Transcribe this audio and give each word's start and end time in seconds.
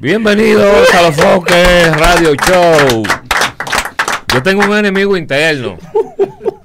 Bienvenidos 0.00 0.88
a 0.94 1.02
los 1.02 1.16
Foques 1.16 1.96
Radio 1.96 2.34
Show. 2.34 3.02
Yo 4.32 4.42
tengo 4.42 4.62
un 4.64 4.76
enemigo 4.76 5.16
interno. 5.16 5.76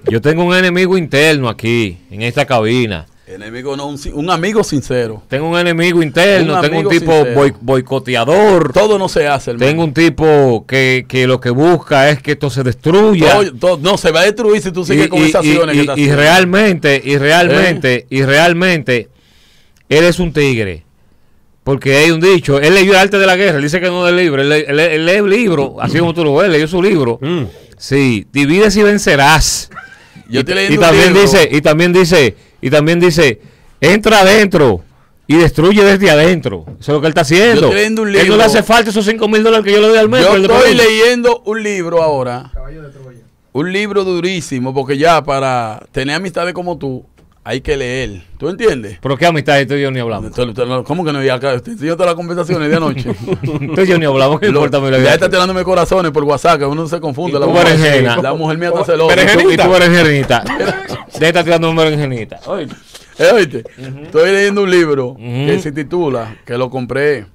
Yo 0.10 0.22
tengo 0.22 0.46
un 0.46 0.56
enemigo 0.56 0.98
interno 0.98 1.50
aquí, 1.50 1.98
en 2.12 2.22
esta 2.22 2.46
cabina. 2.46 3.06
Enemigo 3.28 3.76
no, 3.76 3.88
un, 3.88 4.00
un 4.14 4.30
amigo 4.30 4.64
sincero. 4.64 5.24
Tengo 5.28 5.50
un 5.50 5.58
enemigo 5.58 6.02
interno, 6.04 6.56
Un 6.56 6.62
tengo 6.62 6.80
un 6.80 6.90
tipo 6.90 7.12
boi- 7.12 7.56
boicoteador. 7.60 8.72
Todo 8.72 8.98
no 9.00 9.10
se 9.10 9.28
hace, 9.28 9.52
hermano. 9.52 9.68
Tengo 9.70 9.84
un 9.84 9.94
tipo 9.94 10.64
que, 10.68 11.06
que 11.10 11.26
lo 11.28 11.42
que 11.42 11.50
busca 11.50 12.10
es 12.12 12.22
que 12.22 12.34
esto 12.34 12.50
se 12.52 12.64
destruya. 12.64 13.32
Todo- 13.34 13.54
todo- 13.56 13.78
no, 13.82 13.98
se 13.98 14.12
va 14.12 14.22
a 14.22 14.24
destruir 14.26 14.62
si 14.62 14.72
tú 14.72 14.86
sigues 14.86 15.08
y, 15.08 15.10
con 15.10 15.20
y- 15.20 15.24
esas 15.30 15.44
y- 15.44 15.50
acciones 15.52 15.74
y- 15.76 15.78
que 15.78 15.82
estás 15.82 15.98
y 15.98 16.02
haciendo. 16.04 16.22
realmente, 16.22 17.02
y 17.04 17.18
realmente, 17.18 18.06
y 18.12 18.22
realmente, 18.24 19.10
él 19.90 20.04
es 20.06 20.20
un 20.20 20.32
tigre. 20.32 20.85
Porque 21.66 21.98
hay 21.98 22.12
un 22.12 22.22
dicho, 22.22 22.60
él 22.62 22.74
leyó 22.76 22.92
el 22.94 23.00
arte 23.00 23.18
de 23.18 23.26
la 23.26 23.36
guerra, 23.36 23.58
él 23.58 23.64
dice 23.64 23.82
que 23.82 23.88
no 23.88 24.08
es 24.08 24.14
libro, 24.14 24.42
él, 24.42 24.50
él- 24.52 24.80
él 24.80 25.06
lee 25.06 25.12
el 25.16 25.30
libro, 25.30 25.76
así 25.82 25.98
como 26.00 26.14
tú 26.14 26.24
lo 26.24 26.36
ves, 26.36 26.50
leyó 26.50 26.68
su 26.68 26.82
libro. 26.82 27.18
Mm. 27.22 27.44
Sí, 27.78 28.26
divides 28.32 28.78
y 28.78 28.84
vencerás. 28.84 29.70
Yo 30.30 30.38
y, 30.38 30.38
estoy 30.40 30.54
y 30.54 30.56
leyendo 30.58 30.80
un 30.80 30.86
también 30.88 31.08
libro. 31.14 31.22
dice, 31.24 31.50
y 31.52 31.62
también 31.62 31.92
dice, 31.92 32.36
y 32.62 32.70
también 32.70 33.00
dice, 33.00 33.42
entra 33.82 34.20
adentro 34.22 34.82
y 35.28 35.36
destruye 35.38 35.84
desde 35.84 36.10
adentro. 36.12 36.66
Eso 36.80 36.92
es 36.92 36.96
lo 36.96 37.02
que 37.02 37.08
él 37.08 37.12
está 37.12 37.22
haciendo. 37.22 37.62
Yo 37.62 37.68
estoy 37.68 37.76
leyendo 37.78 38.02
un 38.04 38.08
Él 38.10 38.14
no 38.14 38.22
libro. 38.22 38.38
le 38.38 38.44
hace 38.44 38.62
falta 38.64 38.92
esos 38.92 39.04
5 39.04 39.28
mil 39.28 39.42
dólares 39.44 39.66
que 39.66 39.72
yo 39.72 39.82
le 39.82 39.88
doy 39.88 39.98
al 39.98 40.08
mes. 40.08 40.22
Yo 40.24 40.36
estoy 40.38 40.76
leyendo 40.76 41.42
un 41.46 41.64
libro 41.64 42.04
ahora. 42.04 42.52
Un 43.54 43.72
libro 43.74 44.04
durísimo, 44.04 44.72
porque 44.74 44.98
ya 45.00 45.24
para 45.24 45.82
tener 45.92 46.16
amistades 46.16 46.54
como 46.54 46.78
tú, 46.78 47.06
hay 47.48 47.62
que 47.62 47.78
leer. 47.78 48.24
¿Tú 48.40 48.50
entiendes? 48.50 48.98
Pero 49.00 49.16
qué 49.18 49.28
amistad, 49.28 49.62
esto 49.62 49.78
y 49.78 49.82
yo 49.84 49.92
ni 49.92 50.00
hablamos. 50.00 50.32
¿Cómo 50.84 51.06
que 51.06 51.14
no? 51.14 51.24
Ya 51.24 51.36
acá, 51.36 51.58
te 51.60 51.72
enseño 51.72 51.94
todas 51.94 52.08
las 52.08 52.16
conversaciones 52.16 52.70
de 52.70 52.76
anoche. 52.76 53.14
Tú 53.44 53.82
y 53.82 53.86
yo 53.88 54.00
ni 54.00 54.06
hablamos, 54.06 54.40
¿qué 54.40 54.48
Lo- 54.48 54.60
importa 54.66 54.80
mi 54.80 54.90
la 54.90 54.98
ya 55.00 55.14
está 55.14 55.30
tirándome 55.30 55.64
corazones 55.64 56.12
por 56.12 56.24
WhatsApp, 56.24 56.58
que 56.60 56.66
uno 56.66 56.88
se 56.88 57.00
confunde. 57.00 57.40
La 57.40 57.46
mujer, 57.46 58.04
la 58.22 58.34
mujer 58.34 58.58
mía 58.58 58.70
está 58.70 58.84
celosa. 58.84 59.16
Y 59.16 59.58
tú, 59.58 59.70
berenjenita. 59.70 60.44
De 61.20 61.28
esta 61.28 61.44
tirando 61.44 61.70
un 61.70 61.76
berenjenita. 61.76 62.40
Oye, 62.48 62.68
Eh, 63.20 63.30
oíste, 63.34 63.64
Estoy 64.04 64.32
leyendo 64.32 64.64
un 64.64 64.72
libro 64.72 65.16
que 65.16 65.60
se 65.62 65.72
titula, 65.72 66.36
que 66.46 66.58
lo 66.58 66.70
compré 66.72 67.28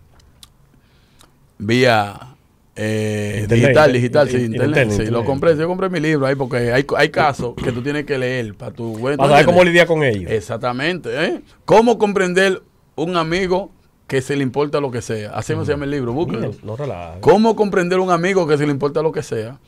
vía 1.59 2.30
eh, 2.77 3.41
Internet, 3.43 3.61
digital, 3.67 3.93
digital, 3.93 4.29
sí, 4.29 4.37
inter- 4.37 4.51
internet. 4.53 4.83
internet, 4.85 5.07
sí, 5.07 5.13
lo 5.13 5.25
compré, 5.25 5.57
yo 5.57 5.67
compré 5.67 5.89
mi 5.91 6.01
libro 6.01 6.27
ahí 6.27 6.35
porque 6.35 6.73
hay, 6.73 6.87
hay 6.97 7.09
casos 7.11 7.55
que 7.57 7.73
tú 7.73 7.83
tienes 7.83 8.05
que 8.05 8.17
leer 8.17 8.55
para 8.55 8.73
tu 8.73 8.97
buen. 8.97 9.17
Para 9.17 9.31
saber 9.31 9.47
cómo 9.47 9.65
lidiar 9.65 9.87
con 9.87 10.03
ellos. 10.03 10.31
Exactamente, 10.31 11.11
¿eh? 11.25 11.41
¿Cómo 11.65 11.99
comprender 11.99 12.63
un 12.95 13.17
amigo 13.17 13.71
que 14.07 14.23
se 14.23 14.37
le 14.37 14.43
importa 14.43 14.81
lo 14.81 14.91
que 14.91 15.03
sea? 15.03 15.31
Así 15.33 15.55
se 15.55 15.65
llama 15.65 15.85
el 15.85 15.91
libro, 15.91 16.13
búsquelo. 16.13 16.53
No 16.63 16.77
relajes. 16.77 17.21
¿Cómo 17.21 17.57
comprender 17.57 17.99
un 17.99 18.11
amigo 18.11 18.47
que 18.47 18.57
se 18.57 18.65
le 18.67 18.73
importa 18.73 19.03
lo 19.03 19.13
que 19.13 19.23
sea? 19.23 19.59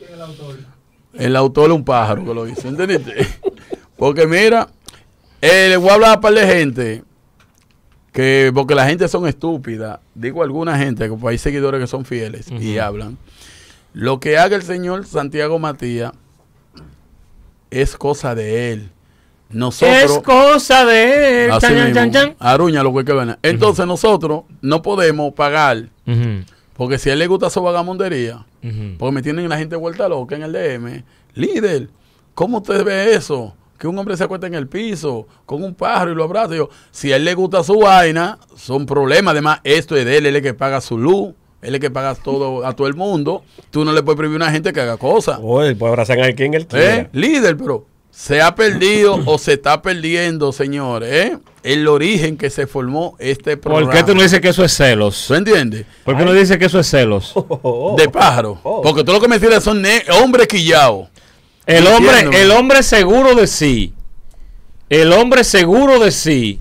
el 1.15 1.37
autor? 1.37 1.69
es 1.69 1.77
un 1.77 1.85
pájaro 1.85 2.25
que 2.25 2.35
lo 2.35 2.49
hizo, 2.49 2.69
¿entendiste? 2.69 3.15
Porque 3.97 4.27
mira, 4.27 4.69
eh, 5.41 5.67
le 5.69 5.77
voy 5.77 5.91
a 5.91 5.95
hablar 5.95 6.11
a 6.11 6.15
un 6.15 6.21
par 6.21 6.35
de 6.35 6.47
gente 6.47 7.03
que, 8.13 8.53
porque 8.55 8.75
la 8.75 8.87
gente 8.87 9.09
son 9.09 9.27
estúpida, 9.27 10.01
digo 10.15 10.43
alguna 10.43 10.79
gente, 10.79 11.09
que 11.09 11.29
hay 11.29 11.39
seguidores 11.39 11.81
que 11.81 11.87
son 11.87 12.05
fieles 12.05 12.51
y 12.51 12.79
hablan. 12.79 13.19
Lo 13.95 14.21
que 14.21 14.39
haga 14.39 14.57
el 14.57 14.63
señor 14.63 15.07
Santiago 15.07 15.59
Matías 15.59 16.13
es 17.71 17.97
cosa 17.97 18.35
de 18.35 18.73
él. 18.73 18.91
Nosotros, 19.51 20.17
es 20.17 20.19
cosa 20.21 20.85
de 20.87 21.45
él. 21.47 21.51
Así 21.53 21.67
Chan, 21.67 21.75
chan, 21.75 21.85
mismo. 21.87 21.95
chan, 21.95 22.11
chan. 22.13 22.37
Aruña 22.39 22.83
lo 22.83 22.95
que 22.95 23.05
que 23.05 23.13
ver. 23.13 23.39
Entonces 23.43 23.87
nosotros 23.87 24.45
no 24.61 24.83
podemos 24.83 25.33
pagar, 25.35 25.89
porque 26.75 26.99
si 26.99 27.11
a 27.11 27.15
él 27.15 27.19
le 27.19 27.27
gusta 27.27 27.51
su 27.51 27.63
vagamundería, 27.63 28.47
porque 28.99 29.13
me 29.13 29.23
tienen 29.23 29.49
la 29.49 29.59
gente 29.59 29.77
vuelta 29.77 30.09
loca 30.09 30.37
en 30.37 30.43
el 30.43 30.53
DM. 30.53 31.03
Líder, 31.35 31.89
¿cómo 32.35 32.59
usted 32.59 32.85
ve 32.85 33.15
eso? 33.15 33.55
Que 33.83 33.89
un 33.89 33.99
hombre 33.99 34.17
se 34.17 34.23
acuesta 34.23 34.47
en 34.47 34.55
el 34.55 34.69
piso 34.69 35.27
con 35.45 35.65
un 35.65 35.75
pájaro 35.75 36.13
y 36.13 36.15
lo 36.15 36.23
abraza. 36.23 36.55
Yo, 36.55 36.69
si 36.93 37.13
a 37.13 37.17
él 37.17 37.25
le 37.25 37.35
gusta 37.35 37.65
su 37.65 37.81
vaina, 37.81 38.39
son 38.55 38.87
problemas. 38.87 39.33
Además, 39.33 39.59
esto 39.65 39.97
es 39.97 40.05
de 40.05 40.19
él, 40.19 40.27
él 40.27 40.37
es 40.37 40.39
el 40.39 40.43
que 40.45 40.55
paga 40.55 40.81
su 40.81 40.97
luz, 40.97 41.35
él 41.63 41.71
es 41.71 41.75
el 41.75 41.81
que 41.81 41.91
paga 41.91 42.15
todo 42.15 42.65
a 42.65 42.77
todo 42.77 42.87
el 42.87 42.95
mundo. 42.95 43.43
Tú 43.73 43.85
no 43.85 43.91
le 43.91 44.05
puedes 44.05 44.17
prohibir 44.19 44.41
a 44.41 44.45
una 44.45 44.53
gente 44.53 44.73
que 44.73 44.81
haga 44.81 44.99
cosas. 44.99 45.41
Oye, 45.43 45.75
puede 45.75 45.91
abrazar 45.95 46.21
a 46.21 46.33
quien 46.33 46.55
él 46.55 46.63
¿Eh? 46.63 46.67
quiera. 46.69 47.11
Líder, 47.11 47.57
pero 47.57 47.85
se 48.13 48.41
ha 48.41 48.55
perdido 48.55 49.19
o 49.27 49.37
se 49.37 49.55
está 49.55 49.83
perdiendo, 49.83 50.53
señores, 50.53 51.13
¿eh? 51.13 51.39
el 51.65 51.89
origen 51.89 52.37
que 52.37 52.51
se 52.51 52.69
formó 52.69 53.17
este 53.19 53.57
programa. 53.57 53.91
¿Por 53.91 53.99
qué 53.99 54.05
tú 54.05 54.15
no 54.15 54.23
dices 54.23 54.41
que 54.41 54.51
eso 54.51 54.63
es 54.63 54.77
celos? 54.77 55.25
¿Tú 55.27 55.35
entiendes? 55.35 55.87
¿Por 56.05 56.17
qué 56.17 56.25
no 56.25 56.33
dices 56.33 56.57
que 56.57 56.67
eso 56.67 56.79
es 56.79 56.89
celos? 56.89 57.33
Oh, 57.35 57.97
De 57.99 58.09
pájaro. 58.09 58.61
Oh. 58.63 58.81
Porque 58.81 59.03
todo 59.03 59.17
lo 59.17 59.21
que 59.21 59.27
me 59.27 59.41
tiran 59.41 59.61
son 59.61 59.83
hombres 60.23 60.47
quillados. 60.47 61.09
El 61.67 61.87
hombre, 61.87 62.43
el 62.43 62.51
hombre 62.51 62.83
seguro 62.83 63.35
de 63.35 63.47
sí, 63.47 63.95
el 64.89 65.13
hombre 65.13 65.45
seguro 65.45 65.99
de 66.01 66.11
sí, 66.11 66.61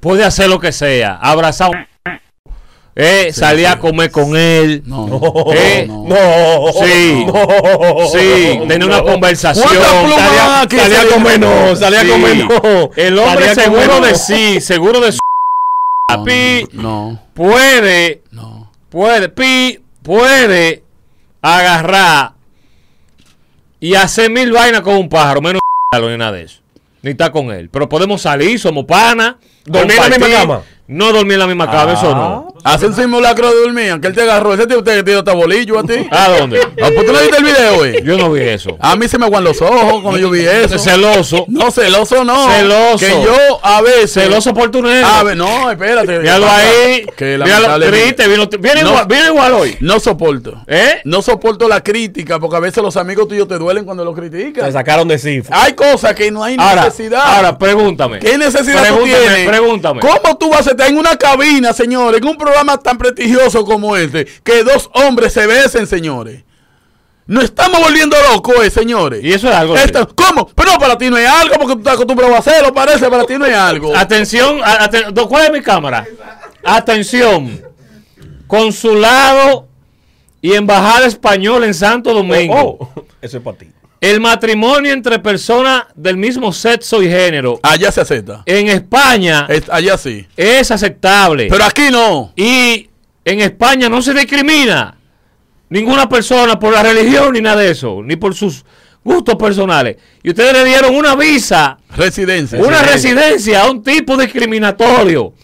puede 0.00 0.24
hacer 0.24 0.48
lo 0.48 0.58
que 0.58 0.72
sea, 0.72 1.16
abrazar, 1.16 1.70
un- 1.70 1.86
eh, 2.96 3.30
salir 3.32 3.66
a 3.66 3.78
comer 3.78 4.10
con 4.10 4.36
él, 4.36 4.82
No, 4.86 5.06
Eh, 5.54 5.84
no. 5.86 6.04
No. 6.08 6.72
Sí. 6.84 7.24
No. 7.26 8.06
sí, 8.10 8.58
tener 8.68 8.84
una 8.84 8.98
No. 8.98 9.04
conversación, 9.04 9.66
¿Cuántas 9.68 9.92
plumas 10.04 10.20
salía- 10.20 11.00
a 11.02 11.06
comer, 11.14 11.40
no, 11.40 11.76
salía 11.76 12.00
a 12.00 12.04
Sí. 12.04 12.08
comer, 12.10 12.36
no. 12.36 12.90
El 12.96 13.18
hombre 13.18 13.54
Salía 13.54 13.62
a 13.64 13.66
comer, 13.66 13.80
seguro 13.82 14.00
no. 14.00 14.06
de 14.06 14.14
sí, 14.14 14.60
seguro 14.60 15.00
de 15.00 15.12
su 15.12 15.18
No, 16.10 16.24
pi, 16.24 16.66
no, 16.72 17.22
puede, 17.34 18.22
no. 18.32 18.70
puede, 18.88 19.28
pi, 19.28 19.78
puede 20.02 20.82
agarrar 21.42 22.32
y 23.80 23.94
hacer 23.94 24.30
mil 24.30 24.52
vainas 24.52 24.82
con 24.82 24.96
un 24.96 25.08
pájaro, 25.08 25.40
menos 25.40 25.60
ni 26.00 26.16
nada 26.16 26.32
de 26.32 26.44
eso. 26.44 26.60
Ni 27.02 27.12
está 27.12 27.32
con 27.32 27.50
él. 27.50 27.70
Pero 27.70 27.88
podemos 27.88 28.22
salir, 28.22 28.58
somos 28.60 28.84
panas. 28.84 29.36
¿Dormir 29.64 29.96
en 29.96 30.02
la 30.02 30.18
misma 30.18 30.38
cama? 30.38 30.62
No 30.90 31.12
dormir 31.12 31.34
en 31.34 31.38
la 31.40 31.46
misma 31.46 31.70
cama, 31.70 31.92
eso 31.92 32.14
no. 32.14 32.48
Hacen 32.64 32.92
simulacro 32.94 33.48
de 33.48 33.60
dormir, 33.62 34.00
que 34.02 34.08
él 34.08 34.14
te 34.14 34.20
agarró. 34.22 34.52
Ese 34.52 34.66
tío 34.66 34.78
usted 34.78 34.96
que 34.98 35.02
tiene 35.04 35.22
tabolillo 35.22 35.78
a 35.78 35.82
ti. 35.84 35.94
¿A 36.10 36.28
dónde? 36.28 36.60
Ah, 36.82 36.88
¿Por 36.94 37.06
qué 37.06 37.12
no 37.12 37.18
viste 37.20 37.36
el 37.38 37.44
video, 37.44 37.74
güey? 37.76 38.02
Yo 38.04 38.18
no 38.18 38.30
vi 38.32 38.42
eso. 38.42 38.76
A 38.80 38.96
mí 38.96 39.08
se 39.08 39.16
me 39.16 39.24
aguan 39.26 39.44
los 39.44 39.62
ojos 39.62 40.02
cuando 40.02 40.18
yo 40.18 40.28
vi 40.30 40.40
eso. 40.44 40.78
Celoso. 40.78 41.46
No, 41.48 41.70
celoso 41.70 42.22
no. 42.24 42.50
Celoso. 42.50 42.98
Que 42.98 43.08
yo 43.24 43.60
a 43.62 43.80
veces. 43.80 44.12
Celoso 44.12 44.52
por 44.52 44.70
tu 44.70 44.82
negro. 44.82 45.06
A 45.06 45.22
ver, 45.22 45.36
no, 45.38 45.70
espérate. 45.70 46.18
Míralo 46.18 46.46
ahí. 46.50 47.06
Que 47.16 47.38
Míralo, 47.38 47.86
triste. 47.86 48.26
Viene, 48.28 48.46
viene 48.58 48.82
No. 48.82 48.88
igual, 48.90 49.06
viene 49.06 49.26
igual 49.28 49.52
hoy. 49.54 49.76
No 49.80 49.98
soporto. 50.00 50.54
¿Eh? 50.66 51.00
No 51.04 51.22
soporto 51.22 51.66
la 51.68 51.82
crítica 51.82 52.38
porque 52.40 52.56
a 52.56 52.60
veces 52.60 52.82
los 52.82 52.96
amigos 52.98 53.26
tuyos 53.28 53.48
te 53.48 53.56
duelen 53.58 53.84
cuando 53.86 54.04
lo 54.04 54.14
Se 54.14 54.20
critican. 54.20 54.70
sacaron 54.72 55.08
de 55.08 55.18
sí. 55.18 55.40
Hay 55.50 55.72
cosas 55.72 56.14
que 56.14 56.30
no 56.30 56.42
hay 56.44 56.56
Ahora, 56.58 56.84
necesidad. 56.86 57.22
ahora, 57.24 57.56
pregúntame. 57.56 58.18
¿Qué 58.18 58.36
necesidad 58.36 58.78
tú 58.88 58.94
Pregúntame, 58.96 59.24
tienes? 59.24 59.48
pregúntame. 59.48 60.00
¿Cómo 60.00 60.36
tú 60.36 60.50
vas 60.50 60.66
a 60.66 60.76
en 60.86 60.98
una 60.98 61.16
cabina, 61.16 61.72
señores, 61.72 62.20
en 62.20 62.28
un 62.28 62.36
programa 62.36 62.78
tan 62.78 62.98
prestigioso 62.98 63.64
como 63.64 63.96
este, 63.96 64.26
que 64.44 64.62
dos 64.64 64.90
hombres 64.94 65.32
se 65.32 65.46
besen, 65.46 65.86
señores? 65.86 66.44
No 67.26 67.40
estamos 67.40 67.80
volviendo 67.80 68.16
locos, 68.32 68.56
eh, 68.64 68.70
señores. 68.70 69.22
Y 69.22 69.32
eso 69.32 69.48
es 69.48 69.54
algo. 69.54 69.76
Esto- 69.76 70.08
¿Cómo? 70.16 70.48
Pero 70.48 70.72
para 70.80 70.98
ti 70.98 71.08
no 71.10 71.16
es 71.16 71.28
algo 71.28 71.54
porque 71.58 71.74
tú 71.74 71.78
estás 71.80 71.94
acostumbrado 71.94 72.34
a 72.34 72.38
hacerlo, 72.38 72.74
parece, 72.74 73.08
para 73.08 73.24
ti 73.24 73.34
no 73.38 73.46
es 73.46 73.54
algo. 73.54 73.96
Atención, 73.96 74.60
a- 74.64 74.88
aten- 74.90 75.28
¿cuál 75.28 75.44
es 75.46 75.52
mi 75.52 75.60
cámara? 75.62 76.04
Atención. 76.64 77.62
Consulado 78.48 79.68
y 80.42 80.54
embajada 80.54 81.06
española 81.06 81.66
en 81.66 81.74
Santo 81.74 82.12
Domingo. 82.12 82.54
Oh, 82.80 82.90
oh. 82.96 83.04
Eso 83.22 83.36
es 83.36 83.42
para 83.42 83.56
ti. 83.58 83.66
El 84.00 84.20
matrimonio 84.20 84.92
entre 84.92 85.18
personas 85.18 85.84
del 85.94 86.16
mismo 86.16 86.52
sexo 86.54 87.02
y 87.02 87.08
género 87.08 87.60
Allá 87.62 87.92
se 87.92 88.00
acepta. 88.00 88.42
en 88.46 88.68
España 88.68 89.46
Es- 89.48 89.68
allá 89.68 89.98
sí. 89.98 90.26
es 90.36 90.70
aceptable. 90.70 91.48
Pero 91.50 91.64
aquí 91.64 91.90
no. 91.90 92.32
y 92.34 92.88
en 93.24 93.40
España 93.40 93.88
no 93.90 94.00
se 94.00 94.14
discrimina 94.14 94.96
ninguna 95.68 96.08
persona 96.08 96.58
por 96.58 96.72
la 96.72 96.82
religión 96.82 97.32
ni 97.34 97.40
nada 97.42 97.60
de 97.60 97.70
eso, 97.72 98.00
ni 98.02 98.16
por 98.16 98.34
sus 98.34 98.64
gustos 99.04 99.36
personales. 99.36 99.96
Y 100.22 100.30
ustedes 100.30 100.52
le 100.54 100.64
dieron 100.64 100.94
una 100.96 101.14
visa 101.14 101.76
Residencia. 101.94 102.58
una 102.58 102.80
Sí. 102.82 102.86
residencia 102.92 103.62
a 103.62 103.70
un 103.70 103.82
tipo 103.82 104.16
discriminatorio. 104.16 105.34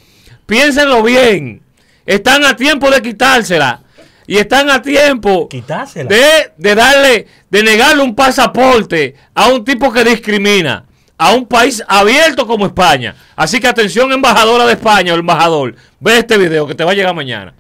Piénsenlo 0.47 1.03
bien. 1.03 1.61
Están 2.07 2.45
a 2.45 2.57
tiempo 2.57 2.91
de 2.91 3.03
quitársela. 3.03 3.83
Y 4.27 4.39
están 4.39 4.71
a 4.71 4.83
tiempo 4.83 5.49
de, 5.51 6.53
de 6.57 6.75
darle, 6.75 7.27
de 7.49 7.63
negarle 7.63 8.03
un 8.03 8.15
pasaporte 8.15 9.15
a 9.35 9.49
un 9.49 9.65
tipo 9.65 9.93
que 9.93 10.05
discrimina. 10.05 10.85
A 11.19 11.33
un 11.33 11.47
país 11.47 11.83
abierto 11.89 12.47
como 12.47 12.67
España. 12.67 13.15
Así 13.37 13.59
que 13.59 13.67
atención, 13.67 14.13
embajadora 14.13 14.67
de 14.67 14.75
España 14.75 15.15
o 15.15 15.17
embajador. 15.17 15.75
Ve 15.99 16.19
este 16.19 16.37
video 16.37 16.67
que 16.67 16.75
te 16.75 16.85
va 16.85 16.91
a 16.91 16.95
llegar 16.95 17.15
mañana. 17.15 17.55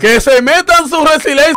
Que 0.00 0.20
se 0.20 0.42
metan 0.42 0.88
su 0.88 1.04
resiliencia. 1.04 1.54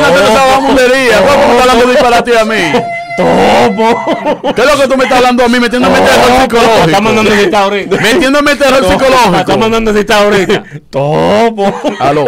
No. 0.00 0.08
esa 0.08 0.44
vagamundería. 0.46 1.20
¿Cómo 1.20 1.46
me 1.46 1.52
está 1.52 1.62
hablando 1.62 1.86
disparate 1.86 2.38
a 2.38 2.44
mí? 2.44 2.95
Topo. 3.16 4.52
¿Qué 4.54 4.60
es 4.62 4.66
lo 4.74 4.80
que 4.80 4.88
tú 4.88 4.96
me 4.96 5.04
estás 5.04 5.18
hablando 5.18 5.44
a 5.44 5.48
mí 5.48 5.58
metiéndome 5.60 5.98
terror 6.00 6.40
psicológico? 6.42 6.84
Está 6.86 7.00
mandando 7.00 7.30
citar 7.32 7.62
ahorita. 7.64 7.96
Metiéndome 7.96 8.56
terror 8.56 8.82
Está 8.84 8.92
psicológico. 8.92 9.58
mandando 9.58 9.92
citar 9.94 10.24
ahorita. 10.24 10.64
Topo. 10.90 11.72
Aló. 12.00 12.24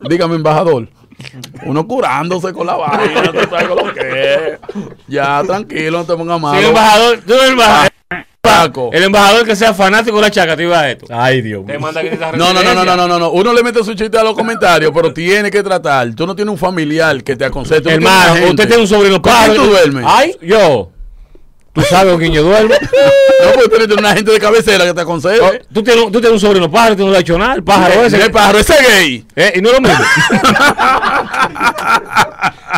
Dígame, 0.00 0.34
embajador. 0.36 0.88
Uno 1.64 1.86
curándose 1.86 2.52
con 2.52 2.66
la 2.66 2.74
vaina, 2.74 3.30
tú 3.30 3.38
sabes 3.48 3.68
con 3.68 3.86
lo 3.86 3.94
que 3.94 4.34
es. 4.34 4.58
Ya, 5.06 5.40
tranquilo, 5.46 5.98
no 5.98 6.04
te 6.04 6.16
pongas 6.16 6.36
el 6.36 6.42
malo. 6.42 6.68
embajador, 6.68 7.20
tú 7.24 7.34
embajador. 7.34 7.91
El 8.92 9.02
embajador 9.04 9.46
que 9.46 9.56
sea 9.56 9.74
fanático 9.74 10.16
de 10.16 10.22
la 10.22 10.30
chacativa 10.30 10.82
de 10.82 10.92
esto. 10.92 11.06
Ay, 11.10 11.42
Dios 11.42 11.64
Te 11.66 11.72
mío. 11.72 11.80
manda 11.80 12.00
que 12.02 12.08
esta 12.08 12.32
No, 12.32 12.52
no, 12.52 12.62
no, 12.62 12.74
no, 12.74 12.84
no, 12.84 12.96
no, 13.08 13.18
no. 13.18 13.30
Uno 13.30 13.52
le 13.52 13.62
mete 13.62 13.82
su 13.84 13.94
chiste 13.94 14.18
a 14.18 14.22
los 14.22 14.34
comentarios, 14.34 14.90
pero 14.94 15.12
tiene 15.12 15.50
que 15.50 15.62
tratar. 15.62 16.14
Tú 16.14 16.26
no 16.26 16.34
tienes 16.34 16.52
un 16.52 16.58
familiar 16.58 17.22
que 17.22 17.36
te 17.36 17.44
aconseje. 17.44 17.80
tú 17.80 17.90
no 17.90 17.96
tienes 17.98 18.08
Hermano, 18.12 18.50
usted 18.50 18.66
tiene 18.66 18.82
un 18.82 18.88
sobrino 18.88 19.20
¿Con 19.20 19.32
quién 19.32 19.34
padre. 19.46 19.54
tú 19.56 19.64
duermes? 19.66 20.04
Ay, 20.06 20.36
yo. 20.42 20.88
¿Tú 21.74 21.80
sabes 21.88 22.12
con 22.12 22.20
quién 22.20 22.32
yo 22.34 22.42
duermo? 22.42 22.74
No, 22.74 23.52
porque 23.54 23.68
tú 23.70 23.76
tienes 23.78 23.96
una 23.96 24.14
gente 24.14 24.30
de 24.30 24.38
cabecera 24.38 24.84
que 24.84 24.92
te 24.92 25.00
aconseje. 25.00 25.62
tú, 25.72 25.82
tienes, 25.82 26.04
tú 26.04 26.10
tienes 26.20 26.32
un 26.32 26.40
sobrino 26.40 26.70
pájaro, 26.70 26.96
tú 26.96 27.04
no 27.06 27.10
le 27.12 27.16
has 27.16 27.22
hecho 27.22 27.38
nada. 27.38 27.54
El 27.54 27.64
pájaro 27.64 28.04
ese. 28.04 28.22
El 28.22 28.30
pájaro, 28.30 28.58
ese 28.58 28.74
gay. 28.86 29.24
Eh, 29.34 29.54
y 29.56 29.62
no 29.62 29.70
es 29.70 29.74
lo 29.76 29.80
mismo. 29.80 29.98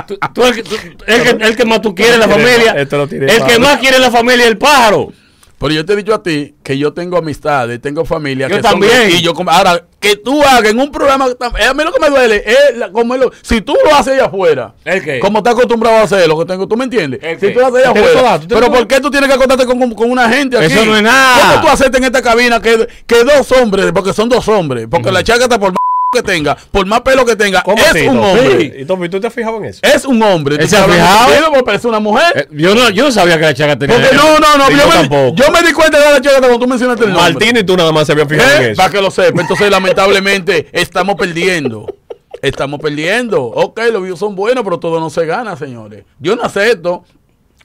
tú, 0.07 0.19
tú 0.33 0.45
el, 0.45 0.55
que, 0.55 0.63
tú- 0.63 0.77
el, 1.07 1.23
que, 1.23 1.31
el 1.45 1.57
que 1.57 1.65
más 1.65 1.81
tú 1.83 1.95
quieres 1.95 2.19
la 2.19 2.27
no 2.27 2.35
tiene- 2.37 2.51
familia. 2.53 2.73
esto 2.81 2.99
no 2.99 3.07
tiene 3.09 3.27
el 3.35 3.45
que 3.45 3.59
más 3.59 3.79
quiere 3.79 3.97
en 3.97 4.03
la 4.03 4.11
familia 4.13 4.45
es 4.45 4.51
el 4.51 4.59
pájaro. 4.59 5.13
Pero 5.59 5.73
yo 5.73 5.85
te 5.87 5.93
he 5.93 5.97
dicho 5.97 6.13
a 6.15 6.23
ti 6.23 6.55
que 6.63 6.77
yo 6.77 6.93
tengo 6.93 7.17
amistades, 7.17 7.81
tengo 7.81 8.05
familia. 8.05 8.49
Yo 8.49 8.57
que 8.57 8.63
también. 8.63 9.11
y 9.11 9.23
yo, 9.23 9.33
ahora, 9.47 9.85
que 10.01 10.17
tú 10.17 10.43
hagas 10.43 10.71
en 10.71 10.79
un 10.81 10.91
programa. 10.91 11.27
eh, 11.29 11.65
A 11.65 11.73
mí 11.75 11.85
lo 11.85 11.93
que 11.93 12.01
me 12.01 12.11
duele 12.11 12.43
es 12.47 12.77
la- 12.77 12.91
como 12.93 13.17
lo- 13.17 13.31
si 13.41 13.61
tú 13.61 13.75
lo 13.85 13.95
haces 13.95 14.15
allá 14.15 14.27
afuera. 14.27 14.75
¿El 14.85 15.03
qué? 15.03 15.21
Como 15.21 15.39
estás 15.39 15.55
acostumbrado 15.55 15.97
a 15.99 16.03
hacerlo, 16.03 16.39
que 16.39 16.45
tengo, 16.45 16.67
¿tú 16.69 16.77
me 16.77 16.85
entiendes? 16.85 17.21
¿El 17.23 17.41
Si 17.41 17.47
qué? 17.47 17.53
tú 17.53 17.61
lo 17.61 17.67
haces 17.69 17.79
allá 17.79 17.89
¿Tú 17.89 17.93
tienes 17.95 18.17
afuera. 18.17 18.41
tú 18.41 18.47
Pero 18.49 18.73
¿por 18.73 18.87
qué 18.87 19.01
tú 19.01 19.11
tienes 19.11 19.29
que 19.29 19.35
acostarte 19.35 19.65
con, 19.67 19.79
con- 19.79 19.95
con 19.95 20.11
una 20.11 20.29
gente 20.29 20.59
aquí? 20.59 20.67
Eso 20.73 20.85
no 20.85 20.97
es 20.97 21.03
nada. 21.03 21.51
¿Cómo 21.53 21.61
tú 21.63 21.69
aceptas 21.69 21.99
en 21.99 22.05
esta 22.05 22.21
cabina 22.21 22.61
que, 22.61 22.87
que 23.07 23.25
dos 23.25 23.51
hombres, 23.53 23.93
porque 23.93 24.13
son 24.13 24.29
dos 24.29 24.47
hombres, 24.49 24.87
porque 24.91 25.11
la 25.13 25.23
chácata 25.23 25.59
por 25.59 25.71
más 25.71 25.79
que 26.15 26.23
tenga, 26.23 26.57
por 26.71 26.87
más 26.87 27.03
pelo 27.03 27.27
que 27.27 27.37
tenga, 27.37 27.63
¿Cómo 27.63 27.77
es 27.77 27.91
así, 27.91 28.07
un 28.07 28.19
hombre. 28.19 28.75
¿Y 28.79 28.85
Topo, 28.87 29.05
¿y 29.05 29.09
tú 29.11 29.21
te 29.21 29.27
has 29.27 29.35
fijado 29.35 29.59
en 29.59 29.67
eso? 29.67 29.81
Es 29.83 30.07
un 30.07 30.23
hombre. 30.23 30.55
¿Él 30.55 30.63
¿Tú 30.63 30.69
se 30.69 30.77
ha 30.77 30.85
fijado? 30.85 31.51
Porque 31.51 31.63
parece 31.65 31.89
una 31.89 32.01
mujer. 32.01 32.25
Eh, 32.35 32.49
yo, 32.53 32.75
no, 32.75 32.89
yo 32.91 33.05
no 33.05 33.13
sabía 33.13 33.37
que 33.37 33.45
la 33.45 33.55
chaca 33.55 33.79
tenía. 33.79 33.97
Porque 33.97 34.17
no, 34.17 34.39
no, 34.39 34.57
no. 34.57 34.71
Yo, 34.71 34.79
yo 34.79 34.87
me, 34.87 34.95
tampoco. 34.95 35.35
yo 35.37 35.51
me 35.51 35.63
di 35.63 35.73
cuenta 35.73 35.99
de 35.99 36.13
la 36.13 36.21
chácata 36.21 36.41
cuando 36.41 36.59
tú 36.59 36.67
mencionaste 36.67 37.05
el 37.05 37.13
nombre. 37.13 37.33
Martín 37.33 37.57
y 37.59 37.65
tú 37.65 37.77
nada 37.77 37.93
más 37.93 38.07
se 38.07 38.13
habían 38.13 38.29
fijado 38.29 38.51
en 38.57 38.63
¿Eh? 38.63 38.71
eso. 38.71 38.77
Para 38.77 38.91
que 38.91 39.01
lo 39.03 39.11
sepa. 39.11 39.43
Entonces, 39.43 39.71
lamentablemente, 39.71 40.69
estamos 40.73 41.17
perdiendo. 41.17 41.95
Estamos 42.41 42.81
perdiendo. 42.81 43.43
Ok, 43.43 43.81
los 43.93 44.03
views 44.03 44.19
son 44.19 44.35
buenos, 44.35 44.65
pero 44.65 44.79
todo 44.79 45.01
no 45.01 45.11
se 45.11 45.27
gana, 45.27 45.57
señores. 45.57 46.05
Yo 46.19 46.37
no 46.37 46.43
acepto. 46.43 47.05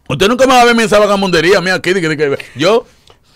Usted 0.08 0.28
nunca 0.28 0.48
me 0.48 0.54
va 0.54 0.62
a 0.62 0.66
ver 0.66 0.74
en 0.74 0.82
esa 0.82 0.98
vagamundería 0.98 1.62
mía 1.62 1.76
aquí. 1.76 1.92
yo, 2.56 2.86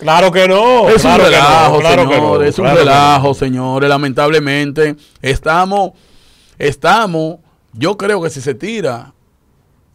Claro 0.04 0.32
que 0.32 0.48
no. 0.48 0.90
es 0.90 1.02
claro 1.02 1.24
un 1.24 1.30
que 1.30 1.36
no, 1.38 1.42
relajo, 1.42 1.80
claro 1.80 2.10
que 2.10 2.16
no, 2.16 2.22
señores. 2.22 2.50
es 2.50 2.60
un 2.60 2.66
claro 2.66 2.78
que 2.80 2.86
no. 2.86 2.90
relajo, 2.92 3.34
señores. 3.34 3.90
Lamentablemente, 3.90 4.96
estamos, 5.22 5.92
estamos, 6.58 7.38
yo 7.74 7.98
creo 7.98 8.22
que 8.22 8.30
si 8.30 8.42
se 8.42 8.54
tira 8.54 9.14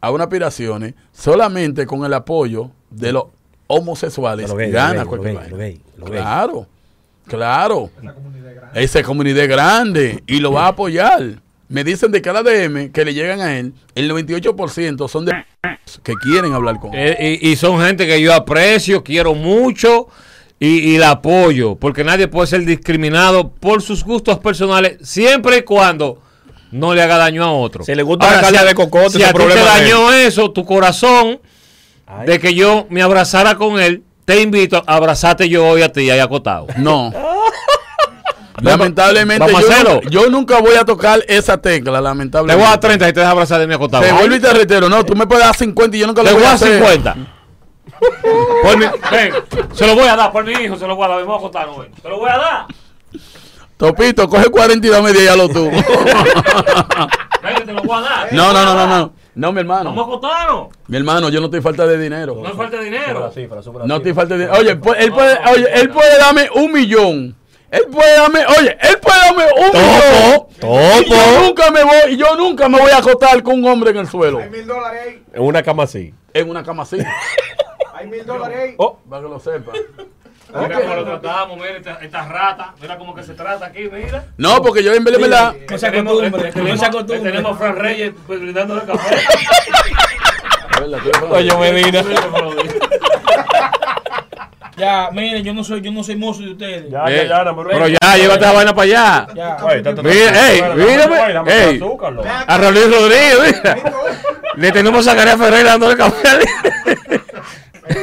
a 0.00 0.10
unas 0.10 0.26
aspiraciones, 0.26 0.94
solamente 1.12 1.86
con 1.86 2.04
el 2.04 2.14
apoyo 2.14 2.70
de 2.90 3.12
los 3.12 3.24
homosexuales, 3.66 4.52
gana 4.52 4.94
gays, 4.94 5.06
cualquier 5.06 5.56
gays. 5.56 5.80
Claro, 6.04 6.66
claro. 7.26 7.90
Esa 8.74 9.02
comunidad 9.02 9.44
es 9.44 9.48
grande 9.48 10.22
y 10.26 10.40
lo 10.40 10.52
va 10.52 10.66
a 10.66 10.68
apoyar. 10.68 11.40
Me 11.68 11.84
dicen 11.84 12.10
de 12.10 12.22
cada 12.22 12.42
DM 12.42 12.90
que 12.92 13.04
le 13.04 13.12
llegan 13.12 13.40
a 13.40 13.58
él, 13.58 13.74
el 13.94 14.10
98% 14.10 15.08
son 15.08 15.26
de 15.26 15.34
que 16.02 16.14
quieren 16.14 16.52
hablar 16.54 16.80
con 16.80 16.94
él. 16.94 17.14
Eh, 17.18 17.38
y, 17.42 17.50
y 17.50 17.56
son 17.56 17.80
gente 17.80 18.06
que 18.06 18.20
yo 18.20 18.32
aprecio, 18.34 19.04
quiero 19.04 19.34
mucho 19.34 20.08
y, 20.58 20.66
y 20.94 20.98
la 20.98 21.10
apoyo, 21.10 21.76
porque 21.76 22.04
nadie 22.04 22.26
puede 22.28 22.46
ser 22.46 22.64
discriminado 22.64 23.50
por 23.50 23.82
sus 23.82 24.02
gustos 24.02 24.38
personales, 24.38 24.96
siempre 25.02 25.58
y 25.58 25.62
cuando 25.62 26.22
no 26.72 26.94
le 26.94 27.02
haga 27.02 27.16
daño 27.18 27.44
a 27.44 27.52
otro. 27.52 27.84
Si 27.84 27.94
le 27.94 28.02
gusta 28.02 28.30
la 28.30 28.40
carne 28.40 28.58
a- 28.58 28.64
de 28.64 28.74
cocote, 28.74 29.10
si 29.10 29.16
ese 29.18 29.26
a 29.26 29.32
ti 29.32 29.38
te 29.46 29.54
dañó 29.54 30.12
eso, 30.12 30.50
tu 30.50 30.64
corazón, 30.64 31.38
Ay. 32.06 32.26
de 32.26 32.38
que 32.40 32.54
yo 32.54 32.86
me 32.88 33.02
abrazara 33.02 33.56
con 33.56 33.78
él, 33.78 34.02
te 34.24 34.40
invito 34.42 34.82
a 34.86 34.96
abrazarte 34.96 35.48
yo 35.48 35.66
hoy 35.66 35.82
a 35.82 35.92
ti 35.92 36.10
ahí 36.10 36.18
acotado. 36.18 36.66
No. 36.76 37.12
Lamentablemente 38.60 39.46
yo, 39.52 40.00
yo 40.10 40.30
nunca 40.30 40.60
voy 40.60 40.74
a 40.76 40.84
tocar 40.84 41.20
esa 41.28 41.60
tecla, 41.60 41.96
Te 41.98 42.02
lamentablemente. 42.02 42.56
voy 42.60 42.66
a 42.66 42.70
dar 42.70 42.80
30 42.80 43.08
y 43.08 43.12
te 43.12 43.20
dejas 43.20 43.32
abrazar 43.32 43.60
de 43.60 43.66
mi 43.66 43.74
acotado. 43.74 44.02
Te 44.04 44.12
vuelvo 44.12 44.34
y 44.34 44.40
te 44.40 44.52
reitero, 44.52 44.88
no, 44.88 45.04
tú 45.04 45.14
me 45.16 45.26
puedes 45.26 45.44
dar 45.44 45.54
50 45.54 45.96
y 45.96 46.00
yo 46.00 46.06
nunca 46.06 46.22
Te 46.22 46.28
lo 46.30 46.34
voy 46.36 46.42
voy 46.42 46.46
a 46.46 46.48
dar 46.48 46.56
hacer. 46.56 46.78
50. 46.78 47.16
Por 48.62 48.76
mi- 48.76 48.86
ven, 49.10 49.32
se 49.72 49.86
lo 49.86 49.94
voy 49.94 50.06
a 50.06 50.14
dar, 50.16 50.30
por 50.30 50.44
mi 50.44 50.52
hijo 50.52 50.76
se 50.76 50.86
lo 50.86 50.94
voy 50.94 51.04
a 51.06 51.08
dar, 51.08 51.18
me 51.18 51.24
voy 51.24 51.34
a 51.34 51.38
acostar, 51.38 51.66
no, 51.66 51.78
ven. 51.78 51.90
Se 52.00 52.08
lo 52.08 52.18
voy 52.18 52.30
a 52.30 52.36
dar. 52.38 52.66
Topito, 53.76 54.28
coge 54.28 54.48
40 54.50 54.86
y 54.86 54.90
dame 54.90 55.12
10 55.12 55.24
ya 55.24 55.36
lo 55.36 55.48
tú. 55.48 55.70
Ven, 57.42 57.54
que 57.56 57.60
te 57.64 57.72
lo 57.72 57.82
voy 57.82 57.96
a 57.98 58.00
dar. 58.00 58.32
no, 58.32 58.52
no, 58.52 58.64
no, 58.64 58.74
no, 58.74 58.86
no. 58.86 59.12
No, 59.34 59.52
mi 59.52 59.62
Vamos 59.62 59.76
a 59.76 59.80
hermano. 59.90 60.02
acostarnos. 60.02 60.66
Mi 60.88 60.96
hermano, 60.96 61.28
yo 61.28 61.38
no 61.38 61.46
estoy 61.46 61.60
falta 61.60 61.86
de 61.86 61.96
dinero. 61.96 62.36
No 62.42 62.48
hay 62.48 62.54
falta 62.54 62.76
de 62.78 62.84
dinero. 62.84 63.20
No 63.20 63.96
estoy 63.96 64.12
falta 64.12 64.34
de 64.36 64.40
dinero. 64.46 64.58
Oye, 64.60 64.70
él 64.72 64.78
puede, 64.80 65.04
él 65.04 65.12
puede, 65.12 65.38
oye, 65.54 65.66
él 65.80 65.90
puede 65.90 66.18
darme 66.18 66.48
un 66.56 66.72
millón. 66.72 67.36
Él 67.70 67.82
puede 67.92 68.16
darme, 68.16 68.40
oye, 68.58 68.78
él 68.80 68.98
puede 69.00 69.18
darme 69.18 69.44
un 69.56 69.72
millón. 69.72 70.46
Topo. 70.58 70.80
Y 71.04 71.10
yo 71.10 71.40
nunca 71.42 71.70
me 71.70 71.84
voy, 71.84 72.12
y 72.12 72.16
yo 72.16 72.34
nunca 72.36 72.66
me 72.68 72.80
voy 72.80 72.90
a 72.90 72.96
acostar 72.98 73.42
con 73.42 73.62
un 73.62 73.68
hombre 73.68 73.90
en 73.90 73.98
el 73.98 74.08
suelo. 74.08 74.38
Hay 74.38 74.48
mil 74.48 74.66
dólares 74.66 75.00
ahí. 75.06 75.22
En 75.34 75.42
una 75.42 75.62
cama 75.62 75.82
así. 75.82 76.14
En 76.32 76.48
una 76.48 76.62
cama 76.62 76.84
así. 76.84 76.98
Hay 77.94 78.06
mil 78.06 78.24
dólares 78.24 78.56
ahí. 78.58 78.74
Oh, 78.78 78.98
Para 79.08 79.22
que 79.22 79.28
lo 79.28 79.38
sepa. 79.40 79.72
Mira 80.54 80.80
cómo 80.80 80.94
lo 80.94 81.04
tratamos, 81.04 81.56
mira 81.58 81.76
esta, 81.76 81.94
esta 81.96 82.26
rata, 82.26 82.74
mira 82.80 82.96
cómo 82.96 83.14
que 83.14 83.22
se 83.22 83.34
trata 83.34 83.66
aquí, 83.66 83.90
mira. 83.92 84.24
No, 84.38 84.62
porque 84.62 84.82
yo 84.82 84.94
en 84.94 85.04
vez 85.04 85.14
de 85.16 85.20
verdad. 85.20 85.52
Que 85.66 85.76
tenemos, 85.76 86.22
le, 86.22 86.30
le 86.30 86.52
tenemos, 86.52 87.06
le 87.06 87.18
tenemos 87.20 87.52
a 87.52 87.54
Fran 87.58 87.76
Reyes 87.76 88.14
pues, 88.26 88.40
brindándole 88.40 88.80
café. 88.86 89.14
Oye, 91.30 91.56
Medina. 91.56 92.02
Ya, 94.78 95.10
miren, 95.12 95.42
yo 95.44 95.52
no 95.54 95.64
soy, 95.64 95.80
yo 95.80 95.90
no 95.90 96.02
soy 96.04 96.16
mozo 96.16 96.42
de 96.42 96.52
ustedes. 96.52 96.90
Ya, 96.90 97.04
Eh, 97.08 97.26
ya, 97.28 97.38
ya, 97.38 97.44
no, 97.44 97.56
pero- 97.56 97.68
pero 97.70 97.88
ya, 97.88 98.16
llévate 98.16 98.40
la 98.44 98.52
vaina 98.52 98.74
para 98.74 98.84
allá. 98.84 99.26
Ya. 99.34 99.56
Oye, 99.62 99.82
tanto- 99.82 100.02
Mira, 100.02 100.50
ey, 100.50 100.60
Dame 100.60 100.84
mírame, 100.84 101.32
dame 101.32 101.64
ey. 101.70 101.80
A 102.46 102.58
Raúl 102.58 102.74
Rodríguez, 102.74 103.38
mira. 103.62 103.76
Le 104.54 104.72
tenemos 104.72 105.06
a 105.06 105.10
Zacarías 105.10 105.36
Ferreira 105.38 105.70
dándole 105.70 105.96
café. 105.96 106.28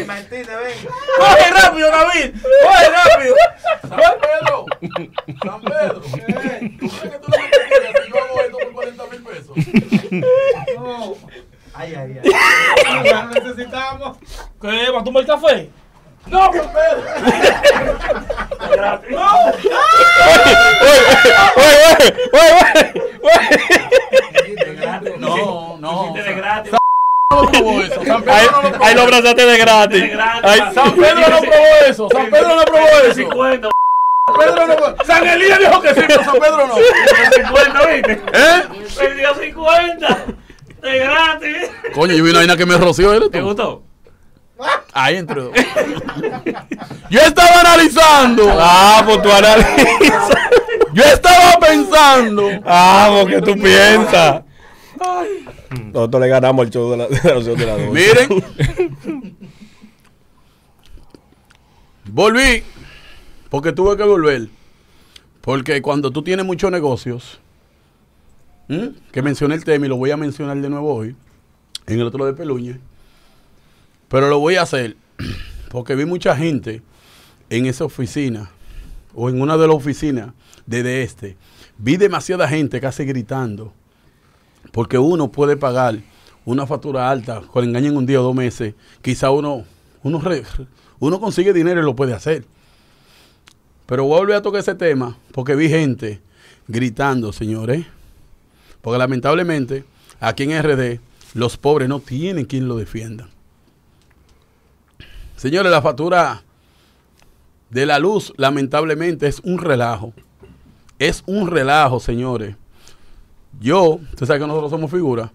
Martínez, 0.08 0.48
ven. 0.48 0.90
¡Coge 1.18 1.52
rápido, 1.52 1.90
David! 1.92 2.36
¡Coge 2.64 2.90
rápido! 2.90 3.36
San 3.82 4.16
Pedro. 4.20 4.66
San 5.44 5.62
Pedro. 5.62 6.02
¿Tú 6.02 6.12
crees 6.12 7.12
que 7.12 7.20
tú 7.20 7.28
no 7.30 7.38
me 7.38 7.50
quieres 7.50 7.92
si 8.06 8.12
yo 8.12 8.24
hago 8.24 8.42
esto 8.42 8.58
por 8.58 8.74
40 8.74 9.04
mil 9.12 9.24
pesos? 9.24 9.56
Ay, 11.74 11.94
ay, 11.96 12.20
ay. 12.24 12.32
Lo 13.12 13.26
necesitamos. 13.30 14.18
¿Qué? 14.62 14.90
¿Va 14.92 15.00
a 15.00 15.04
tomar 15.04 15.22
el 15.22 15.28
café? 15.28 15.70
No, 16.27 16.51
San 16.51 16.70
Pedro. 16.74 17.03
Oye, 21.55 22.13
oye. 22.34 22.94
No, 25.20 25.77
no. 25.79 26.13
gratis. 26.13 26.72
no 27.32 27.51
probó 27.51 27.82
eso. 27.82 28.03
San 28.05 28.22
Pedro 28.24 28.34
Ahí, 28.34 28.48
no 28.51 28.62
lo 28.62 28.70
probó. 28.72 28.86
ahí 28.86 28.96
lo 28.96 29.01
abrazaste 29.01 29.46
de 29.46 29.58
gratis. 29.58 30.01
De 30.01 30.08
gratis. 30.08 30.63
San 30.74 30.96
Pedro 30.96 31.29
no 31.29 31.39
probó 31.41 31.65
eso. 31.88 32.10
San 32.12 32.29
Pedro 32.32 32.55
no 32.55 32.62
probó 32.63 32.88
eso. 33.03 33.13
50, 33.13 33.70
San 34.27 34.36
Pedro 34.39 34.67
no 34.67 34.75
probó. 34.75 34.96
San 35.05 35.27
Elías 35.27 35.60
dijo 35.60 35.82
que 35.82 35.94
sí, 35.94 36.01
pero 36.08 36.24
San 36.24 36.39
Pedro 36.39 36.67
no. 36.67 36.75
50, 37.36 37.88
¿viste? 37.88 38.12
¿Eh? 38.34 38.63
Perdió 38.98 39.36
50. 39.36 40.25
De 40.82 41.00
gratis. 41.00 41.58
Coño, 41.94 42.13
yo 42.13 42.24
vi 42.24 42.29
una 42.29 42.39
vaina 42.39 42.55
que 42.58 42.65
me 42.65 42.77
roció, 42.77 43.13
¿eres 43.13 43.29
¿Te 43.32 43.41
gustó? 43.41 43.82
Ahí 44.94 45.18
entró. 45.18 45.52
Yo 47.10 47.20
estaba 47.20 47.60
analizando. 47.60 48.48
Ah, 48.58 49.04
pues 49.06 49.22
tú 49.22 49.32
analizas. 49.32 50.38
Yo 50.94 51.04
estaba 51.04 51.60
pensando. 51.60 52.50
Ah, 52.66 53.18
porque 53.20 53.42
tú 53.42 53.54
piensas. 53.56 54.44
Nosotros 55.94 56.22
le 56.22 56.28
ganamos 56.30 56.66
el 56.66 56.72
show 56.72 56.92
de 56.92 56.98
la, 56.98 57.08
de 57.10 57.20
la, 57.24 57.40
de 57.42 57.66
la. 57.66 57.78
Miren. 57.92 58.30
Volví. 62.06 62.64
Porque 63.50 63.72
tuve 63.74 63.98
que 63.98 64.04
volver. 64.04 64.48
Porque 65.42 65.82
cuando 65.82 66.12
tú 66.12 66.24
tienes 66.24 66.46
muchos 66.46 66.72
negocios, 66.72 67.40
¿m? 68.68 68.94
que 69.12 69.22
mencioné 69.22 69.56
el 69.56 69.64
tema 69.64 69.86
y 69.86 69.90
lo 69.90 69.98
voy 69.98 70.12
a 70.12 70.18
mencionar 70.18 70.58
de 70.58 70.70
nuevo 70.70 70.94
hoy, 70.94 71.16
en 71.88 72.00
el 72.00 72.08
otro 72.08 72.26
de 72.26 72.34
Peluña, 72.34 72.80
pero 74.08 74.30
lo 74.30 74.40
voy 74.40 74.56
a 74.56 74.64
hacer 74.64 74.96
porque 75.70 75.96
vi 75.96 76.06
mucha 76.06 76.36
gente 76.36 76.82
en 77.50 77.66
esa 77.66 77.86
oficina 77.86 78.50
o 79.14 79.30
en 79.30 79.42
una 79.42 79.58
de 79.58 79.68
las 79.68 79.76
oficinas 79.76 80.34
de 80.66 81.04
este. 81.04 81.38
Vi 81.78 81.98
demasiada 81.98 82.48
gente 82.48 82.80
casi 82.82 83.06
gritando 83.06 83.74
porque 84.72 84.98
uno 84.98 85.32
puede 85.32 85.58
pagar 85.58 86.00
una 86.44 86.68
factura 86.68 87.10
alta, 87.10 87.42
con 87.42 87.64
engañen 87.64 87.98
un 87.98 88.06
día 88.06 88.20
o 88.20 88.24
dos 88.24 88.36
meses, 88.36 88.76
quizá 89.02 89.32
uno, 89.32 89.66
uno, 90.04 90.20
re- 90.20 90.44
uno 91.00 91.20
consigue 91.20 91.54
dinero 91.54 91.82
y 91.82 91.84
lo 91.84 91.96
puede 91.96 92.14
hacer. 92.14 92.46
Pero 93.86 94.04
voy 94.04 94.16
a 94.16 94.20
volver 94.20 94.36
a 94.36 94.42
tocar 94.42 94.60
ese 94.60 94.76
tema 94.76 95.18
porque 95.32 95.56
vi 95.56 95.70
gente 95.70 96.22
gritando, 96.68 97.34
señores. 97.34 97.86
Porque 98.82 98.98
lamentablemente, 99.00 99.86
aquí 100.20 100.44
en 100.44 100.62
RD, 100.62 101.00
los 101.34 101.58
pobres 101.58 101.90
no 101.90 102.00
tienen 102.00 102.46
quien 102.46 102.68
lo 102.68 102.76
defienda. 102.78 103.30
Señores, 105.36 105.72
la 105.72 105.82
factura 105.82 106.44
de 107.70 107.86
la 107.86 108.00
luz, 108.00 108.34
lamentablemente, 108.38 109.27
es 109.27 109.39
un 109.42 109.58
relajo. 109.58 110.13
Es 110.98 111.24
un 111.25 111.48
relajo, 111.48 112.00
señores. 112.00 112.56
Yo, 113.60 114.00
usted 114.12 114.25
sabe 114.25 114.39
que 114.39 114.48
nosotros 114.48 114.72
somos 114.72 114.92
figuras. 114.92 115.32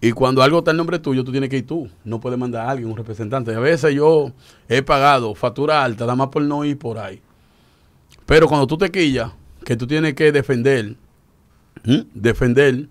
Y 0.00 0.12
cuando 0.12 0.42
algo 0.42 0.58
está 0.58 0.70
en 0.70 0.76
nombre 0.76 0.98
tuyo, 0.98 1.24
tú 1.24 1.32
tienes 1.32 1.50
que 1.50 1.58
ir 1.58 1.66
tú. 1.66 1.88
No 2.04 2.20
puedes 2.20 2.38
mandar 2.38 2.66
a 2.66 2.70
alguien, 2.70 2.90
un 2.90 2.96
representante. 2.96 3.54
A 3.54 3.58
veces 3.58 3.94
yo 3.94 4.32
he 4.68 4.82
pagado 4.82 5.34
factura 5.34 5.82
alta, 5.82 6.04
nada 6.04 6.16
más 6.16 6.28
por 6.28 6.42
no 6.42 6.64
ir 6.64 6.78
por 6.78 6.98
ahí. 6.98 7.20
Pero 8.26 8.46
cuando 8.46 8.66
tú 8.66 8.76
te 8.76 8.90
quillas, 8.90 9.32
que 9.64 9.76
tú 9.76 9.86
tienes 9.86 10.14
que 10.14 10.30
defender, 10.30 10.94
defender 12.14 12.88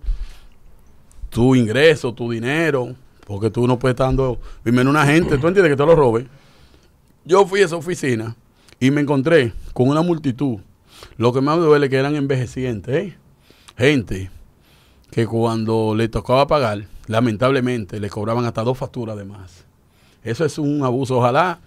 tu 1.30 1.54
ingreso, 1.54 2.12
tu 2.12 2.30
dinero, 2.30 2.94
porque 3.26 3.50
tú 3.50 3.66
no 3.66 3.76
puedes 3.78 3.94
estar 3.94 4.06
dando, 4.06 4.38
menos 4.62 4.86
una 4.86 5.04
gente, 5.04 5.36
tú 5.36 5.48
entiendes 5.48 5.72
que 5.72 5.76
te 5.76 5.84
lo 5.84 5.96
robe. 5.96 6.28
Yo 7.24 7.44
fui 7.44 7.60
a 7.60 7.64
esa 7.64 7.74
oficina 7.74 8.36
y 8.78 8.92
me 8.92 9.00
encontré 9.00 9.52
con 9.72 9.88
una 9.88 10.00
multitud. 10.00 10.58
Lo 11.16 11.32
que 11.32 11.40
más 11.40 11.58
me 11.58 11.64
duele 11.64 11.90
que 11.90 11.96
eran 11.96 12.14
envejecientes, 12.14 12.94
¿eh? 12.94 13.18
gente 13.76 14.30
que 15.10 15.26
cuando 15.26 15.94
le 15.96 16.08
tocaba 16.08 16.46
pagar, 16.46 16.86
lamentablemente 17.08 17.98
le 17.98 18.08
cobraban 18.08 18.44
hasta 18.44 18.62
dos 18.62 18.78
facturas 18.78 19.16
de 19.16 19.24
más. 19.24 19.64
Eso 20.22 20.44
es 20.44 20.56
un 20.56 20.84
abuso. 20.84 21.18
Ojalá, 21.18 21.58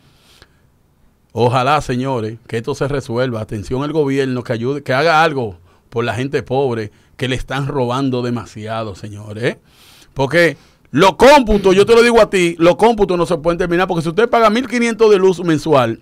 ojalá, 1.33 1.81
señores, 1.81 2.37
que 2.47 2.57
esto 2.57 2.73
se 2.73 2.87
resuelva. 2.87 3.41
Atención 3.41 3.83
al 3.83 3.91
gobierno 3.91 4.43
que 4.43 4.53
ayude, 4.53 4.81
que 4.81 4.93
haga 4.93 5.23
algo 5.23 5.57
por 5.89 6.05
la 6.05 6.13
gente 6.13 6.41
pobre 6.41 6.91
que 7.17 7.27
le 7.27 7.35
están 7.35 7.67
robando 7.67 8.21
demasiado, 8.21 8.95
señores. 8.95 9.43
¿eh? 9.43 9.59
Porque 10.13 10.57
los 10.91 11.15
cómputos, 11.15 11.75
yo 11.75 11.85
te 11.85 11.93
lo 11.93 12.01
digo 12.01 12.19
a 12.19 12.29
ti, 12.29 12.55
los 12.57 12.75
cómputos 12.75 13.17
no 13.17 13.25
se 13.25 13.37
pueden 13.37 13.57
terminar 13.57 13.87
porque 13.87 14.01
si 14.01 14.09
usted 14.09 14.27
paga 14.27 14.49
1.500 14.49 15.09
de 15.09 15.17
luz 15.17 15.43
mensual, 15.43 16.01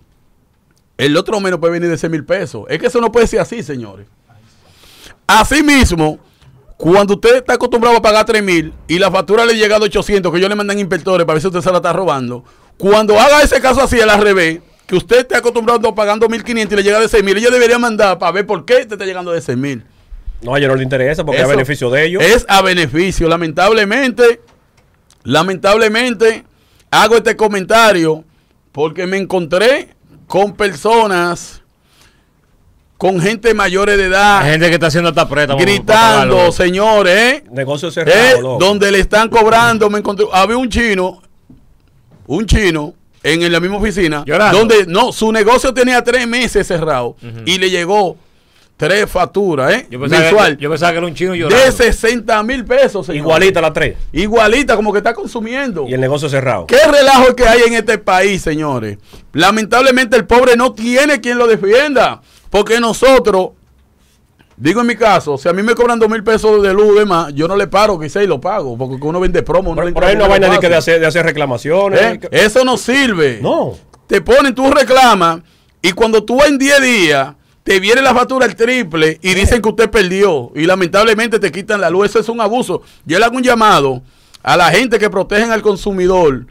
el 0.98 1.18
otro 1.18 1.40
menos 1.40 1.60
puede 1.60 1.74
venir 1.74 1.90
de 1.90 1.98
6 1.98 2.10
mil 2.10 2.26
pesos. 2.26 2.66
Es 2.70 2.80
que 2.80 2.88
eso 2.88 3.02
no 3.02 3.12
puede 3.12 3.28
ser 3.28 3.42
así, 3.42 3.62
señores. 3.62 4.08
Así 5.28 5.62
mismo, 5.62 6.20
cuando 6.78 7.16
usted 7.16 7.38
está 7.38 7.54
acostumbrado 7.54 7.98
a 7.98 8.02
pagar 8.02 8.26
3 8.26 8.42
mil 8.42 8.74
y 8.88 8.98
la 8.98 9.12
factura 9.12 9.46
le 9.46 9.56
llega 9.56 9.76
a 9.76 9.80
800, 9.80 10.34
que 10.34 10.40
yo 10.40 10.48
le 10.48 10.56
mandan 10.56 10.80
inspectores 10.80 11.26
para 11.26 11.36
ver 11.36 11.42
si 11.42 11.48
usted 11.48 11.62
se 11.62 11.72
la 11.72 11.78
está 11.78 11.92
robando, 11.92 12.44
cuando 12.78 13.20
haga 13.20 13.42
ese 13.42 13.60
caso 13.60 13.82
así 13.82 14.00
al 14.00 14.22
revés, 14.22 14.62
que 14.86 14.96
usted 14.96 15.20
esté 15.20 15.36
acostumbrado 15.36 15.90
a 15.90 15.96
pagando 15.96 16.28
1.500 16.28 16.72
y 16.72 16.76
le 16.78 16.84
llega 16.84 17.00
de 17.00 17.10
6 17.10 17.24
mil, 17.24 17.36
ella 17.38 17.50
debería 17.50 17.78
mandar 17.78 18.18
para 18.18 18.32
ver 18.32 18.46
por 18.46 18.64
qué 18.64 18.86
te 18.86 18.94
está 18.94 19.06
llegando 19.06 19.32
de 19.32 19.42
6 19.42 19.58
mil. 19.58 19.84
No, 20.42 20.54
a 20.54 20.60
ellos 20.60 20.70
no 20.70 20.76
le 20.76 20.84
interesa 20.84 21.26
porque 21.26 21.42
es 21.42 21.46
a 21.46 21.50
beneficio 21.50 21.90
de 21.90 22.06
ellos. 22.06 22.24
Es 22.24 22.46
a 22.48 22.62
beneficio. 22.62 23.28
Lamentablemente, 23.28 24.40
lamentablemente, 25.28 26.46
hago 26.90 27.18
este 27.18 27.36
comentario 27.36 28.24
porque 28.72 29.06
me 29.06 29.18
encontré 29.18 29.90
con 30.26 30.54
personas, 30.54 31.62
con 32.98 33.20
gente 33.20 33.54
mayores 33.54 33.98
de 33.98 34.06
edad, 34.06 34.40
Hay 34.42 34.52
gente 34.52 34.70
que 34.70 34.76
está 34.76 34.88
haciendo 34.88 35.10
hasta 35.10 35.28
preta. 35.28 35.56
gritando, 35.56 36.52
señores, 36.54 37.14
¿eh? 37.14 37.44
Negocio 37.52 37.90
Eh, 37.90 37.92
cerrado, 37.92 38.58
donde 38.58 38.90
le 38.90 39.00
están 39.00 39.28
cobrando, 39.30 39.90
me 39.90 40.00
encontré, 40.00 40.26
había 40.32 40.56
un 40.58 40.70
chino, 40.70 41.22
un 42.26 42.46
chino 42.46 42.94
en 43.22 43.52
la 43.52 43.60
misma 43.60 43.78
oficina, 43.78 44.24
Llorando. 44.26 44.58
donde 44.60 44.86
no, 44.88 45.12
su 45.12 45.30
negocio 45.34 45.74
tenía 45.74 46.02
tres 46.06 46.26
meses 46.26 46.66
cerrado 46.68 47.18
y 47.46 47.58
le 47.58 47.70
llegó 47.70 48.16
tres 48.78 49.10
facturas, 49.10 49.74
¿eh? 49.74 49.88
Yo 49.90 50.00
pensaba, 50.00 50.22
mensual 50.22 50.58
que, 50.58 50.64
yo 50.64 50.70
pensaba 50.70 50.92
que 50.92 50.98
era 51.00 51.08
un 51.08 51.16
chino 51.16 51.34
llorando. 51.34 51.66
de 51.66 51.72
60 51.72 52.44
mil 52.44 52.64
pesos, 52.64 53.08
señor. 53.08 53.22
Igualita 53.24 53.60
las 53.60 53.74
tres. 53.74 53.98
Igualita, 54.14 54.76
como 54.76 54.94
que 54.94 55.00
está 55.00 55.16
consumiendo. 55.16 55.88
Y 55.90 55.94
el 55.96 56.00
negocio 56.00 56.30
cerrado. 56.30 56.68
¿Qué 56.68 56.78
relajo 56.86 57.36
que 57.36 57.48
hay 57.48 57.62
en 57.68 57.74
este 57.74 57.98
país, 57.98 58.44
señores? 58.44 59.00
Lamentablemente 59.34 60.16
el 60.16 60.26
pobre 60.28 60.56
no 60.56 60.74
tiene 60.74 61.20
quien 61.20 61.40
lo 61.40 61.48
defienda. 61.48 62.22
Porque 62.52 62.80
nosotros, 62.80 63.50
digo 64.56 64.82
en 64.82 64.88
mi 64.88 64.96
caso, 64.96 65.40
si 65.40 65.50
a 65.50 65.54
mí 65.54 65.64
me 65.64 65.74
cobran 65.74 65.98
dos 65.98 66.08
mil 66.08 66.24
pesos 66.24 66.62
de 66.62 66.72
luz 66.72 67.04
yo 67.34 67.48
no 67.48 67.58
le 67.58 67.66
paro, 67.66 68.00
quizá 68.00 68.22
y 68.22 68.28
lo 68.28 68.40
pago. 68.40 68.78
Porque 68.78 68.96
uno 69.02 69.20
vende 69.20 69.42
promo. 69.42 69.74
no 69.74 69.82
le 69.82 69.92
Por, 69.92 70.06
ahí 70.06 70.16
no 70.16 70.60
que 70.60 70.70
de 70.70 70.76
hacer, 70.76 71.00
de 71.00 71.08
hacer 71.08 71.26
reclamaciones. 71.26 72.00
¿Eh? 72.00 72.20
que- 72.20 72.30
Eso 72.32 72.64
no 72.64 72.78
sirve. 72.78 73.40
No. 73.42 73.74
Te 74.06 74.22
ponen, 74.22 74.54
tú 74.54 74.70
reclamas, 74.72 75.42
y 75.82 75.92
cuando 75.94 76.24
tú 76.24 76.42
en 76.44 76.58
10 76.58 76.82
días, 76.82 77.34
te 77.68 77.82
viene 77.82 78.02
la 78.02 78.14
factura 78.14 78.46
el 78.46 78.56
triple 78.56 79.20
y 79.22 79.34
dicen 79.34 79.62
que 79.62 79.68
usted 79.68 79.90
perdió. 79.90 80.54
Y 80.56 80.66
lamentablemente 80.66 81.38
te 81.38 81.52
quitan 81.52 81.82
la 81.82 81.90
luz. 81.90 82.06
Eso 82.06 82.20
es 82.20 82.30
un 82.30 82.40
abuso. 82.40 82.82
Yo 83.04 83.20
le 83.20 83.26
hago 83.26 83.36
un 83.36 83.44
llamado 83.44 84.02
a 84.42 84.56
la 84.56 84.72
gente 84.72 84.98
que 84.98 85.10
protegen 85.10 85.52
al 85.52 85.62
consumidor. 85.62 86.48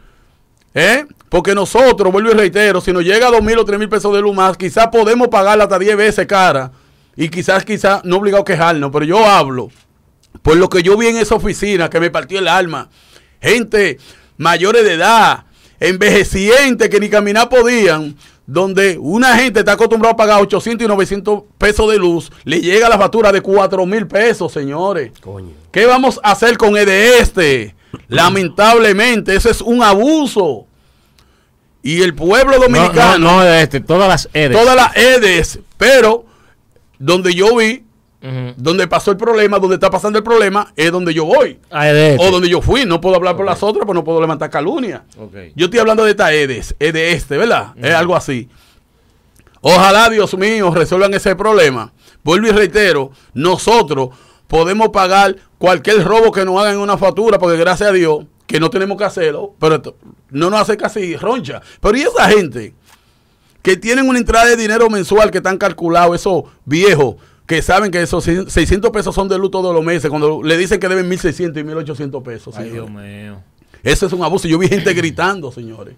¿eh? 0.75 1.07
Porque 1.27 1.55
nosotros, 1.55 2.13
vuelvo 2.13 2.29
y 2.29 2.33
reitero, 2.35 2.81
si 2.81 2.93
nos 2.93 3.03
llega 3.03 3.29
a 3.29 3.31
dos 3.31 3.41
mil 3.41 3.57
o 3.57 3.65
tres 3.65 3.79
mil 3.79 3.89
pesos 3.89 4.13
de 4.13 4.21
luz 4.21 4.35
más, 4.35 4.55
quizás 4.57 4.89
podemos 4.89 5.29
pagarla 5.29 5.63
hasta 5.63 5.79
10 5.79 5.97
veces 5.97 6.27
cara. 6.27 6.71
Y 7.15 7.29
quizás, 7.29 7.65
quizás, 7.65 8.01
no 8.03 8.17
obligado 8.17 8.43
a 8.43 8.45
quejarnos, 8.45 8.91
pero 8.93 9.03
yo 9.03 9.25
hablo 9.25 9.71
por 10.43 10.55
lo 10.55 10.69
que 10.69 10.83
yo 10.83 10.95
vi 10.97 11.07
en 11.07 11.17
esa 11.17 11.33
oficina 11.33 11.89
que 11.89 11.99
me 11.99 12.11
partió 12.11 12.37
el 12.37 12.47
alma. 12.47 12.89
Gente 13.41 13.97
mayores 14.37 14.83
de 14.83 14.93
edad, 14.93 15.45
envejecientes 15.79 16.89
que 16.89 16.99
ni 16.99 17.09
caminar 17.09 17.49
podían, 17.49 18.15
donde 18.47 18.97
una 18.97 19.37
gente 19.37 19.59
está 19.59 19.73
acostumbrada 19.73 20.13
a 20.13 20.17
pagar 20.17 20.41
800 20.41 20.85
y 20.85 20.87
900 20.87 21.43
pesos 21.57 21.91
de 21.91 21.97
luz, 21.97 22.31
le 22.45 22.61
llega 22.61 22.87
la 22.89 22.97
factura 22.97 23.31
de 23.31 23.41
4 23.41 23.85
mil 23.85 24.07
pesos, 24.07 24.51
señores. 24.53 25.11
Coño. 25.19 25.51
¿Qué 25.71 25.85
vamos 25.85 26.19
a 26.23 26.31
hacer 26.31 26.57
con 26.57 26.75
el 26.77 26.85
de 26.85 27.19
este? 27.19 27.75
Lamentablemente, 28.07 29.35
eso 29.35 29.49
es 29.49 29.61
un 29.61 29.83
abuso. 29.83 30.65
Y 31.83 32.01
el 32.01 32.15
pueblo 32.15 32.53
No, 32.57 32.63
dominicano, 32.63 33.17
no, 33.19 33.37
no 33.37 33.43
de 33.43 33.61
este, 33.61 33.79
todas 33.81 34.07
las 34.07 34.29
EDES. 34.33 34.57
todas 34.57 34.75
las 34.75 34.95
EDES, 34.97 35.59
pero 35.77 36.25
donde 36.99 37.33
yo 37.33 37.55
vi, 37.57 37.83
Donde 38.57 38.87
pasó 38.87 39.11
el 39.11 39.17
problema, 39.17 39.59
donde 39.59 39.75
está 39.75 39.89
pasando 39.89 40.17
el 40.17 40.23
problema, 40.23 40.71
es 40.75 40.91
donde 40.91 41.13
yo 41.13 41.25
voy. 41.25 41.59
Ah, 41.69 41.89
EDES. 41.89 42.19
O 42.21 42.31
donde 42.31 42.49
yo 42.49 42.61
fui. 42.61 42.85
No 42.85 42.99
puedo 42.99 43.15
hablar 43.15 43.35
por 43.35 43.45
las 43.45 43.61
otras, 43.63 43.85
pues 43.85 43.95
no 43.95 44.03
puedo 44.03 44.19
levantar 44.19 44.49
calumnia. 44.49 45.05
Yo 45.55 45.65
estoy 45.65 45.79
hablando 45.79 46.03
de 46.03 46.11
esta 46.11 46.33
EDES, 46.33 46.75
es 46.79 46.93
de 46.93 47.11
este, 47.11 47.37
¿verdad? 47.37 47.73
Es 47.77 47.93
algo 47.93 48.15
así. 48.15 48.49
Ojalá, 49.61 50.09
Dios 50.09 50.37
mío, 50.37 50.71
resuelvan 50.71 51.13
ese 51.13 51.35
problema. 51.35 51.91
Vuelvo 52.23 52.47
y 52.47 52.51
reitero, 52.51 53.11
nosotros 53.33 54.09
podemos 54.47 54.89
pagar 54.89 55.35
cualquier 55.57 56.03
robo 56.03 56.31
que 56.31 56.45
nos 56.45 56.59
hagan 56.59 56.75
en 56.75 56.79
una 56.79 56.97
factura, 56.97 57.39
porque 57.39 57.57
gracias 57.57 57.89
a 57.89 57.93
Dios 57.93 58.25
que 58.45 58.59
no 58.59 58.69
tenemos 58.69 58.97
que 58.97 59.03
hacerlo, 59.03 59.53
pero 59.59 59.81
no 60.29 60.49
nos 60.49 60.61
hace 60.61 60.77
casi 60.77 61.15
roncha. 61.17 61.61
Pero 61.81 61.97
¿y 61.97 62.01
esa 62.01 62.29
gente 62.29 62.73
que 63.61 63.75
tienen 63.75 64.07
una 64.07 64.19
entrada 64.19 64.45
de 64.45 64.55
dinero 64.55 64.89
mensual 64.89 65.29
que 65.31 65.39
están 65.39 65.57
calculados, 65.57 66.15
esos 66.15 66.43
viejos, 66.63 67.15
que 67.47 67.61
saben 67.61 67.91
que 67.91 68.01
esos 68.01 68.23
600 68.23 68.91
pesos 68.91 69.15
son 69.15 69.29
de 69.29 69.37
luz 69.39 69.49
todos 69.49 69.73
los 69.73 69.83
meses, 69.83 70.09
cuando 70.09 70.43
le 70.43 70.57
dicen 70.57 70.79
que 70.79 70.89
deben 70.89 71.09
1.600 71.09 71.57
y 71.57 71.63
1.800 71.63 72.21
pesos? 72.21 72.55
Ay, 72.57 72.69
Dios 72.69 72.89
mío. 72.91 73.41
Eso 73.83 74.05
es 74.05 74.13
un 74.13 74.21
abuso. 74.21 74.49
Yo 74.49 74.59
vi 74.59 74.67
gente 74.67 74.93
gritando, 74.93 75.51
señores. 75.51 75.95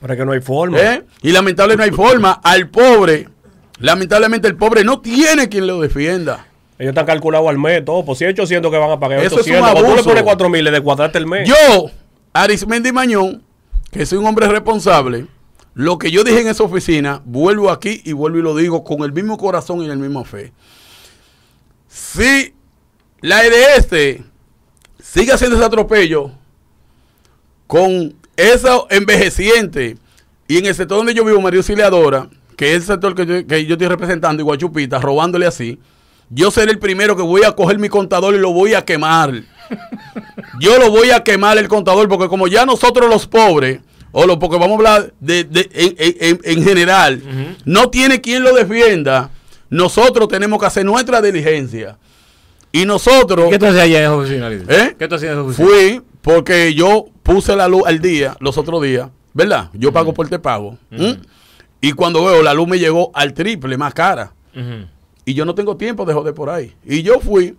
Pero 0.00 0.12
es 0.12 0.18
que 0.18 0.26
no 0.26 0.32
hay 0.32 0.40
forma. 0.40 0.78
¿Eh? 0.78 1.02
Y 1.22 1.32
lamentable 1.32 1.76
no 1.76 1.82
hay 1.82 1.92
forma. 1.92 2.32
Al 2.44 2.68
pobre, 2.68 3.26
lamentablemente 3.78 4.48
el 4.48 4.56
pobre 4.56 4.84
no 4.84 5.00
tiene 5.00 5.48
quien 5.48 5.66
lo 5.66 5.80
defienda. 5.80 6.46
Ellos 6.78 6.90
están 6.90 7.06
calculados 7.06 7.48
al 7.48 7.58
mes, 7.58 7.84
todo. 7.84 8.04
Por 8.04 8.14
si 8.14 8.24
hay 8.24 8.32
800 8.32 8.70
que 8.70 8.76
van 8.76 8.90
a 8.90 9.00
pagar. 9.00 9.20
Eso 9.20 9.40
es 9.40 9.46
un 9.46 9.54
800. 9.54 9.70
Cuando 9.70 9.80
tú 9.80 9.86
le 9.86 9.92
abuso. 9.92 10.08
pones 10.10 10.22
4 10.24 10.48
mil, 10.50 10.64
le 10.64 10.70
descuadraste 10.72 11.18
el 11.18 11.26
mes. 11.26 11.48
Yo, 11.48 11.90
Arismendi 12.34 12.92
Mañón, 12.92 13.42
que 13.90 14.04
soy 14.04 14.18
un 14.18 14.26
hombre 14.26 14.46
responsable, 14.48 15.26
lo 15.74 15.98
que 15.98 16.10
yo 16.10 16.22
dije 16.22 16.40
en 16.40 16.48
esa 16.48 16.64
oficina, 16.64 17.22
vuelvo 17.24 17.70
aquí 17.70 18.02
y 18.04 18.12
vuelvo 18.12 18.38
y 18.38 18.42
lo 18.42 18.54
digo 18.54 18.84
con 18.84 19.04
el 19.04 19.12
mismo 19.12 19.38
corazón 19.38 19.82
y 19.82 19.86
la 19.86 19.96
misma 19.96 20.24
fe. 20.24 20.52
Si 21.92 22.54
la 23.20 23.44
EDS 23.44 24.20
sigue 25.02 25.32
haciendo 25.32 25.56
ese 25.56 25.64
atropello 25.66 26.30
con 27.66 28.14
eso 28.36 28.86
envejeciente 28.90 29.96
y 30.48 30.58
en 30.58 30.66
el 30.66 30.74
sector 30.74 30.98
donde 30.98 31.14
yo 31.14 31.24
vivo, 31.24 31.40
María 31.40 31.58
Auxiliadora, 31.58 32.28
que 32.56 32.70
es 32.70 32.76
el 32.76 32.82
sector 32.82 33.14
que 33.14 33.26
yo, 33.26 33.46
que 33.46 33.64
yo 33.66 33.74
estoy 33.74 33.88
representando, 33.88 34.42
Iguachupita, 34.42 34.98
robándole 34.98 35.46
así, 35.46 35.78
yo 36.30 36.50
seré 36.50 36.72
el 36.72 36.78
primero 36.78 37.14
que 37.16 37.22
voy 37.22 37.42
a 37.44 37.52
coger 37.52 37.78
mi 37.78 37.88
contador 37.88 38.34
y 38.34 38.38
lo 38.38 38.52
voy 38.52 38.74
a 38.74 38.84
quemar. 38.84 39.32
Yo 40.60 40.78
lo 40.78 40.90
voy 40.90 41.10
a 41.10 41.24
quemar 41.24 41.56
el 41.56 41.66
contador 41.66 42.08
porque 42.08 42.28
como 42.28 42.46
ya 42.46 42.66
nosotros 42.66 43.08
los 43.08 43.26
pobres, 43.26 43.80
o 44.12 44.26
lo, 44.26 44.38
porque 44.38 44.58
vamos 44.58 44.72
a 44.72 44.74
hablar 44.76 45.14
de, 45.18 45.44
de- 45.44 45.70
en, 45.72 46.16
en- 46.20 46.40
en 46.44 46.62
general, 46.64 47.22
no 47.64 47.88
tiene 47.88 48.20
quien 48.20 48.42
lo 48.42 48.54
defienda, 48.54 49.30
nosotros 49.72 50.28
tenemos 50.28 50.60
que 50.60 50.66
hacer 50.66 50.84
nuestra 50.84 51.22
diligencia. 51.22 51.98
Y 52.70 52.84
nosotros 52.84 53.48
¿Qué 53.50 53.58
tú 53.58 53.66
hacías 53.66 53.84
allá 53.84 53.98
en 53.98 54.04
esa 54.04 54.16
oficina, 54.16 54.48
Lidia? 54.50 54.66
¿Eh? 54.68 54.96
¿Qué 54.98 55.08
tú 55.08 55.14
hacías 55.14 55.32
en 55.32 55.38
esa 55.38 55.46
oficina? 55.46 55.68
fui 55.68 56.02
porque 56.20 56.74
yo 56.74 57.06
puse 57.22 57.56
la 57.56 57.68
luz 57.68 57.82
al 57.86 58.00
día, 58.00 58.36
los 58.38 58.58
otros 58.58 58.82
días, 58.82 59.08
¿verdad? 59.32 59.70
Yo 59.72 59.90
pago 59.90 60.12
por 60.12 60.28
te 60.28 60.38
pago. 60.38 60.78
Y 61.80 61.92
cuando 61.92 62.24
veo, 62.24 62.42
la 62.42 62.54
luz 62.54 62.68
me 62.68 62.78
llegó 62.78 63.10
al 63.14 63.32
triple, 63.32 63.76
más 63.78 63.94
cara. 63.94 64.34
Y 65.24 65.34
yo 65.34 65.44
no 65.44 65.54
tengo 65.54 65.76
tiempo 65.76 66.04
de 66.04 66.12
joder 66.12 66.34
por 66.34 66.50
ahí. 66.50 66.74
Y 66.84 67.02
yo 67.02 67.18
fui. 67.20 67.56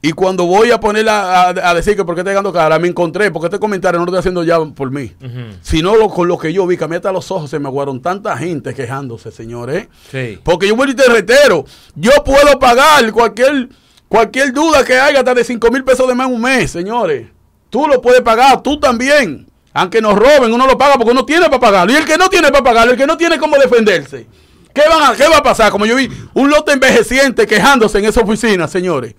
Y 0.00 0.12
cuando 0.12 0.44
voy 0.46 0.70
a 0.70 0.78
ponerla 0.78 1.48
a, 1.48 1.70
a 1.70 1.74
decir 1.74 1.96
que 1.96 2.04
por 2.04 2.14
qué 2.14 2.20
está 2.20 2.30
llegando 2.30 2.52
cara, 2.52 2.78
me 2.78 2.86
encontré, 2.86 3.32
porque 3.32 3.46
este 3.46 3.58
comentario 3.58 3.98
no 3.98 4.06
lo 4.06 4.10
estoy 4.12 4.20
haciendo 4.20 4.44
ya 4.44 4.58
por 4.74 4.92
mí. 4.92 5.12
Sino 5.60 5.96
lo, 5.96 6.08
con 6.08 6.28
lo 6.28 6.38
que 6.38 6.52
yo 6.52 6.66
vi, 6.68 6.76
que 6.76 6.84
a 6.84 6.88
mí 6.88 6.94
hasta 6.94 7.10
los 7.10 7.28
ojos 7.32 7.50
se 7.50 7.58
me 7.58 7.66
aguaron 7.66 8.00
tanta 8.00 8.36
gente 8.36 8.74
quejándose, 8.74 9.32
señores. 9.32 9.88
Sí. 10.10 10.38
Porque 10.44 10.68
yo 10.68 10.76
vuelvo 10.76 10.92
y 10.92 10.96
te 10.96 11.08
reitero, 11.08 11.64
yo 11.96 12.12
puedo 12.24 12.60
pagar 12.60 13.10
cualquier, 13.12 13.70
cualquier 14.08 14.52
duda 14.52 14.84
que 14.84 14.94
haya 14.98 15.18
hasta 15.18 15.34
de 15.34 15.42
5 15.42 15.68
mil 15.72 15.82
pesos 15.82 16.06
de 16.06 16.14
más 16.14 16.28
en 16.28 16.34
un 16.34 16.40
mes, 16.42 16.70
señores. 16.70 17.26
Tú 17.68 17.88
lo 17.88 18.00
puedes 18.00 18.20
pagar, 18.20 18.62
tú 18.62 18.78
también. 18.78 19.48
Aunque 19.74 20.00
nos 20.00 20.14
roben, 20.14 20.52
uno 20.52 20.66
lo 20.66 20.78
paga 20.78 20.94
porque 20.94 21.10
uno 21.10 21.24
tiene 21.24 21.46
para 21.46 21.58
pagarlo. 21.60 21.92
Y 21.92 21.96
el 21.96 22.04
que 22.04 22.16
no 22.16 22.28
tiene 22.28 22.50
para 22.52 22.62
pagarlo, 22.64 22.92
el 22.92 22.98
que 22.98 23.06
no 23.06 23.16
tiene 23.16 23.36
cómo 23.36 23.56
defenderse. 23.58 24.26
¿Qué, 24.72 24.82
van 24.88 25.12
a- 25.12 25.16
¿Qué 25.16 25.26
va 25.28 25.38
a 25.38 25.42
pasar? 25.42 25.72
Como 25.72 25.86
yo 25.86 25.96
vi 25.96 26.08
un 26.34 26.50
lote 26.50 26.72
envejeciente 26.72 27.46
quejándose 27.48 27.98
en 27.98 28.04
esa 28.04 28.20
oficina, 28.20 28.68
señores. 28.68 29.14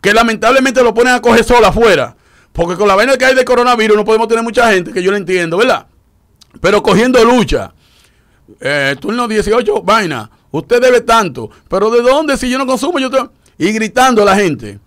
Que 0.00 0.12
lamentablemente 0.12 0.82
lo 0.82 0.94
ponen 0.94 1.14
a 1.14 1.20
coger 1.20 1.44
sola 1.44 1.68
afuera. 1.68 2.16
Porque 2.52 2.76
con 2.76 2.88
la 2.88 2.94
vaina 2.94 3.16
que 3.16 3.24
hay 3.24 3.34
de 3.34 3.44
coronavirus 3.44 3.96
no 3.96 4.04
podemos 4.04 4.28
tener 4.28 4.42
mucha 4.42 4.72
gente, 4.72 4.92
que 4.92 5.02
yo 5.02 5.10
lo 5.10 5.16
entiendo, 5.16 5.58
¿verdad? 5.58 5.86
Pero 6.60 6.82
cogiendo 6.82 7.22
lucha. 7.24 7.74
Eh, 8.60 8.96
turno 8.98 9.28
18, 9.28 9.82
vaina. 9.82 10.30
Usted 10.50 10.80
debe 10.80 11.02
tanto. 11.02 11.50
Pero 11.68 11.90
¿de 11.90 12.00
dónde? 12.00 12.36
Si 12.36 12.48
yo 12.48 12.58
no 12.58 12.66
consumo, 12.66 12.98
yo 12.98 13.10
te... 13.10 13.18
Y 13.58 13.72
gritando 13.72 14.22
a 14.22 14.24
la 14.24 14.36
gente. 14.36 14.78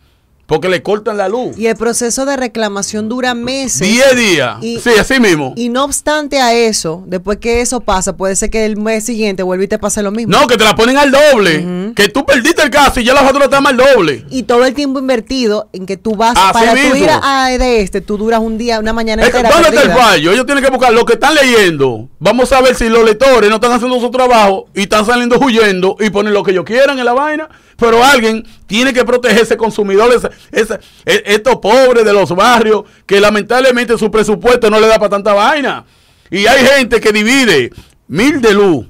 Porque 0.50 0.68
le 0.68 0.82
cortan 0.84 1.16
la 1.18 1.30
luz. 1.30 1.58
Y 1.58 1.68
el 1.68 1.76
proceso 1.78 2.26
de 2.26 2.36
reclamación 2.36 3.08
dura 3.08 3.34
meses. 3.36 3.80
10 3.88 4.16
días. 4.18 4.58
Y- 4.62 4.80
sí, 4.80 4.90
así 5.00 5.20
mismo. 5.20 5.54
Y 5.56 5.70
no 5.70 5.86
obstante 5.86 6.42
a 6.42 6.54
eso, 6.54 7.04
después 7.06 7.38
que 7.38 7.62
eso 7.62 7.80
pasa, 7.82 8.18
puede 8.18 8.36
ser 8.36 8.50
que 8.50 8.66
el 8.66 8.76
mes 8.76 9.06
siguiente 9.06 9.44
vuelva 9.44 9.64
y 9.64 9.68
te 9.68 9.78
pase 9.80 10.02
lo 10.02 10.12
mismo. 10.12 10.36
no, 10.38 10.48
que 10.48 10.58
te 10.58 10.64
la 10.66 10.76
ponen 10.76 10.98
al 10.98 11.12
doble. 11.12 11.94
Que 11.96 12.10
tú 12.10 12.26
perdiste 12.26 12.64
el 12.64 12.72
caso 12.72 13.00
y 13.00 13.04
ya 13.04 13.14
la 13.14 13.22
factura 13.22 13.46
está 13.46 13.62
mal 13.62 13.78
doble. 13.78 14.26
Y 14.32 14.44
todo 14.44 14.66
el 14.66 14.74
tiempo 14.74 15.00
invertido 15.00 15.70
en 15.72 15.86
que 15.86 15.98
tú 15.98 16.16
vas 16.16 16.34
Así 16.36 16.54
para 16.54 16.74
mismo. 16.74 16.90
tú 16.92 16.96
ir 16.98 17.10
a, 17.12 17.46
a 17.46 17.50
de 17.58 17.82
este, 17.82 18.02
tú 18.02 18.18
duras 18.18 18.40
un 18.40 18.58
día, 18.58 18.80
una 18.80 18.92
mañana 18.92 19.22
Es 19.22 19.30
que, 19.30 19.38
entera. 19.38 19.54
¿Dónde 19.54 19.70
está 19.70 19.82
el 19.84 19.88
perdida. 19.90 20.04
fallo? 20.04 20.32
Ellos 20.32 20.46
tienen 20.48 20.64
que 20.64 20.72
buscar 20.72 20.92
lo 20.92 21.06
que 21.06 21.14
están 21.14 21.36
leyendo. 21.36 22.10
Vamos 22.18 22.52
a 22.54 22.62
ver 22.62 22.74
si 22.76 22.90
los 22.90 23.06
lectores 23.06 23.50
no 23.50 23.56
están 23.58 23.72
haciendo 23.74 24.00
su 24.00 24.10
trabajo 24.10 24.66
y 24.74 24.82
están 24.82 25.06
saliendo 25.06 25.38
huyendo 25.40 25.96
y 26.00 26.10
ponen 26.10 26.34
lo 26.34 26.42
que 26.44 26.52
ellos 26.52 26.66
quieran 26.66 26.98
en 26.98 27.06
la 27.06 27.14
vaina. 27.14 27.50
Pero 27.78 28.04
alguien 28.04 28.46
tiene 28.70 28.94
que 28.94 29.04
proteger 29.04 29.42
ese 29.42 29.58
consumidor, 29.58 30.14
ese- 30.14 30.30
ese- 30.52 30.80
e- 31.04 31.24
estos 31.26 31.56
pobres 31.58 32.06
de 32.06 32.14
los 32.14 32.30
barrios 32.36 32.84
que 33.08 33.20
lamentablemente 33.20 33.98
su 33.98 34.12
presupuesto 34.12 34.70
no 34.70 34.80
le 34.80 34.86
da 34.88 35.00
para 35.00 35.10
tanta 35.10 35.34
vaina. 35.34 35.86
Y 36.30 36.46
hay 36.46 36.64
gente 36.66 37.02
que 37.02 37.12
divide 37.12 37.72
mil 38.08 38.40
de 38.40 38.54
luz, 38.54 38.86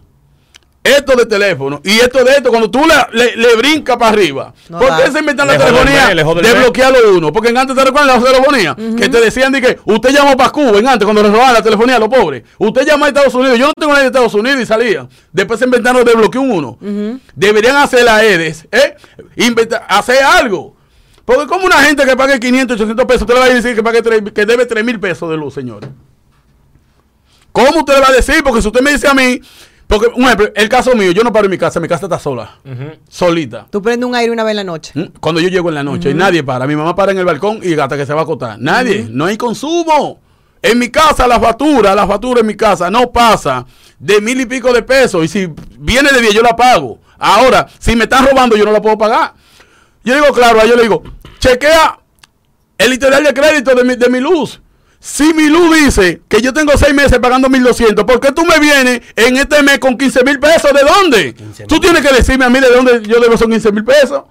esto 0.84 1.16
de 1.16 1.26
teléfono 1.26 1.82
y 1.84 2.00
esto 2.00 2.24
de 2.24 2.32
esto, 2.32 2.50
cuando 2.50 2.72
tú 2.72 2.82
le, 2.86 2.96
le, 3.18 3.36
le 3.36 3.56
brincas 3.58 3.98
para 3.98 4.12
arriba. 4.12 4.54
No 4.70 4.80
¿Por 4.80 4.88
da. 4.90 5.04
qué 5.04 5.12
se 5.12 5.20
inventan 5.20 5.48
la 5.48 5.58
telefonía 5.58 6.06
mes, 6.08 6.16
le 6.16 6.24
jodo 6.24 6.40
el 6.40 6.46
de 6.46 6.54
mes. 6.54 6.62
bloquearlo 6.64 6.98
uno? 7.18 7.34
Porque 7.34 7.50
en 7.50 7.58
antes 7.58 7.76
te 7.76 7.84
recuerdan 7.84 8.20
la 8.20 8.26
telefonía 8.26 8.76
que 8.76 9.10
te 9.10 9.20
decían 9.20 9.52
de 9.52 9.62
que 9.62 9.78
usted 9.86 10.10
llamó 10.12 10.38
para 10.38 10.50
Cuba 10.52 10.80
en 10.80 10.88
antes 10.88 11.04
cuando 11.06 11.22
le 11.22 11.30
robaban 11.30 11.54
la 11.54 11.62
telefonía 11.62 11.98
a 11.98 12.00
los 12.00 12.08
pobres. 12.10 12.44
Usted 12.58 12.86
llama 12.88 13.08
a 13.08 13.10
Estados 13.10 13.34
Unidos. 13.36 13.60
Yo 13.60 13.68
no 13.68 13.74
tengo 13.74 13.92
nadie 13.92 14.04
de 14.04 14.08
Estados 14.08 14.34
Unidos 14.34 14.62
y 14.62 14.66
salían. 14.66 15.10
Después 15.34 15.60
se 15.60 15.66
inventaron 15.66 16.04
de 16.06 16.14
bloquear 16.16 16.44
un 16.44 16.52
uno. 16.52 17.20
Deberían 17.36 17.76
hacer 17.76 18.04
la 18.06 18.24
EDES, 18.24 18.68
¿eh? 18.72 18.96
Inventa- 19.36 19.86
hacer 19.88 20.24
algo. 20.24 20.76
Porque 21.26 21.46
como 21.46 21.66
una 21.66 21.78
gente 21.84 22.06
que 22.06 22.16
pague 22.16 22.40
500, 22.40 22.76
800 22.76 23.06
pesos, 23.06 23.22
usted 23.22 23.34
le 23.36 23.40
va 23.42 23.46
a 23.46 23.50
decir 23.50 23.76
que, 23.76 23.84
pague 23.84 24.02
tres- 24.02 24.24
que 24.34 24.46
debe 24.46 24.66
3 24.66 24.84
mil 24.84 25.00
pesos 25.00 25.30
de 25.30 25.38
luz, 25.38 25.54
señores. 25.54 25.90
¿Cómo 27.52 27.80
usted 27.80 27.96
le 27.96 28.00
va 28.02 28.08
a 28.10 28.14
decir? 28.14 28.44
Porque 28.44 28.62
si 28.62 28.68
usted 28.68 28.82
me 28.82 28.92
dice 28.94 29.08
a 29.08 29.14
mí, 29.14 29.40
porque, 29.90 30.06
un 30.16 30.26
ejemplo, 30.26 30.52
el 30.54 30.70
caso 30.70 30.94
mío, 30.94 31.10
yo 31.10 31.24
no 31.24 31.34
paro 31.34 31.46
en 31.46 31.50
mi 31.50 31.58
casa, 31.58 31.80
mi 31.80 31.88
casa 31.88 32.06
está 32.06 32.20
sola, 32.20 32.60
solita. 33.10 33.66
Tú 33.72 33.82
prendes 33.82 34.08
un 34.08 34.14
aire 34.14 34.32
una 34.32 34.44
vez 34.44 34.52
en 34.52 34.58
la 34.58 34.64
noche. 34.64 34.92
¿Mm? 34.94 35.18
Cuando 35.20 35.42
yo 35.42 35.50
llego 35.50 35.70
en 35.70 35.76
la 35.76 35.84
noche, 35.84 36.12
y 36.12 36.14
nadie 36.14 36.44
para. 36.44 36.68
Mi 36.68 36.76
mamá 36.76 36.94
para 36.94 37.12
en 37.12 37.18
el 37.18 37.26
balcón 37.26 37.60
y 37.64 37.74
hasta 37.74 37.98
que 37.98 38.06
se 38.06 38.14
va 38.14 38.20
a 38.20 38.24
acotar. 38.24 38.60
Nadie. 38.60 39.08
No 39.10 39.26
hay 39.26 39.36
consumo. 39.36 40.20
En 40.62 40.78
mi 40.78 40.90
casa, 40.90 41.28
la 41.28 41.40
factura, 41.40 41.96
la 41.96 42.06
factura 42.06 42.42
en 42.42 42.46
mi 42.46 42.56
casa 42.56 42.92
no 42.92 43.10
pasa 43.12 43.66
de 43.98 44.22
mil 44.22 44.40
y 44.40 44.46
pico 44.46 44.72
de 44.72 44.84
pesos. 44.84 45.26
Y 45.26 45.28
si 45.28 45.52
viene 45.80 46.12
de 46.12 46.22
10, 46.22 46.36
yo 46.36 46.44
la 46.44 46.56
pago. 46.56 47.00
Ahora, 47.18 47.66
si 47.80 47.96
me 47.96 48.04
están 48.04 48.28
robando, 48.28 48.56
yo 48.56 48.66
no 48.66 48.72
la 48.72 48.84
puedo 48.84 48.96
pagar. 48.96 49.34
Yo 50.04 50.14
digo, 50.14 50.32
claro, 50.34 50.62
a 50.62 50.68
yo 50.68 50.76
le 50.76 50.84
digo, 50.84 51.02
chequea 51.40 52.00
el 52.78 52.94
historial 52.94 53.24
de 53.24 53.34
crédito 53.34 53.74
de 53.74 53.84
mi, 53.84 53.96
de 53.96 54.08
mi 54.08 54.20
luz. 54.20 54.62
Si 55.00 55.34
mi 55.34 55.48
luz 55.48 55.76
dice 55.78 56.22
que 56.28 56.42
yo 56.42 56.52
tengo 56.54 56.74
seis 56.78 56.94
meses 56.94 57.20
pagando 57.20 57.48
1.200, 57.48 58.06
¿por 58.06 58.20
qué 58.20 58.34
tú 58.34 58.44
me 58.44 58.60
vienes 58.60 59.02
en 59.16 59.38
este 59.38 59.64
mes 59.64 59.80
con 59.80 59.98
15 59.98 60.24
mil 60.26 60.40
pesos? 60.40 60.72
¿De 60.74 60.82
dónde? 60.82 61.36
15.000. 61.36 61.68
Tú 61.68 61.80
tienes 61.80 62.06
que 62.06 62.14
decirme 62.14 62.46
a 62.46 62.50
mí 62.50 62.60
de 62.60 62.70
dónde 62.70 63.02
yo 63.08 63.20
debo 63.22 63.38
son 63.38 63.50
15 63.50 63.72
mil 63.72 63.86
pesos. 63.86 64.24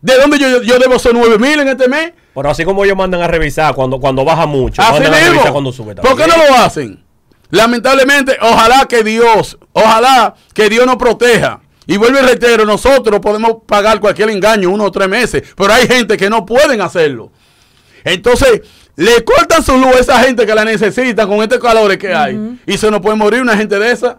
¿De 0.00 0.16
dónde 0.16 0.38
yo, 0.38 0.62
yo, 0.62 0.78
debo 0.78 0.98
son 0.98 1.14
9 1.14 1.38
mil 1.38 1.60
en 1.60 1.68
este 1.68 1.88
mes? 1.88 2.12
Pero 2.34 2.50
así 2.50 2.64
como 2.64 2.84
ellos 2.84 2.96
mandan 2.96 3.20
a 3.20 3.26
revisar 3.28 3.74
cuando, 3.74 3.98
cuando 3.98 4.24
baja 4.24 4.46
mucho, 4.46 4.80
Así 4.80 4.92
mandan 4.92 5.12
a 5.12 5.16
revisar 5.16 5.34
mismo. 5.36 5.52
cuando 5.52 5.72
sube. 5.72 5.94
¿Por 5.96 6.16
qué 6.16 6.26
no 6.26 6.36
lo 6.36 6.56
hacen? 6.56 7.02
Lamentablemente, 7.50 8.36
ojalá 8.40 8.86
que 8.88 9.02
Dios, 9.02 9.58
ojalá 9.72 10.34
que 10.54 10.68
Dios 10.68 10.86
nos 10.86 10.96
proteja. 10.96 11.60
Y 11.86 11.96
vuelvo 11.96 12.20
y 12.20 12.22
reitero, 12.22 12.64
nosotros 12.64 13.20
podemos 13.20 13.56
pagar 13.66 14.00
cualquier 14.00 14.30
engaño 14.30 14.70
uno 14.70 14.84
o 14.84 14.90
tres 14.92 15.08
meses, 15.08 15.42
pero 15.56 15.72
hay 15.72 15.86
gente 15.86 16.16
que 16.16 16.30
no 16.30 16.46
pueden 16.46 16.80
hacerlo. 16.80 17.30
Entonces, 18.04 18.62
le 18.96 19.24
cortan 19.24 19.62
su 19.62 19.76
luz 19.76 19.94
a 19.94 20.00
esa 20.00 20.18
gente 20.20 20.46
que 20.46 20.54
la 20.54 20.64
necesita 20.64 21.26
con 21.26 21.42
estos 21.42 21.58
calores 21.58 21.98
que 21.98 22.14
hay. 22.14 22.58
Y 22.66 22.76
se 22.76 22.90
nos 22.90 23.00
puede 23.00 23.16
morir 23.16 23.40
una 23.40 23.56
gente 23.56 23.78
de 23.78 23.90
esa. 23.90 24.18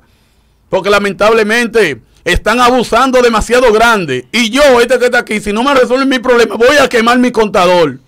Porque 0.69 0.89
lamentablemente 0.89 2.01
están 2.23 2.59
abusando 2.59 3.21
demasiado 3.21 3.71
grande. 3.71 4.27
Y 4.31 4.49
yo, 4.49 4.81
este 4.81 4.97
que 4.97 5.05
está 5.05 5.19
aquí, 5.19 5.39
si 5.39 5.53
no 5.53 5.63
me 5.63 5.73
resuelven 5.73 6.09
mi 6.09 6.19
problema, 6.19 6.55
voy 6.55 6.77
a 6.77 6.89
quemar 6.89 7.19
mi 7.19 7.31
contador. 7.31 7.99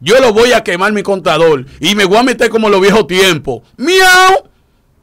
Yo 0.00 0.18
lo 0.20 0.32
voy 0.32 0.52
a 0.52 0.62
quemar 0.62 0.92
mi 0.92 1.02
contador. 1.02 1.66
Y 1.80 1.94
me 1.94 2.04
voy 2.04 2.18
a 2.18 2.22
meter 2.22 2.48
como 2.48 2.68
en 2.68 2.72
los 2.72 2.80
viejos 2.80 3.06
tiempos. 3.06 3.62
¡Miau! 3.76 4.48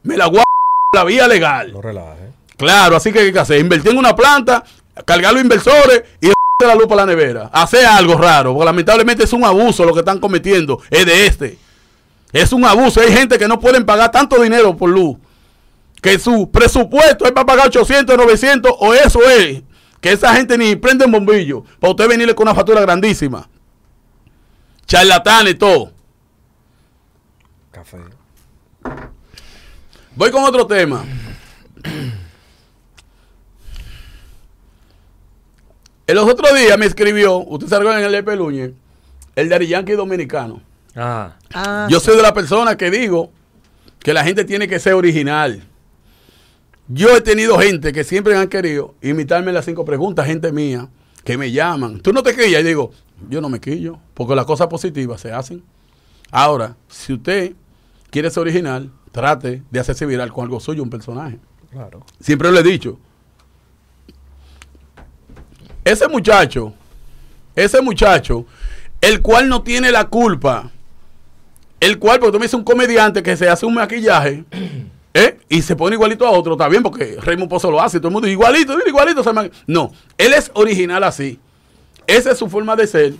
Me 0.02 0.16
la 0.16 0.26
voy 0.26 0.40
a 0.40 0.44
la 0.96 1.04
vía 1.04 1.28
legal. 1.28 1.72
No 1.72 1.80
relaje. 1.80 2.32
Claro, 2.56 2.96
así 2.96 3.12
que 3.12 3.20
hay 3.20 3.32
que 3.32 3.38
hacer. 3.38 3.60
Invertir 3.60 3.92
en 3.92 3.98
una 3.98 4.14
planta, 4.14 4.64
cargar 5.04 5.32
los 5.32 5.42
inversores 5.42 6.02
y 6.20 6.28
la 6.66 6.74
luz 6.74 6.86
para 6.86 7.04
la 7.04 7.14
nevera. 7.14 7.50
Hacer 7.52 7.86
algo 7.86 8.16
raro, 8.16 8.52
porque 8.52 8.64
lamentablemente 8.66 9.24
es 9.24 9.32
un 9.32 9.44
abuso 9.44 9.84
lo 9.84 9.92
que 9.92 10.00
están 10.00 10.18
cometiendo. 10.18 10.80
Es 10.90 11.06
de 11.06 11.26
este. 11.26 11.58
Es 12.32 12.52
un 12.52 12.64
abuso. 12.64 13.00
Hay 13.00 13.12
gente 13.12 13.38
que 13.38 13.46
no 13.46 13.60
pueden 13.60 13.86
pagar 13.86 14.10
tanto 14.10 14.42
dinero 14.42 14.76
por 14.76 14.90
luz. 14.90 15.16
Que 16.02 16.18
su 16.18 16.50
presupuesto 16.50 17.24
es 17.24 17.32
para 17.32 17.46
pagar 17.46 17.68
800, 17.68 18.16
900 18.16 18.72
o 18.78 18.92
eso 18.92 19.20
es. 19.22 19.62
Que 20.00 20.12
esa 20.12 20.34
gente 20.34 20.58
ni 20.58 20.76
prende 20.76 21.04
un 21.04 21.12
bombillo. 21.12 21.64
Para 21.80 21.92
usted 21.92 22.08
venirle 22.08 22.34
con 22.34 22.46
una 22.46 22.54
factura 22.54 22.80
grandísima. 22.80 23.48
Charlatanes, 24.86 25.58
todo. 25.58 25.92
Café. 27.70 27.98
Voy 30.16 30.30
con 30.30 30.44
otro 30.44 30.66
tema. 30.66 31.04
En 36.06 36.16
los 36.16 36.28
otros 36.28 36.54
días 36.58 36.78
me 36.78 36.86
escribió, 36.86 37.38
usted 37.38 37.66
se 37.66 37.76
en 37.76 38.14
el 38.14 38.38
Luñez, 38.38 38.72
el 39.36 39.48
de 39.48 39.66
Yankee 39.66 39.92
dominicano. 39.92 40.60
Ah. 40.94 41.36
Ah, 41.52 41.88
Yo 41.90 41.98
soy 41.98 42.16
de 42.16 42.22
la 42.22 42.34
persona 42.34 42.76
que 42.76 42.90
digo 42.90 43.30
que 44.00 44.12
la 44.12 44.22
gente 44.22 44.44
tiene 44.44 44.68
que 44.68 44.78
ser 44.78 44.94
original. 44.94 45.62
Yo 46.88 47.16
he 47.16 47.22
tenido 47.22 47.58
gente 47.58 47.92
que 47.92 48.04
siempre 48.04 48.36
han 48.36 48.48
querido 48.48 48.94
imitarme 49.00 49.50
las 49.50 49.64
cinco 49.64 49.86
preguntas, 49.86 50.26
gente 50.26 50.52
mía, 50.52 50.88
que 51.24 51.38
me 51.38 51.50
llaman. 51.50 52.00
Tú 52.00 52.12
no 52.12 52.22
te 52.22 52.34
quillas 52.36 52.60
y 52.60 52.64
digo, 52.64 52.90
yo 53.30 53.40
no 53.40 53.48
me 53.48 53.60
quillo, 53.60 53.98
porque 54.12 54.34
las 54.34 54.44
cosas 54.44 54.66
positivas 54.66 55.22
se 55.22 55.32
hacen. 55.32 55.62
Ahora, 56.30 56.76
si 56.88 57.14
usted 57.14 57.54
quiere 58.10 58.30
ser 58.30 58.42
original, 58.42 58.90
trate 59.10 59.62
de 59.70 59.80
hacerse 59.80 60.04
viral 60.04 60.32
con 60.32 60.44
algo 60.44 60.60
suyo, 60.60 60.82
un 60.82 60.90
personaje. 60.90 61.38
Claro. 61.70 62.04
Siempre 62.20 62.52
lo 62.52 62.58
he 62.58 62.62
dicho. 62.62 62.98
Ese 65.84 66.08
muchacho, 66.08 66.72
ese 67.54 67.80
muchacho, 67.82 68.46
el 69.00 69.20
cual 69.20 69.48
no 69.48 69.62
tiene 69.62 69.92
la 69.92 70.06
culpa, 70.06 70.70
el 71.80 71.98
cual, 71.98 72.18
porque 72.18 72.32
tú 72.32 72.38
me 72.38 72.44
dices 72.44 72.54
un 72.54 72.64
comediante 72.64 73.22
que 73.22 73.36
se 73.36 73.48
hace 73.48 73.66
un 73.66 73.74
maquillaje, 73.74 74.44
¿eh? 75.14 75.38
Y 75.48 75.62
se 75.62 75.76
pone 75.76 75.94
igualito 75.94 76.26
a 76.26 76.30
otro, 76.30 76.52
está 76.52 76.68
bien, 76.68 76.82
porque 76.82 77.18
Raymond 77.20 77.50
Pozo 77.50 77.70
lo 77.70 77.82
hace, 77.82 77.98
todo 77.98 78.08
el 78.08 78.14
mundo 78.14 78.28
igualito, 78.28 78.76
igualito. 78.86 79.22
se 79.22 79.30
No, 79.66 79.92
él 80.16 80.32
es 80.32 80.50
original 80.54 81.04
así. 81.04 81.38
Esa 82.06 82.32
es 82.32 82.38
su 82.38 82.48
forma 82.48 82.76
de 82.76 82.86
ser. 82.86 83.14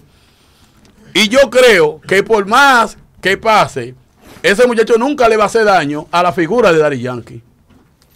Y 1.14 1.28
yo 1.28 1.50
creo 1.50 2.00
que 2.00 2.22
por 2.22 2.46
más 2.46 2.96
que 3.20 3.36
pase, 3.36 3.94
ese 4.42 4.66
muchacho 4.66 4.94
nunca 4.98 5.28
le 5.28 5.36
va 5.36 5.44
a 5.44 5.46
hacer 5.46 5.64
daño 5.64 6.08
a 6.10 6.22
la 6.22 6.32
figura 6.32 6.72
de 6.72 6.78
Daddy 6.78 7.00
Yankee. 7.00 7.42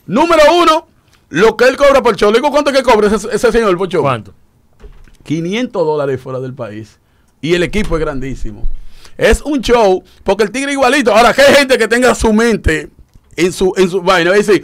Número 0.07 0.43
uno, 0.61 0.89
lo 1.31 1.57
que 1.57 1.64
él 1.67 1.77
cobra 1.77 2.03
por 2.03 2.17
show. 2.17 2.31
Le 2.31 2.38
digo 2.38 2.51
cuánto 2.51 2.73
que 2.73 2.83
cobra 2.83 3.09
ese, 3.09 3.29
ese 3.33 3.53
señor 3.53 3.77
por 3.77 3.88
show. 3.88 4.03
¿Cuánto? 4.03 4.33
500 5.25 5.85
dólares 5.87 6.21
fuera 6.21 6.41
del 6.41 6.55
país. 6.55 6.99
Y 7.41 7.55
el 7.55 7.62
equipo 7.62 7.97
es 7.97 8.01
grandísimo. 8.01 8.67
Es 9.17 9.43
un 9.43 9.61
show, 9.61 10.03
porque 10.25 10.45
el 10.45 10.51
tigre 10.51 10.73
igualito. 10.73 11.14
Ahora, 11.14 11.33
que 11.33 11.43
hay 11.43 11.55
gente 11.55 11.77
que 11.77 11.88
tenga 11.88 12.14
su 12.14 12.33
mente 12.33 12.88
en 13.37 13.53
su, 13.53 13.73
en 13.77 13.91
su 13.91 14.01
vaina. 14.01 14.33
Dice, 14.33 14.62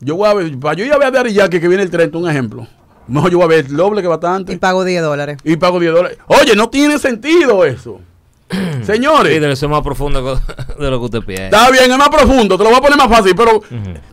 yo 0.00 0.16
voy 0.16 0.28
a 0.28 0.34
ver, 0.34 0.58
para 0.58 0.74
yo 0.76 0.84
ir 0.84 0.92
a 0.92 0.98
ver 0.98 1.26
a 1.26 1.28
Yankee 1.28 1.60
que 1.60 1.68
viene 1.68 1.82
el 1.82 1.90
30, 1.90 2.16
un 2.18 2.28
ejemplo. 2.28 2.66
Mejor 3.06 3.30
yo 3.30 3.36
voy 3.38 3.44
a 3.44 3.48
ver 3.48 3.66
el 3.66 3.76
doble 3.76 4.00
que 4.00 4.06
Y 4.06 4.10
bastante. 4.10 4.58
pago 4.58 4.84
10 4.84 5.02
dólares. 5.02 5.38
Y 5.44 5.56
pago 5.56 5.78
10 5.78 5.92
dólares. 5.92 6.18
Oye, 6.26 6.56
no 6.56 6.70
tiene 6.70 6.98
sentido 6.98 7.64
eso. 7.64 8.00
Señores. 8.82 9.32
Líder, 9.32 9.50
eso 9.50 9.66
es 9.66 9.70
más 9.70 9.82
profundo 9.82 10.40
de 10.78 10.90
lo 10.90 10.98
que 10.98 11.04
usted 11.04 11.20
piensa. 11.20 11.44
Está 11.44 11.70
bien, 11.70 11.90
es 11.90 11.98
más 11.98 12.08
profundo, 12.08 12.56
te 12.56 12.64
lo 12.64 12.70
voy 12.70 12.78
a 12.78 12.82
poner 12.82 12.98
más 12.98 13.08
fácil, 13.08 13.34
pero 13.36 13.60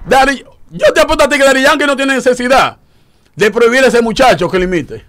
Daddy- 0.08 0.44
yo 0.72 0.94
te 0.94 1.02
apuesto 1.02 1.24
a 1.26 1.30
ti 1.30 1.38
que 1.38 1.44
Daddy 1.44 1.62
Yankee 1.64 1.86
no 1.86 1.96
tiene 1.96 2.16
necesidad 2.16 2.78
de 3.36 3.52
prohibir 3.52 3.84
a 3.84 3.88
ese 3.88 4.02
muchacho 4.02 4.50
que 4.50 4.58
lo 4.58 4.66
imite 4.66 5.04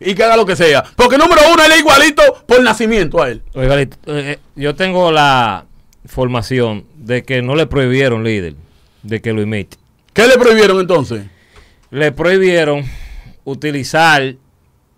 y 0.00 0.14
que 0.14 0.22
haga 0.24 0.36
lo 0.36 0.46
que 0.46 0.56
sea. 0.56 0.84
Porque 0.96 1.18
número 1.18 1.40
uno, 1.52 1.64
él 1.64 1.72
es 1.72 1.80
igualito 1.80 2.22
por 2.46 2.62
nacimiento 2.62 3.22
a 3.22 3.30
él. 3.30 3.42
Oiga, 3.54 3.80
eh, 3.80 3.88
eh, 4.06 4.38
yo 4.56 4.74
tengo 4.74 5.10
la 5.12 5.64
información 6.04 6.84
de 6.96 7.22
que 7.24 7.42
no 7.42 7.54
le 7.54 7.66
prohibieron, 7.66 8.24
líder, 8.24 8.54
de 9.02 9.20
que 9.20 9.32
lo 9.32 9.42
imite. 9.42 9.76
¿Qué 10.12 10.26
le 10.26 10.38
prohibieron 10.38 10.80
entonces? 10.80 11.24
Le 11.90 12.12
prohibieron 12.12 12.84
utilizar 13.44 14.34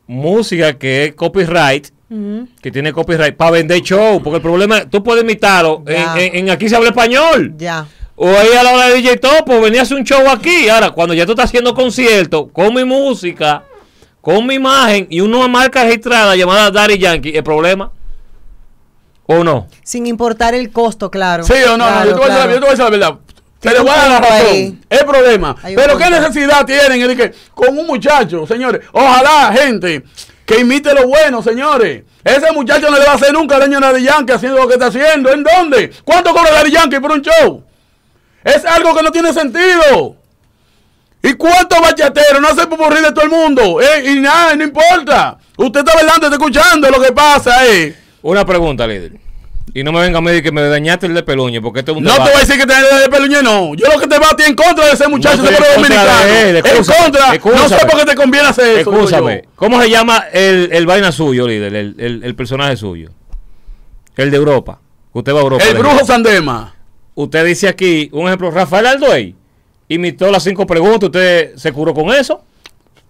música 0.06 0.74
que 0.78 1.04
es 1.06 1.14
copyright, 1.14 1.88
que 2.60 2.70
tiene 2.72 2.92
copyright, 2.92 3.36
para 3.36 3.52
vender 3.52 3.80
show. 3.82 4.20
Porque 4.22 4.36
el 4.36 4.42
problema 4.42 4.78
es, 4.78 4.90
tú 4.90 5.02
puedes 5.02 5.22
imitarlo. 5.22 5.82
En, 5.86 6.18
en- 6.18 6.34
en 6.36 6.50
aquí 6.50 6.68
se 6.68 6.74
habla 6.76 6.88
español. 6.88 7.54
Ya. 7.56 7.86
O 8.22 8.28
ahí 8.28 8.52
a 8.52 8.62
la 8.62 8.74
hora 8.74 8.88
de 8.88 8.96
DJ 8.96 9.16
Topo, 9.16 9.62
venía 9.62 9.80
a 9.80 9.82
hacer 9.84 9.96
un 9.96 10.04
show 10.04 10.28
aquí. 10.28 10.68
Ahora, 10.68 10.90
cuando 10.90 11.14
ya 11.14 11.24
tú 11.24 11.32
estás 11.32 11.46
haciendo 11.46 11.74
concierto 11.74 12.48
con 12.48 12.74
mi 12.74 12.84
música, 12.84 13.64
con 14.20 14.46
mi 14.46 14.56
imagen 14.56 15.06
y 15.08 15.22
una 15.22 15.48
marca 15.48 15.84
registrada 15.84 16.36
llamada 16.36 16.70
Daddy 16.70 16.98
Yankee, 16.98 17.34
¿el 17.34 17.42
problema? 17.42 17.90
¿O 19.24 19.42
no? 19.42 19.68
Sin 19.82 20.06
importar 20.06 20.54
el 20.54 20.70
costo, 20.70 21.10
claro. 21.10 21.44
Sí 21.44 21.54
o 21.66 21.78
no, 21.78 22.04
yo, 22.04 22.12
te 22.12 22.20
voy 22.20 22.24
a 22.24 22.26
decir, 22.26 22.34
claro. 22.34 22.50
yo 22.50 22.54
te 22.54 22.60
voy 22.60 22.68
a 22.68 22.70
decir 22.72 22.84
la 22.84 22.90
verdad. 22.90 23.14
Te 23.58 23.70
le 23.70 23.80
voy 23.80 23.88
a 23.88 23.96
dar 23.96 24.08
la 24.10 24.20
razón. 24.20 24.46
ahí. 24.50 24.78
Es 24.90 25.04
problema. 25.04 25.56
Pero 25.62 25.96
¿qué 25.96 26.10
necesidad 26.10 26.66
tienen? 26.66 27.08
De 27.08 27.16
que 27.16 27.32
con 27.54 27.78
un 27.78 27.86
muchacho, 27.86 28.46
señores. 28.46 28.82
Ojalá, 28.92 29.50
gente, 29.54 30.04
que 30.44 30.60
imite 30.60 30.92
lo 30.92 31.08
bueno, 31.08 31.42
señores. 31.42 32.04
Ese 32.22 32.52
muchacho 32.52 32.90
no 32.90 32.98
le 32.98 33.06
va 33.06 33.12
a 33.12 33.14
hacer 33.14 33.32
nunca 33.32 33.58
daño 33.58 33.78
a 33.78 33.80
Daddy 33.80 34.02
Yankee 34.02 34.32
haciendo 34.34 34.58
lo 34.58 34.68
que 34.68 34.74
está 34.74 34.88
haciendo. 34.88 35.32
¿En 35.32 35.42
dónde? 35.42 35.90
¿Cuánto 36.04 36.34
cobra 36.34 36.52
Daddy 36.52 36.70
Yankee 36.70 37.00
por 37.00 37.12
un 37.12 37.22
show? 37.22 37.64
Es 38.44 38.64
algo 38.64 38.94
que 38.94 39.02
no 39.02 39.10
tiene 39.10 39.32
sentido. 39.32 40.16
¿Y 41.22 41.34
cuántos 41.34 41.78
bachateros 41.80 42.40
no 42.40 42.48
hacen 42.48 42.68
popurrí 42.68 43.02
de 43.02 43.12
todo 43.12 43.24
el 43.24 43.30
mundo? 43.30 43.80
Eh, 43.80 44.10
y 44.12 44.20
nada, 44.20 44.54
no 44.56 44.64
importa. 44.64 45.36
Usted 45.58 45.80
está 45.80 45.92
hablando, 45.98 46.26
está 46.26 46.36
escuchando. 46.36 46.90
Lo 46.90 47.00
que 47.00 47.12
pasa 47.12 47.66
es. 47.66 47.94
Una 48.22 48.44
pregunta, 48.46 48.86
líder. 48.86 49.12
Y 49.72 49.84
no 49.84 49.92
me 49.92 50.00
venga 50.00 50.18
a 50.18 50.20
medir 50.20 50.42
que 50.42 50.50
me 50.50 50.62
dañaste 50.62 51.06
el 51.06 51.14
de 51.14 51.22
Peluño, 51.22 51.62
porque 51.62 51.80
este 51.80 51.92
es 51.92 51.96
un 51.98 52.02
No 52.02 52.14
te 52.14 52.20
voy 52.22 52.30
a 52.34 52.38
decir 52.40 52.58
que 52.58 52.66
te 52.66 52.74
de 52.74 53.08
peluñe, 53.08 53.40
no. 53.40 53.74
Yo 53.76 53.86
lo 53.86 54.00
que 54.00 54.08
te 54.08 54.18
va 54.18 54.26
a 54.32 54.36
ti 54.36 54.42
en 54.44 54.56
contra 54.56 54.84
de 54.86 54.92
ese 54.92 55.06
muchacho 55.06 55.36
No 55.36 55.44
de 55.44 55.56
pueblo 55.56 55.74
contra 55.76 56.02
dominicano. 56.02 56.48
en 56.48 56.56
excúsame, 56.56 56.98
contra. 57.38 57.52
No 57.62 57.68
sé 57.68 57.86
por 57.86 58.00
qué 58.00 58.04
te 58.06 58.14
conviene 58.16 58.48
hacer 58.48 58.78
eso. 58.80 58.90
Escúchame. 58.90 59.44
¿cómo 59.54 59.80
se 59.80 59.88
llama 59.90 60.24
el, 60.32 60.70
el 60.72 60.86
vaina 60.86 61.12
suyo, 61.12 61.46
líder? 61.46 61.72
El, 61.74 61.94
el- 61.98 62.24
el 62.24 62.34
personaje 62.34 62.76
suyo. 62.76 63.10
El 64.16 64.30
de 64.32 64.36
Europa. 64.38 64.80
Usted 65.12 65.32
va 65.34 65.38
a 65.38 65.42
Europa. 65.42 65.64
El 65.64 65.76
brujo. 65.78 66.04
Sandema. 66.04 66.74
Usted 67.14 67.44
dice 67.44 67.68
aquí, 67.68 68.08
un 68.12 68.26
ejemplo, 68.26 68.50
Rafael 68.50 68.86
Aldoey 68.86 69.34
imitó 69.88 70.30
las 70.30 70.42
cinco 70.44 70.66
preguntas, 70.66 71.04
usted 71.08 71.56
se 71.56 71.72
curó 71.72 71.92
con 71.94 72.10
eso. 72.10 72.42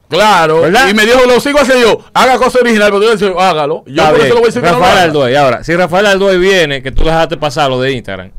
Claro. 0.08 0.62
¿Verdad? 0.62 0.88
Y 0.88 0.94
me 0.94 1.04
dijo, 1.06 1.20
lo 1.26 1.38
sigo 1.38 1.60
haciendo 1.60 1.84
yo. 1.86 2.04
Haga 2.12 2.36
cosa 2.38 2.58
original, 2.60 2.90
pero 2.90 3.02
yo 3.02 3.10
decía, 3.12 3.32
hágalo. 3.38 3.84
Yo 3.86 4.10
por 4.10 4.20
eso 4.20 4.28
lo 4.30 4.34
voy 4.36 4.44
a 4.44 4.46
decir 4.46 4.62
que 4.62 4.68
no 4.68 4.74
lo 4.74 4.78
Rafael 4.80 4.98
haga. 4.98 5.04
Aldoey. 5.04 5.34
Ahora, 5.36 5.62
si 5.62 5.76
Rafael 5.76 6.06
Aldoey 6.06 6.38
viene, 6.38 6.82
que 6.82 6.90
tú 6.90 7.04
dejaste 7.04 7.36
pasar 7.36 7.70
lo 7.70 7.80
de 7.80 7.92
Instagram, 7.92 8.30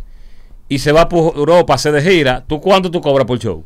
y 0.68 0.80
se 0.80 0.92
va 0.92 1.08
por 1.08 1.36
Europa, 1.38 1.78
se 1.78 1.92
de 1.92 2.02
gira, 2.02 2.44
¿tú 2.46 2.60
cuánto 2.60 2.92
tú 2.92 3.00
cobras 3.00 3.26
por 3.26 3.40
show? 3.40 3.64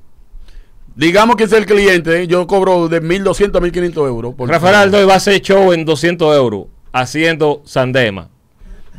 Digamos 0.96 1.36
que 1.36 1.44
es 1.46 1.52
el 1.54 1.66
cliente, 1.66 2.28
yo 2.28 2.46
cobro 2.48 2.88
de 2.88 3.02
1.200 3.02 3.58
a 3.58 3.62
1.500 3.62 4.08
euros. 4.08 4.36
por- 4.36 4.50
Rafael 4.50 4.76
Aldoey 4.76 5.06
va 5.06 5.14
a 5.14 5.18
hacer 5.18 5.42
show 5.42 5.74
en 5.74 5.84
200 5.84 6.36
euros 6.36 6.66
haciendo 6.94 7.62
Sandema. 7.66 8.30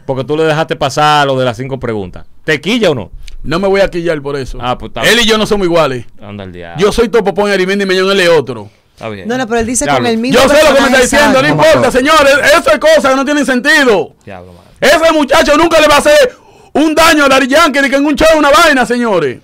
Porque 0.04 0.24
tú 0.24 0.37
le 0.37 0.44
dejaste 0.44 0.76
pasar 0.76 1.26
lo 1.26 1.38
de 1.38 1.44
las 1.44 1.56
cinco 1.56 1.78
preguntas. 1.80 2.26
¿Te 2.46 2.61
quilla 2.61 2.90
o 2.90 2.94
no? 2.94 3.11
No 3.42 3.59
me 3.59 3.66
voy 3.66 3.80
a 3.80 3.88
quillar 3.88 4.22
por 4.22 4.37
eso. 4.37 4.59
Ah, 4.61 4.78
pues 4.78 4.92
Él 5.02 5.18
y 5.20 5.26
yo 5.26 5.37
no 5.37 5.46
somos 5.46 5.66
iguales. 5.66 6.06
Anda 6.22 6.44
al 6.44 6.52
diablo. 6.52 6.80
Yo 6.80 6.92
soy 6.92 7.09
Topopón 7.09 7.50
y 7.50 7.52
Arimendi 7.52 7.85
Mellón, 7.85 8.09
él 8.12 8.20
es 8.20 8.28
otro. 8.28 8.70
Está 8.94 9.09
bien. 9.09 9.26
No, 9.26 9.37
no, 9.37 9.48
pero 9.48 9.59
él 9.59 9.66
dice 9.66 9.85
Diablo. 9.85 10.04
con 10.04 10.06
el 10.06 10.18
mismo. 10.18 10.40
Yo 10.40 10.48
sé 10.48 10.62
lo 10.62 10.74
que 10.76 10.80
me 10.80 10.87
está 10.87 11.00
diciendo, 11.00 11.42
no 11.42 11.48
importa, 11.48 11.90
señores. 11.90 12.35
Eso 12.56 12.70
es 12.70 12.78
cosa 12.78 13.11
que 13.11 13.16
no 13.16 13.24
tienen 13.24 13.44
sentido. 13.44 14.14
Diablo, 14.24 14.52
madre. 14.52 14.96
Ese 14.96 15.12
muchacho 15.12 15.56
nunca 15.56 15.80
le 15.80 15.88
va 15.88 15.96
a 15.96 15.98
hacer 15.98 16.37
un 16.72 16.94
daño 16.94 17.24
a 17.24 17.28
Daddy 17.28 17.48
Yankee 17.48 17.80
ni 17.82 17.90
que 17.90 17.96
en 17.96 18.06
un 18.06 18.14
show 18.14 18.38
una 18.38 18.50
vaina, 18.50 18.87
señores. 18.87 19.40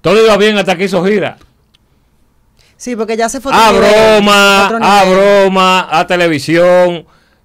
Todo 0.00 0.24
iba 0.24 0.34
bien 0.38 0.56
hasta 0.56 0.74
que 0.74 0.84
hizo 0.84 1.04
gira. 1.04 1.36
Sí, 2.78 2.96
porque 2.96 3.18
ya 3.18 3.28
se 3.28 3.42
fue. 3.42 3.52
A 3.54 3.72
broma, 3.72 4.68
a 4.68 5.04
broma, 5.04 5.88
a 5.90 6.06
televisión, 6.06 7.04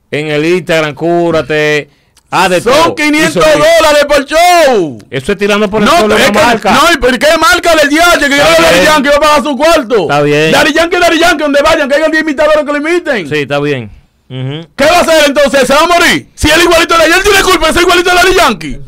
en 0.10 0.28
el 0.28 0.45
Instagram, 0.45 0.95
cúrate. 0.95 1.89
A 2.30 2.50
de 2.50 2.60
todo. 2.60 2.74
Son 2.84 2.96
500 2.96 3.30
Hizo 3.38 3.42
gira. 3.42 3.66
dólares 3.78 4.06
por 4.06 4.26
show. 4.26 5.00
Eso 5.10 5.32
es 5.32 5.38
tirando 5.38 5.70
por 5.70 5.82
el 5.82 5.86
No, 5.88 5.98
suelo 6.00 6.18
es 6.18 6.26
que- 6.26 6.32
marca. 6.34 6.72
no, 6.74 6.92
¿y 6.94 6.98
por 6.98 7.18
qué 7.18 7.28
marca 7.40 7.74
del 7.76 7.90
DH? 7.90 8.20
Que 8.30 8.38
yo 8.38 8.44
Daddy 8.44 8.74
bien. 8.74 8.86
Yankee 8.86 9.10
va 9.10 9.16
a 9.16 9.20
pagar 9.20 9.44
su 9.44 9.56
cuarto. 9.56 10.02
Está 10.02 10.22
bien. 10.24 10.52
Daddy 10.52 10.74
Yankee, 10.74 10.98
Daddy 11.00 11.20
Yankee, 11.20 11.44
donde 11.44 11.62
vayan, 11.62 11.88
que 11.88 11.96
hayan 11.96 12.12
10 12.12 12.24
imitadores 12.24 12.66
que 12.66 12.72
lo 12.74 12.78
imiten. 12.78 13.30
Sí, 13.30 13.36
está 13.36 13.60
bien. 13.62 13.90
Ujú. 14.30 14.68
¿Qué 14.76 14.86
va 14.86 14.98
a 14.98 15.02
hacer 15.02 15.24
entonces? 15.28 15.66
¿Se 15.68 15.74
va 15.74 15.84
a 15.84 15.88
morir? 15.88 16.28
Si 16.36 16.50
él 16.50 16.62
igualito 16.63 16.96
a 16.96 16.98
Daddy 16.98 17.12
Yankee, 17.12 17.30
tiene 17.30 17.44
culpa 17.44 17.68
de 17.68 17.74
ser 17.74 17.82
igualito 17.84 18.12
a 18.12 18.16
Daddy 18.16 18.36
Yankee. 18.36 18.80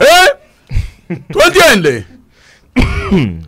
¿Eh? 0.00 1.16
¿Tú 1.32 1.40
entiendes? 1.44 2.04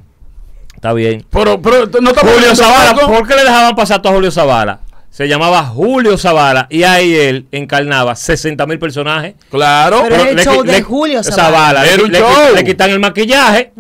Está 0.75 0.92
bien. 0.92 1.25
Pero, 1.31 1.62
pero 1.62 1.87
no 2.01 2.11
está 2.11 2.23
Julio 2.23 2.57
Zavala. 2.57 2.95
¿por 3.07 3.29
qué 3.29 3.37
le 3.37 3.42
dejaban 3.45 3.77
pasar 3.77 4.03
todo 4.03 4.12
a 4.12 4.16
Julio 4.16 4.33
Zavala? 4.33 4.81
Se 5.12 5.29
llamaba 5.29 5.62
Julio 5.66 6.16
Zavala 6.16 6.66
y 6.70 6.85
ahí 6.85 7.14
él 7.14 7.46
encarnaba 7.53 8.16
60 8.16 8.64
mil 8.66 8.79
personajes. 8.79 9.35
Claro. 9.51 10.01
Pero 10.05 10.14
era 10.14 10.31
el 10.31 10.37
le 10.37 10.42
show 10.42 10.62
de 10.64 10.72
le- 10.72 10.83
Julio 10.83 11.22
Zavala. 11.22 11.42
Zavala. 11.44 11.87
Era 11.87 11.96
Le, 11.98 12.03
un 12.05 12.12
le- 12.12 12.18
show. 12.18 12.55
le 12.55 12.64
quitan 12.64 12.90
el 12.90 12.98
maquillaje 12.98 13.72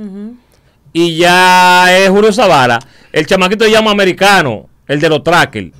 y 0.92 1.16
ya 1.16 1.86
es 1.98 2.10
Julio 2.10 2.32
Zavala. 2.34 2.78
El 3.10 3.26
chamaquito 3.26 3.64
se 3.64 3.70
llama 3.70 3.90
americano, 3.92 4.68
el 4.86 5.00
de 5.00 5.08
los 5.08 5.24
trackers. 5.24 5.70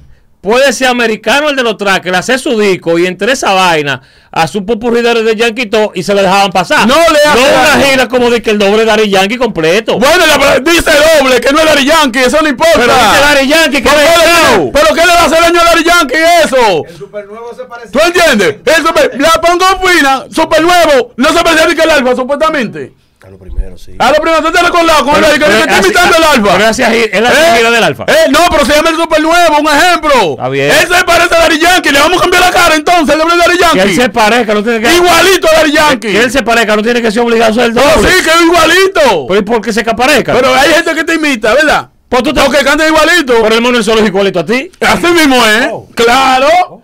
Puede 0.42 0.72
ser 0.72 0.88
americano 0.88 1.50
el 1.50 1.54
de 1.56 1.62
los 1.62 1.76
trackers, 1.76 2.18
hacer 2.18 2.36
su 2.40 2.58
disco 2.58 2.98
y 2.98 3.06
entre 3.06 3.30
esa 3.30 3.52
vaina 3.52 4.02
a 4.32 4.48
su 4.48 4.66
popurrí 4.66 5.00
de 5.00 5.22
de 5.22 5.36
Yankee 5.36 5.62
y 5.62 5.66
todo, 5.66 5.92
y 5.94 6.02
se 6.02 6.12
le 6.16 6.22
dejaban 6.22 6.50
pasar. 6.50 6.84
No 6.88 6.96
le 6.96 7.18
hace 7.24 7.38
una 7.38 7.62
daño. 7.68 7.84
gira 7.86 8.08
como 8.08 8.28
de 8.28 8.42
que 8.42 8.50
el 8.50 8.58
doble 8.58 8.84
Dari 8.84 9.08
Yankee 9.08 9.36
completo. 9.38 10.00
Bueno, 10.00 10.24
la- 10.26 10.58
dice 10.58 10.90
doble, 11.20 11.40
que 11.40 11.52
no 11.52 11.60
es 11.60 11.64
Daddy 11.66 11.84
Yankee, 11.84 12.18
eso 12.18 12.38
no 12.42 12.48
importa. 12.48 12.72
Pero 12.74 12.92
dice 12.92 13.20
Daddy 13.20 13.46
Yankee 13.48 13.82
que 13.82 13.88
¿Pero 13.88 14.00
es 14.00 14.08
qué, 14.08 14.18
le, 14.26 14.56
show. 14.56 14.72
pero 14.72 14.86
¿qué 14.94 15.00
le 15.06 15.06
va 15.14 15.20
a 15.20 15.24
hacer 15.26 15.40
daño 15.42 15.60
a 15.60 15.64
Daddy 15.64 15.84
Yankee 15.84 16.14
eso? 16.44 16.84
El 16.88 16.96
supernuevo 16.98 17.54
se 17.54 17.64
parece. 17.64 17.90
¿Tú 17.92 17.98
entiendes? 18.04 18.56
El 18.64 18.84
super, 18.84 19.20
la 19.20 19.30
pongo 19.40 19.64
fina, 19.86 20.24
super 20.28 20.60
nuevo, 20.60 21.12
no 21.18 21.28
se 21.32 21.44
parece 21.44 21.68
ni 21.68 21.74
que 21.76 21.82
el 21.82 21.90
alfa, 21.90 22.16
supuestamente. 22.16 22.92
A 23.24 23.30
lo 23.30 23.38
primero, 23.38 23.78
sí. 23.78 23.94
A 24.00 24.08
lo 24.10 24.16
primero, 24.16 24.42
¿tú 24.42 24.50
te 24.50 24.60
recordado 24.60 25.04
con 25.04 25.14
Pero- 25.14 25.26
el 25.28 25.32
que 25.38 25.44
que 25.44 25.58
está 25.60 25.78
imitando 25.78 26.16
el 26.16 26.24
alfa? 26.24 26.56
pero 26.56 26.68
así 26.68 26.82
es- 26.82 27.20
la 27.20 27.30
¿Eh? 27.30 27.54
gira 27.56 27.70
del 27.70 27.84
Alfa. 27.84 28.04
Eh, 28.08 28.26
no, 28.30 28.40
pero 28.50 28.64
se 28.66 28.74
llama 28.74 28.90
el 28.90 28.96
super 28.96 29.20
nuevo, 29.22 29.58
un 29.60 29.66
ejemplo. 29.68 30.30
Está 30.32 30.48
bien. 30.48 30.72
Él 30.72 30.88
se 30.92 31.04
parece 31.04 31.34
a 31.36 31.38
Daddy 31.38 31.58
Yankee, 31.60 31.90
le 31.90 32.00
vamos 32.00 32.18
a 32.18 32.20
cambiar 32.22 32.42
la 32.42 32.50
cara 32.50 32.74
entonces, 32.74 33.14
el 33.14 33.20
doble 33.20 33.34
de 33.36 33.40
Daddy 33.42 33.58
Que 33.58 33.64
él 33.64 33.76
Yankee. 33.78 33.94
se 33.94 34.08
parezca, 34.08 34.54
no 34.54 34.62
tiene 34.64 34.80
que. 34.80 34.94
Igualito 34.96 35.48
a 35.48 35.52
Daddy 35.52 35.72
Yankee. 35.72 36.08
Que 36.12 36.20
él 36.20 36.30
se 36.32 36.42
parezca, 36.42 36.74
no 36.74 36.82
tiene 36.82 37.00
que 37.00 37.12
ser 37.12 37.22
obligado 37.22 37.52
a 37.52 37.54
ser 37.54 37.64
el 37.66 37.74
No, 37.74 37.82
doble. 37.82 38.10
sí, 38.10 38.24
que 38.24 38.30
es 38.30 38.40
igualito. 38.42 39.26
Pero 39.28 39.40
¿y 39.40 39.44
por 39.44 39.60
qué 39.60 39.72
se 39.72 39.84
que 39.84 39.94
parezca? 39.94 40.32
Pero 40.34 40.52
hay 40.54 40.72
gente 40.72 40.92
que 40.94 41.04
te 41.04 41.14
imita, 41.14 41.54
¿verdad? 41.54 41.88
Pues 42.08 42.24
tú 42.24 42.32
te- 42.34 42.40
Porque 42.42 42.64
canta 42.64 42.86
igualito. 42.88 43.34
Pero 43.40 43.54
el 43.54 43.60
mono 43.60 43.78
es 43.78 43.86
solo 43.86 44.00
es 44.00 44.06
igualito 44.08 44.40
a 44.40 44.44
ti. 44.44 44.68
Así 44.80 45.06
mismo 45.06 45.36
es. 45.46 45.68
Claro. 45.94 46.82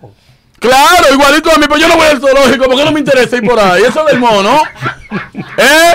Claro, 0.57 1.13
igualito 1.13 1.49
a 1.51 1.57
mí, 1.57 1.65
pero 1.69 1.79
yo 1.79 1.87
no 1.87 1.95
voy 1.95 2.07
al 2.07 2.19
zoológico 2.19 2.65
porque 2.65 2.83
no 2.83 2.91
me 2.91 2.99
interesa 2.99 3.37
ir 3.37 3.43
por 3.43 3.57
ahí. 3.59 3.83
Eso 3.83 4.03
del 4.03 4.19
mono. 4.19 4.61
¿Eh? 5.57 5.93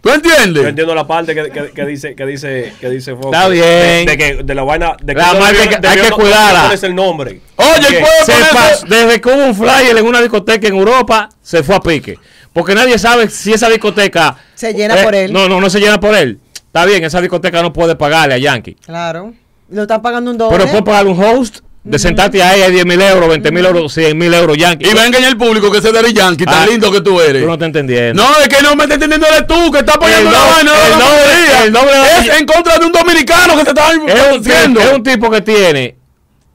¿Tú 0.00 0.10
Yo 0.10 0.14
entiendes? 0.14 0.64
entiendo 0.64 0.94
la 0.94 1.06
parte 1.06 1.34
que, 1.34 1.50
que, 1.50 1.70
que 1.72 1.84
dice 1.84 2.14
que 2.14 2.24
dice 2.24 2.72
que 2.80 2.88
dice 2.88 3.14
Fox, 3.16 3.26
Está 3.26 3.48
bien. 3.48 3.64
de, 3.64 4.04
de 4.06 4.16
que 4.16 4.42
de 4.44 4.54
la 4.54 4.62
vaina 4.62 4.96
de 5.02 5.12
que 5.14 5.20
La 5.20 5.32
no 5.32 5.40
marca 5.40 5.48
debió- 5.48 5.60
hay 5.62 5.68
que- 5.68 5.74
hay 5.74 5.80
debió 5.96 6.02
que 6.04 6.10
no- 6.10 6.16
cuidarla. 6.16 6.58
no 6.58 6.64
ponerse 6.64 6.86
el 6.86 6.94
nombre. 6.94 7.40
Oye, 7.56 7.68
él 7.78 7.86
¿Qué? 7.88 8.00
puede 8.00 8.24
Se 8.24 8.32
ponerse- 8.32 8.54
pas- 8.56 8.88
desde 8.88 9.20
que 9.20 9.28
hubo 9.28 9.44
un 9.44 9.54
flyer 9.56 9.98
en 9.98 10.06
una 10.06 10.20
discoteca 10.22 10.68
en 10.68 10.76
Europa, 10.76 11.28
se 11.42 11.62
fue 11.64 11.74
a 11.74 11.80
pique. 11.80 12.16
Porque 12.52 12.74
nadie 12.76 12.96
sabe 12.98 13.28
si 13.28 13.52
esa 13.52 13.68
discoteca. 13.68 14.36
eh, 14.38 14.42
Se 14.54 14.72
llena 14.72 14.96
por 15.02 15.14
él. 15.14 15.32
No, 15.32 15.48
no, 15.48 15.60
no 15.60 15.68
se 15.68 15.80
llena 15.80 15.98
por 15.98 16.14
él. 16.14 16.38
Está 16.54 16.84
bien, 16.86 17.02
esa 17.04 17.20
discoteca 17.20 17.60
no 17.60 17.72
puede 17.72 17.96
pagarle 17.96 18.34
a 18.34 18.38
Yankee. 18.38 18.74
Claro. 18.76 19.34
Lo 19.68 19.82
están 19.82 20.00
pagando 20.00 20.30
un 20.30 20.38
doble. 20.38 20.56
Pero 20.56 20.70
puede 20.70 20.82
pagar 20.84 21.06
un 21.08 21.22
host 21.22 21.58
de 21.84 21.98
sentarte 21.98 22.42
ahí 22.42 22.60
a 22.62 22.68
10 22.68 22.84
mil 22.84 23.00
euros, 23.00 23.28
20 23.30 23.50
mil 23.50 23.64
euros, 23.64 23.92
100 23.94 24.16
mil 24.18 24.32
euros 24.34 24.56
Yankee. 24.58 24.86
Y 24.90 24.94
va 24.94 25.02
a 25.02 25.06
engañar 25.06 25.30
al 25.30 25.38
público 25.38 25.70
que 25.70 25.78
ese 25.78 25.90
Daddy 25.90 26.12
Yankee, 26.12 26.44
tan 26.44 26.64
Ah, 26.64 26.66
lindo 26.66 26.92
que 26.92 27.00
tú 27.00 27.18
eres. 27.20 27.42
Tú 27.42 27.48
no 27.48 27.56
te 27.56 27.64
entendiendo. 27.64 28.22
No, 28.22 28.28
es 28.40 28.48
que 28.48 28.62
no 28.62 28.76
me 28.76 28.82
está 28.82 28.94
entendiendo 28.94 29.26
eres 29.26 29.46
tú, 29.46 29.70
que 29.72 29.78
está 29.78 29.94
apoyando 29.94 30.30
la 30.30 30.38
vaina. 30.38 30.62
no 30.64 30.74
el 30.74 30.92
doble- 30.92 31.64
el 31.66 31.72
doble 31.72 31.92
de- 31.92 32.28
es 32.34 32.40
en 32.40 32.46
contra 32.46 32.78
de 32.78 32.84
un 32.84 32.92
dominicano 32.92 33.56
que 33.56 33.62
se 33.62 33.68
está 33.70 33.86
haciendo. 33.88 34.80
es 34.80 34.92
un 34.92 35.02
tipo 35.02 35.30
que 35.30 35.40
tiene 35.40 35.96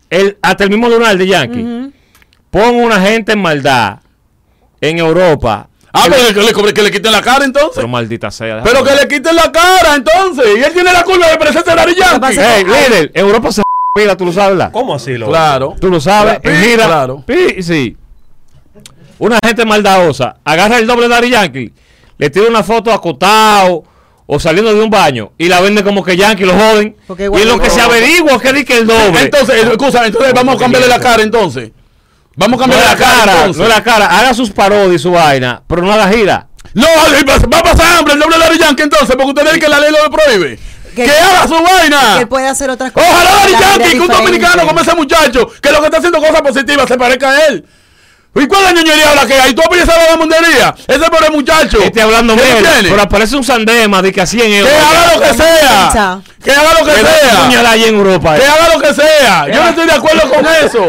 el, 0.10 0.38
hasta 0.42 0.66
el 0.66 0.70
mismo 0.70 0.88
lunar 0.90 1.18
de 1.18 1.26
Yankee. 1.28 1.92
pon 2.52 2.76
una 2.76 3.02
gente 3.02 3.32
en 3.32 3.42
maldad 3.42 3.98
en 4.82 5.00
Europa. 5.00 5.70
Ah, 5.96 6.06
pero 6.10 6.28
que 6.54 6.62
le, 6.64 6.74
que 6.74 6.82
le 6.84 6.92
quiten 6.92 7.12
la 7.12 7.22
cara 7.22 7.46
entonces. 7.46 7.74
Pero 7.76 7.88
maldita 7.88 8.30
sea. 8.32 8.62
Pero 8.64 8.84
que 8.84 8.94
le 8.96 9.08
quiten 9.08 9.36
la 9.36 9.52
cara 9.52 9.96
entonces. 9.96 10.46
Y 10.58 10.64
él 10.64 10.74
tiene 10.74 10.92
la 10.94 11.04
culpa 11.04 11.28
de 11.30 11.38
parecerse 11.38 11.72
a 11.72 11.76
Daddy 11.76 11.96
Yankee. 11.96 12.20
pasa? 12.20 12.58
Ey, 12.58 12.64
líder, 12.66 13.12
Europa 13.16 13.52
se 13.52 13.62
mira, 13.95 14.17
tú 14.17 14.25
lo 14.25 14.34
sabes, 14.34 14.58
¿verdad? 14.58 14.71
¿Cómo 14.71 14.95
así, 14.95 15.17
lo? 15.17 15.27
Claro. 15.27 15.75
Tú 15.79 15.88
lo 15.88 16.01
sabes. 16.01 16.39
Pi, 16.39 16.49
mira, 16.49 16.86
claro. 16.88 17.23
pi, 17.25 17.62
sí. 17.62 17.95
Una 19.19 19.38
gente 19.45 19.65
maldadosa 19.65 20.38
agarra 20.43 20.79
el 20.79 20.88
doble 20.88 21.03
de 21.03 21.10
Daddy 21.10 21.29
Yankee, 21.29 21.73
le 22.17 22.29
tira 22.32 22.47
una 22.47 22.63
foto 22.63 22.91
acotado 22.91 23.84
o 24.25 24.39
saliendo 24.39 24.73
de 24.73 24.82
un 24.82 24.89
baño 24.89 25.34
y 25.38 25.47
la 25.47 25.62
vende 25.62 25.84
como 25.84 26.03
que 26.03 26.17
Yankee 26.17 26.43
lo 26.43 26.53
joden. 26.53 26.97
Porque 27.06 27.25
y 27.25 27.45
lo 27.45 27.60
que 27.60 27.69
se 27.69 27.82
averigua 27.82 28.41
que 28.41 28.51
di 28.51 28.65
que 28.65 28.79
el 28.79 28.88
doble. 28.88 29.21
Entonces, 29.21 29.63
eh, 29.63 29.67
excusa, 29.67 30.06
entonces 30.08 30.34
vamos 30.34 30.56
a 30.56 30.60
cambiarle 30.60 30.88
la 30.88 30.99
cara 30.99 31.21
entonces. 31.21 31.71
Vamos 32.36 32.60
a 32.60 32.63
cambiarle 32.63 32.91
es 32.91 32.99
la 32.99 33.06
cara, 33.06 33.32
entonces. 33.32 33.58
no 33.58 33.63
es 33.65 33.69
la 33.69 33.84
cara. 33.84 34.06
Haga 34.08 34.34
sus 34.34 34.49
parodias 34.49 34.95
y 34.95 34.99
su 34.99 35.12
vaina, 35.12 35.62
pero 35.67 35.84
no 35.84 35.93
haga 35.93 36.10
gira. 36.10 36.47
No, 36.73 36.88
eh, 36.88 37.23
va 37.27 37.60
a 37.60 37.63
pasar 37.63 37.99
hambre 37.99 38.15
el 38.15 38.19
doble 38.19 38.38
de 38.38 38.43
Daddy 38.43 38.58
Yankee 38.58 38.84
entonces, 38.84 39.15
porque 39.15 39.29
ustedes 39.29 39.53
dicen 39.53 39.62
que 39.62 39.69
la 39.69 39.79
ley 39.79 39.91
lo 39.91 40.10
prohíbe. 40.10 40.58
Que- 40.95 41.06
Que, 41.06 41.12
haga 41.12 41.47
su 41.47 41.53
vaina. 41.62 41.99
Que 42.15 42.21
él 42.21 42.27
puede 42.27 42.47
hacer 42.47 42.69
otras 42.69 42.91
cosas. 42.91 43.10
Ojalá 43.12 43.60
Yankee, 43.60 43.91
que 43.91 43.99
un 43.99 44.08
dominicano 44.08 44.67
como 44.67 44.79
ese 44.82 44.93
muchacho, 44.95 45.51
que 45.62 45.71
lo 45.71 45.79
que 45.79 45.86
está 45.86 45.97
haciendo 45.97 46.19
cosas 46.19 46.41
positivas, 46.41 46.88
se 46.88 46.97
parezca 46.97 47.29
a 47.32 47.45
él. 47.47 47.65
¿Y 48.36 48.47
cuál 48.47 48.62
es 48.63 48.67
la 48.73 48.82
ñoñería 48.82 49.13
la 49.13 49.27
que 49.27 49.34
hay? 49.36 49.53
¿Tú 49.53 49.62
apoyas 49.63 49.88
a 49.89 50.10
la 50.12 50.17
mundería? 50.17 50.73
Ese 50.88 50.99
pobre 51.12 51.29
muchacho. 51.29 51.77
Esté 51.84 52.01
hablando 52.01 52.36
¿Qué 52.36 52.41
mierda, 52.41 52.71
tiene? 52.73 52.89
pero 52.89 53.01
aparece 53.03 53.36
un 53.36 53.43
sandema 53.43 54.01
de 54.01 54.12
que 54.12 54.21
así 54.21 54.41
en 54.41 54.47
Que 54.47 54.58
Europa. 54.60 54.89
haga 54.89 55.13
lo 55.13 55.21
que 55.21 55.34
sea. 55.36 56.21
Que 56.43 56.51
haga 56.51 56.73
lo 56.79 56.86
que 56.86 56.91
Que 56.93 56.99
sea. 56.99 57.49
Que 57.49 58.45
haga 58.47 58.73
lo 58.73 58.82
que 58.82 58.93
sea. 58.93 59.47
Yo 59.49 59.63
no 59.63 59.69
estoy 59.69 59.86
de 59.86 59.91
acuerdo 59.93 60.29
con 60.32 60.45
eso. 60.65 60.84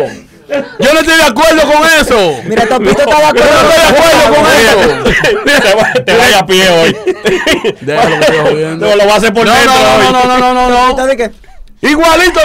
Yo 0.49 0.93
no 0.93 1.01
estoy 1.01 1.17
de 1.17 1.23
acuerdo 1.23 1.63
con 1.63 1.87
eso. 2.01 2.41
Mira, 2.45 2.67
Topito 2.67 2.91
está 3.03 3.17
de 3.17 3.23
Yo 3.23 3.29
acuerdo. 3.29 3.63
no 3.63 3.71
estoy 3.71 3.81
de 3.81 3.89
acuerdo 3.99 4.35
con 4.35 4.47
eso. 4.47 5.61
te, 5.63 5.75
va- 5.75 6.05
te 6.05 6.17
vaya 6.17 6.39
a 6.39 6.47
pie 6.47 6.71
hoy. 6.71 6.97
Déjalo 7.81 8.97
lo 8.97 9.07
va 9.07 9.15
a 9.15 9.17
hacer 9.17 9.33
por 9.33 9.47
No, 9.47 9.53
dentro 9.53 9.73
no, 9.75 10.13
no, 10.13 10.25
no, 10.25 10.39
no, 10.39 10.55
no, 10.55 10.69
no, 10.69 10.77
Topito 10.77 10.97
no. 11.03 11.07
de 11.07 11.17
que- 11.17 11.31
Igualito 11.83 12.41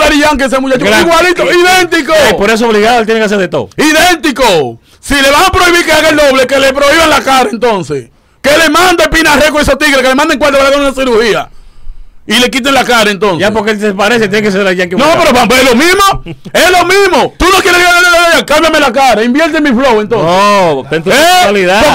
ese 0.46 0.60
muchacho. 0.60 0.86
Gran- 0.86 1.02
Igualito, 1.08 1.44
idéntico. 1.46 2.14
Eh, 2.14 2.34
por 2.38 2.50
eso 2.50 2.68
obligado 2.68 3.00
él 3.00 3.06
tiene 3.06 3.22
que 3.22 3.26
hacer 3.26 3.38
de 3.38 3.48
todo. 3.48 3.70
Idéntico. 3.78 4.80
Si 5.00 5.14
le 5.16 5.32
van 5.32 5.44
a 5.48 5.52
prohibir 5.52 5.86
que 5.86 5.92
haga 5.94 6.10
el 6.10 6.18
doble, 6.18 6.46
que 6.46 6.60
le 6.60 6.74
prohíban 6.74 7.10
la 7.10 7.22
cara 7.22 7.50
entonces. 7.52 8.10
Que 8.42 8.58
le 8.58 8.70
mande 8.70 9.08
Pinarreco 9.10 9.60
a 9.60 9.62
esos 9.62 9.78
tigres, 9.78 10.02
que 10.02 10.10
le 10.10 10.16
manden 10.16 10.38
cuatro 10.40 10.60
para 10.60 10.76
una 10.78 10.92
cirugía. 10.94 11.50
Y 12.30 12.40
le 12.40 12.50
quiten 12.50 12.74
la 12.74 12.84
cara 12.86 13.10
entonces. 13.12 13.40
Ya 13.40 13.52
porque 13.52 13.72
él 13.72 13.80
se 13.80 13.94
parece, 13.94 14.28
tiene 14.28 14.44
que 14.44 14.52
ser 14.52 14.62
la 14.64 14.74
Yankee. 14.74 14.96
No, 14.96 15.06
pero 15.20 15.34
papá, 15.34 15.56
es 15.58 15.64
lo 15.66 15.76
mismo. 15.76 16.24
es 16.54 16.72
lo 16.72 16.86
mismo. 16.86 17.34
Tú 17.38 17.46
no 17.54 17.60
quieres 17.62 17.82
que 18.38 18.46
cámbiame 18.46 18.80
la 18.80 18.92
cara, 18.94 19.24
invierte 19.24 19.58
en 19.58 19.64
mi 19.64 19.70
flow 19.72 20.00
entonces. 20.02 20.28
No, 20.30 20.84
ten 20.90 21.04
tu 21.04 21.10
¿Eh? 21.10 21.16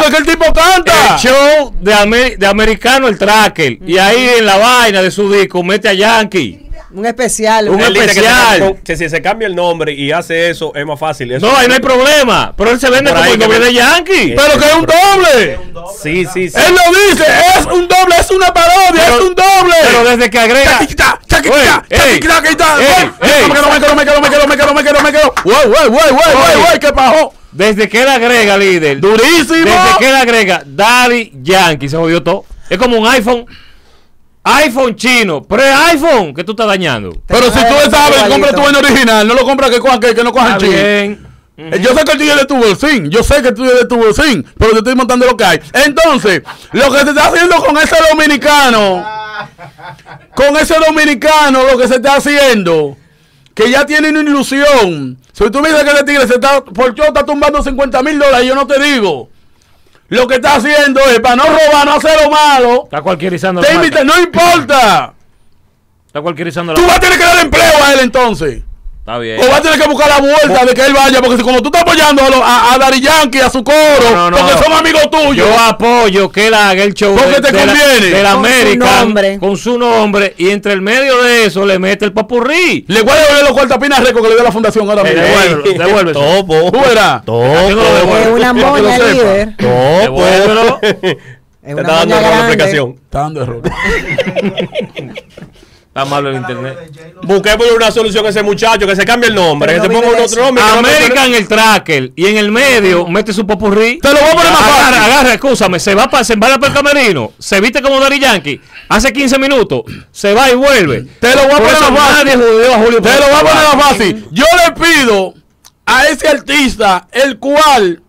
Porque 0.02 0.16
el 0.18 0.26
tipo 0.26 0.44
canta. 0.52 1.14
El 1.14 1.18
show 1.20 1.72
de, 1.80 1.94
Amer- 1.94 2.36
de 2.36 2.46
americano, 2.46 3.08
el 3.08 3.16
tracker. 3.18 3.78
Y 3.86 3.96
ahí 3.98 4.28
en 4.38 4.46
la 4.46 4.56
vaina 4.56 5.02
de 5.02 5.10
su 5.10 5.30
disco 5.32 5.62
mete 5.62 5.88
a 5.88 5.92
Yankee. 5.94 6.63
Un 6.94 7.06
especial. 7.06 7.68
Un 7.68 7.78
dice 7.78 7.92
que 7.92 7.98
se 7.98 8.06
especial. 8.20 8.76
que 8.84 8.96
si 8.96 9.08
se 9.08 9.20
cambia 9.20 9.46
el 9.46 9.54
nombre 9.56 9.92
y 9.92 10.12
hace 10.12 10.48
eso, 10.50 10.72
es 10.74 10.86
más 10.86 10.98
fácil. 10.98 11.30
Eso- 11.32 11.46
No, 11.46 11.56
ahí 11.56 11.66
no 11.68 11.74
hay 11.74 11.80
problema. 11.80 12.54
Pero 12.56 12.70
él 12.70 12.80
se 12.80 12.88
vende 12.88 13.10
como 13.10 13.24
el 13.24 13.32
que 13.32 13.44
doble 13.44 13.58
me- 13.58 13.64
de 13.66 13.72
Yankee. 13.74 14.34
Pero 14.36 14.58
que 14.58 14.66
es 14.66 14.74
un 14.74 14.86
doble. 14.86 15.60
Sí, 16.02 16.24
sí, 16.32 16.48
sí. 16.50 16.56
Él 16.56 16.74
lo 16.74 17.10
dice, 17.10 17.24
es 17.58 17.66
un 17.66 17.88
doble, 17.88 18.14
es 18.20 18.30
una 18.30 18.54
parodia, 18.54 19.02
Pero- 19.04 19.16
es 19.16 19.20
un 19.22 19.34
doble. 19.34 19.74
Pero 19.82 20.04
desde 20.04 20.30
que 20.30 20.38
agrega. 20.38 20.70
Chaquiquita. 20.72 21.20
ey, 21.28 21.40
Güey, 21.48 21.62
ey. 21.90 23.48
Me 23.48 23.54
quedo, 23.54 23.70
me 23.70 23.80
quedo, 23.80 23.94
me 23.96 24.04
quedo, 24.04 24.20
me 24.20 24.28
quedo, 24.30 24.46
me 24.46 24.56
quedo, 24.56 24.74
me 24.74 24.82
quedo, 24.84 25.00
me 25.02 25.12
quedo. 25.12 25.34
Güey, 25.44 25.56
güey, 25.66 25.88
güey, 25.88 26.10
güey, 26.12 26.56
güey, 26.66 26.78
¿qué 26.80 26.92
pasó? 26.92 27.32
Desde 27.52 27.88
que 27.88 28.02
él 28.02 28.08
agrega, 28.08 28.56
líder. 28.56 29.00
Durísimo. 29.00 29.64
Desde 29.64 29.98
que 29.98 30.08
él 30.08 30.14
agrega 30.16 30.62
Daddy 30.66 31.32
Yankee, 31.42 31.88
se 31.88 31.96
jodió 31.96 32.22
todo. 32.22 32.44
Es 32.70 32.78
como 32.78 32.98
un 32.98 33.06
iPhone. 33.06 33.46
iPhone 34.44 34.94
chino. 34.96 35.42
Pero 35.42 35.62
es 35.62 35.74
iPhone 35.92 36.34
que 36.34 36.44
tú 36.44 36.52
estás 36.52 36.66
dañando. 36.66 37.10
Pero 37.26 37.46
si 37.46 37.58
tú 37.58 37.90
sabes, 37.90 38.22
compra 38.24 38.52
tu 38.52 38.60
vaina 38.62 38.78
original, 38.78 39.26
no 39.26 39.34
lo 39.34 39.42
compras 39.44 39.70
que 39.70 39.80
cojan 39.80 39.98
que, 40.00 40.14
que 40.14 40.22
no 40.22 40.32
cojan 40.32 40.58
bien. 40.58 41.26
Eh, 41.56 41.80
Yo 41.80 41.94
sé 41.94 42.04
que 42.04 42.12
el 42.12 42.18
tuyo 42.18 42.32
es 42.32 42.40
de 42.40 42.46
tu 42.46 42.56
bolsín, 42.56 43.10
yo 43.10 43.22
sé 43.22 43.40
que 43.40 43.48
el 43.48 43.54
tuyo 43.54 43.72
es 43.72 43.80
de 43.82 43.86
tu 43.86 43.94
bolsín, 43.96 44.44
pero 44.58 44.72
te 44.72 44.78
estoy 44.78 44.96
montando 44.96 45.24
lo 45.24 45.36
que 45.36 45.44
hay. 45.44 45.60
Entonces, 45.86 46.42
lo 46.72 46.90
que 46.92 46.98
se 46.98 47.10
está 47.10 47.28
haciendo 47.28 47.56
con 47.64 47.76
ese 47.78 47.94
dominicano, 48.10 49.06
con 50.34 50.56
ese 50.56 50.74
dominicano, 50.84 51.62
lo 51.70 51.78
que 51.78 51.86
se 51.86 51.94
está 51.96 52.16
haciendo, 52.16 52.96
que 53.54 53.70
ya 53.70 53.86
tiene 53.86 54.08
una 54.08 54.20
ilusión. 54.20 55.16
Si 55.32 55.48
tú 55.50 55.60
me 55.60 55.68
dices 55.68 55.84
que 55.84 55.90
ese 55.90 56.04
tigre 56.04 56.26
se 56.26 56.34
está, 56.34 56.64
por 56.64 56.92
yo 56.94 57.04
está 57.04 57.24
tumbando 57.24 57.62
50 57.62 58.02
mil 58.02 58.18
dólares, 58.18 58.46
yo 58.48 58.56
no 58.56 58.66
te 58.66 58.80
digo. 58.82 59.28
Lo 60.08 60.26
que 60.26 60.34
está 60.36 60.56
haciendo 60.56 61.00
es 61.00 61.20
para 61.20 61.36
no 61.36 61.44
robar, 61.44 61.86
no 61.86 61.94
hacer 61.94 62.20
lo 62.22 62.30
malo. 62.30 62.84
Está 62.84 63.00
cualquierizando 63.02 63.60
la 63.60 63.66
Te 63.66 63.74
invita- 63.74 64.04
no 64.04 64.20
importa. 64.20 65.14
Está 66.06 66.20
cualquierizando 66.20 66.72
la 66.72 66.80
Tú 66.80 66.86
vas 66.86 66.96
a 66.96 67.00
tener 67.00 67.18
que 67.18 67.24
dar 67.24 67.38
empleo 67.44 67.84
a 67.84 67.92
él 67.94 68.00
entonces. 68.02 68.62
Está 69.06 69.18
bien. 69.18 69.38
O 69.38 69.50
va 69.50 69.58
a 69.58 69.60
tener 69.60 69.78
que 69.78 69.86
buscar 69.86 70.08
la 70.08 70.18
vuelta 70.18 70.64
de 70.64 70.72
que 70.72 70.80
él 70.86 70.94
vaya, 70.94 71.20
porque 71.20 71.36
si 71.36 71.42
como 71.42 71.60
tú 71.60 71.66
estás 71.66 71.82
apoyando 71.82 72.22
a, 72.24 72.30
lo- 72.30 72.42
a, 72.42 72.72
a 72.72 72.78
Daddy 72.78 73.02
Yankee, 73.02 73.38
a 73.40 73.50
su 73.50 73.62
coro, 73.62 73.76
No, 74.00 74.30
no, 74.30 74.30
no. 74.30 74.36
porque 74.38 74.64
son 74.64 74.72
amigos 74.72 75.10
tuyos. 75.10 75.46
Yo 75.46 75.58
apoyo 75.60 76.32
que 76.32 76.46
él 76.46 76.54
haga 76.54 76.82
el 76.84 76.94
show 76.94 77.14
Porque 77.14 77.38
te 77.42 77.52
de, 77.52 77.66
la, 77.66 77.72
conviene. 77.74 78.06
de 78.16 78.22
la 78.22 78.32
Con 78.32 78.44
su 78.44 78.48
América 79.02 79.38
con 79.40 79.56
su 79.58 79.78
nombre 79.78 80.34
y 80.38 80.48
entre 80.48 80.72
el 80.72 80.80
medio 80.80 81.22
de 81.22 81.44
eso 81.44 81.66
le 81.66 81.78
mete 81.78 82.06
el 82.06 82.14
papurrí. 82.14 82.86
Le 82.88 83.02
voy 83.02 83.12
a 83.12 83.16
devolver 83.20 83.42
los 83.42 83.52
cuartos 83.52 83.76
a 83.76 83.78
Pina 83.78 84.00
Reco 84.00 84.22
que 84.22 84.28
le 84.30 84.36
dé 84.36 84.42
la 84.42 84.52
fundación 84.52 84.88
ahora 84.88 85.02
mismo. 85.04 85.20
devuélvelo. 85.20 86.12
Topo. 86.12 86.72
Tú 86.72 86.80
verás. 86.80 87.24
Topo. 87.26 87.44
Es 87.44 87.74
una 87.74 88.54
sepa. 88.54 88.78
líder. 88.78 89.56
Topo. 89.58 90.22
Te 90.80 91.70
está 91.70 91.82
dando 91.92 92.14
error 92.16 92.30
la 92.30 92.38
explicación. 92.38 92.94
Está 93.04 93.18
dando 93.20 93.42
error. 93.42 93.62
Está 95.94 96.04
malo 96.06 96.28
el 96.28 96.34
internet. 96.34 96.90
Busquemos 97.22 97.68
una 97.70 97.88
solución 97.92 98.26
a 98.26 98.30
ese 98.30 98.42
muchacho, 98.42 98.84
que 98.84 98.96
se 98.96 99.04
cambie 99.04 99.28
el 99.28 99.34
nombre, 99.36 99.76
que 99.76 99.80
se 99.80 99.88
ponga 99.88 100.08
otro 100.24 100.44
nombre. 100.46 100.64
América 100.64 101.24
en 101.24 101.34
el 101.34 101.46
tracker 101.46 102.10
y 102.16 102.26
en 102.26 102.36
el 102.36 102.50
medio 102.50 103.06
mete 103.06 103.32
su 103.32 103.46
popurrí. 103.46 104.00
Te 104.00 104.08
lo 104.08 104.18
voy 104.18 104.28
a 104.28 104.32
poner 104.32 104.52
más 104.52 104.60
fácil. 104.62 105.02
agarra, 105.04 105.34
escúchame, 105.34 105.78
se 105.78 105.94
va 105.94 106.10
para 106.10 106.24
se 106.24 106.34
va 106.34 106.48
para 106.58 106.66
el 106.66 106.72
camerino, 106.72 107.32
se 107.38 107.60
viste 107.60 107.80
como 107.80 108.00
Daddy 108.00 108.18
Yankee, 108.18 108.60
hace 108.88 109.12
15 109.12 109.38
minutos, 109.38 109.82
se 110.10 110.34
va 110.34 110.50
y 110.50 110.56
vuelve. 110.56 111.06
Te 111.20 111.32
lo 111.36 111.42
voy 111.44 111.52
a 111.52 111.58
poner 111.58 111.92
más 111.92 112.08
fácil. 112.08 112.26
Te 112.26 112.36
lo 112.38 112.44
voy 112.44 112.64
a 112.64 113.40
poner 113.40 113.76
más 113.76 113.88
fácil. 113.88 114.26
Yo 114.32 114.44
le 114.66 114.72
pido 114.72 115.34
a 115.86 116.06
ese 116.06 116.26
artista, 116.26 117.06
el 117.12 117.38
cual, 117.38 118.02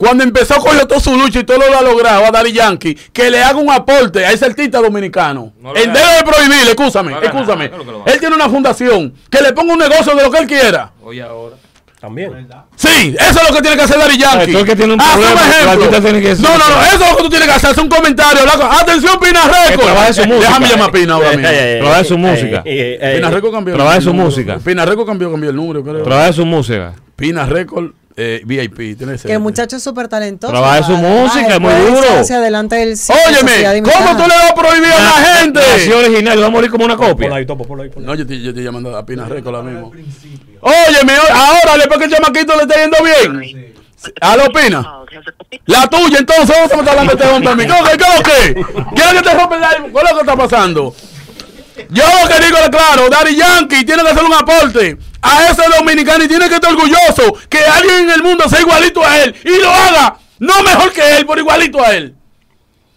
cuando 0.00 0.24
empezó 0.24 0.54
con 0.56 0.78
todo 0.88 0.98
su 0.98 1.14
lucha 1.14 1.40
y 1.40 1.44
todo 1.44 1.58
lo 1.58 1.76
ha 1.78 1.82
logrado, 1.82 2.24
a 2.24 2.30
Daddy 2.30 2.52
Yankee, 2.52 2.94
que 3.12 3.30
le 3.30 3.42
haga 3.42 3.58
un 3.58 3.70
aporte 3.70 4.24
a 4.24 4.32
ese 4.32 4.46
artista 4.46 4.78
dominicano. 4.80 5.52
No 5.60 5.70
haga. 5.70 5.80
vez 5.80 5.92
de 5.92 6.24
prohibir, 6.24 6.68
escúchame, 6.68 7.10
No 7.12 7.20
escúchame. 7.20 7.70
que. 7.70 8.12
Él 8.12 8.18
tiene 8.18 8.34
una 8.34 8.48
fundación, 8.48 9.12
que 9.30 9.42
le 9.42 9.52
ponga 9.52 9.74
un 9.74 9.78
negocio 9.78 10.14
de 10.16 10.22
lo 10.22 10.30
que 10.30 10.38
él 10.38 10.46
quiera. 10.46 10.90
Oye, 11.04 11.20
ahora. 11.20 11.56
También. 12.00 12.48
Sí, 12.76 13.14
eso 13.20 13.40
es 13.42 13.48
lo 13.50 13.54
que 13.54 13.60
tiene 13.60 13.76
que 13.76 13.82
hacer 13.82 13.98
Daddy 13.98 14.16
Yankee. 14.16 14.52
Tú 14.52 14.58
el 14.60 14.64
que 14.64 14.74
tiene 14.74 14.94
un 14.94 15.00
Haz 15.02 15.10
problema, 15.12 15.34
un 15.42 15.48
ejemplo. 15.50 16.00
tiene 16.00 16.22
que 16.22 16.34
no, 16.36 16.48
no, 16.56 16.68
no, 16.70 16.82
eso 16.82 17.04
es 17.04 17.10
lo 17.10 17.16
que 17.18 17.22
tú 17.24 17.28
tienes 17.28 17.46
que 17.48 17.54
hacer. 17.54 17.70
Hacer 17.72 17.82
un 17.84 17.90
comentario. 17.90 18.40
Atención, 18.80 19.20
Pina 19.20 19.40
Record. 19.44 19.84
trabaje 19.84 20.12
su 20.14 20.24
música. 20.24 20.46
Déjame 20.48 20.68
llamar 20.68 20.88
a 20.88 20.92
Pina 20.92 21.12
ahora 21.14 21.28
Eh, 21.32 21.36
mismo. 21.36 21.48
eh, 21.52 21.76
eh, 21.76 21.78
Trabaje 21.82 22.04
su 22.04 22.14
eh, 22.14 22.16
música. 22.16 22.62
eh, 22.64 22.98
eh, 23.02 23.12
Pina 23.16 23.30
Record 23.30 23.52
cambió. 23.52 23.74
Trabaje 23.74 24.00
su 24.00 24.14
música. 24.14 24.58
Pina 24.64 24.86
Record 24.86 25.06
cambió, 25.08 25.30
cambió 25.30 25.50
el 25.50 25.56
número, 25.56 25.84
creo. 25.84 26.02
Trabaja 26.02 26.32
su 26.32 26.46
música. 26.46 26.94
Pina 27.16 27.44
Record 27.44 27.90
eh, 28.22 28.42
VIP. 28.44 28.98
Tiene 28.98 29.14
ese. 29.14 29.26
Que 29.26 29.34
el 29.34 29.40
muchacho 29.40 29.76
es 29.76 29.82
súper 29.82 30.08
talentoso. 30.08 30.52
Trabaja 30.52 30.82
su 30.82 30.92
música, 30.92 31.54
es 31.54 31.60
muy 31.60 31.72
duro. 31.72 32.08
adelante 32.20 32.76
del 32.76 32.98
Óyeme, 32.98 33.82
¿cómo 33.82 34.16
tú 34.16 34.22
le 34.22 34.34
vas 34.34 34.50
a 34.50 34.54
prohibir 34.54 34.92
a 34.92 35.02
la 35.02 35.36
gente? 35.38 35.60
Nació 35.60 35.98
original, 35.98 36.42
va 36.42 36.46
a 36.46 36.50
morir 36.50 36.70
como 36.70 36.84
una 36.84 36.96
copia. 36.96 37.34
ahí, 37.34 37.46
topo, 37.46 37.64
ponlo 37.64 37.82
ahí, 37.82 37.88
ponlo 37.88 38.08
No, 38.08 38.14
yo 38.14 38.26
te 38.26 38.62
llamando 38.62 38.94
a 38.96 39.06
Pina 39.06 39.24
Record 39.26 39.56
ahora 39.56 39.70
mismo. 39.70 39.92
Óyeme, 40.60 41.12
ahora 41.32 41.76
después 41.76 41.98
que 41.98 42.04
el 42.04 42.10
chamaquito 42.10 42.54
le 42.56 42.62
está 42.62 42.74
yendo 42.76 42.98
bien. 43.02 43.74
¿Aló, 44.20 44.50
Pina? 44.50 44.86
La 45.66 45.86
tuya, 45.86 46.18
entonces, 46.18 46.48
vamos 46.48 46.72
a 46.72 46.76
estar 46.76 46.88
hablando 46.88 47.14
de 47.14 47.22
este 47.22 47.34
hombre 47.34 47.52
a 47.52 47.56
mí. 47.56 47.66
¿Qué 47.66 47.72
es 47.72 47.78
lo 47.78 47.84
que? 47.86 47.96
¿Qué 47.96 48.04
es 48.04 48.16
lo 48.16 48.22
que? 48.22 48.94
¿Quieres 48.94 49.14
que 49.14 49.22
te 49.22 49.34
rompa 49.34 49.56
el 49.56 49.64
aire? 49.64 49.82
¿Qué 49.82 49.98
es 49.98 50.10
lo 50.10 50.14
que 50.14 50.20
está 50.20 50.36
pasando? 50.36 50.94
Yo 51.88 52.04
lo 52.04 52.28
que 52.28 52.44
digo 52.44 52.58
es 52.58 52.68
claro, 52.68 53.08
Daddy 53.08 53.36
Yankee 53.36 53.84
tiene 53.84 54.02
que 54.02 54.08
hacer 54.10 54.24
un 54.24 54.34
aporte 54.34 54.98
a 55.22 55.46
ese 55.46 55.62
dominicano 55.76 56.24
y 56.24 56.28
tiene 56.28 56.48
que 56.48 56.54
estar 56.54 56.72
orgulloso 56.72 57.38
que 57.48 57.58
alguien 57.58 58.00
en 58.00 58.10
el 58.10 58.22
mundo 58.22 58.48
sea 58.48 58.60
igualito 58.60 59.04
a 59.04 59.18
él 59.18 59.34
y 59.44 59.60
lo 59.60 59.70
haga, 59.70 60.16
no 60.38 60.62
mejor 60.62 60.92
que 60.92 61.16
él, 61.16 61.26
pero 61.26 61.40
igualito 61.40 61.84
a 61.84 61.94
él. 61.94 62.14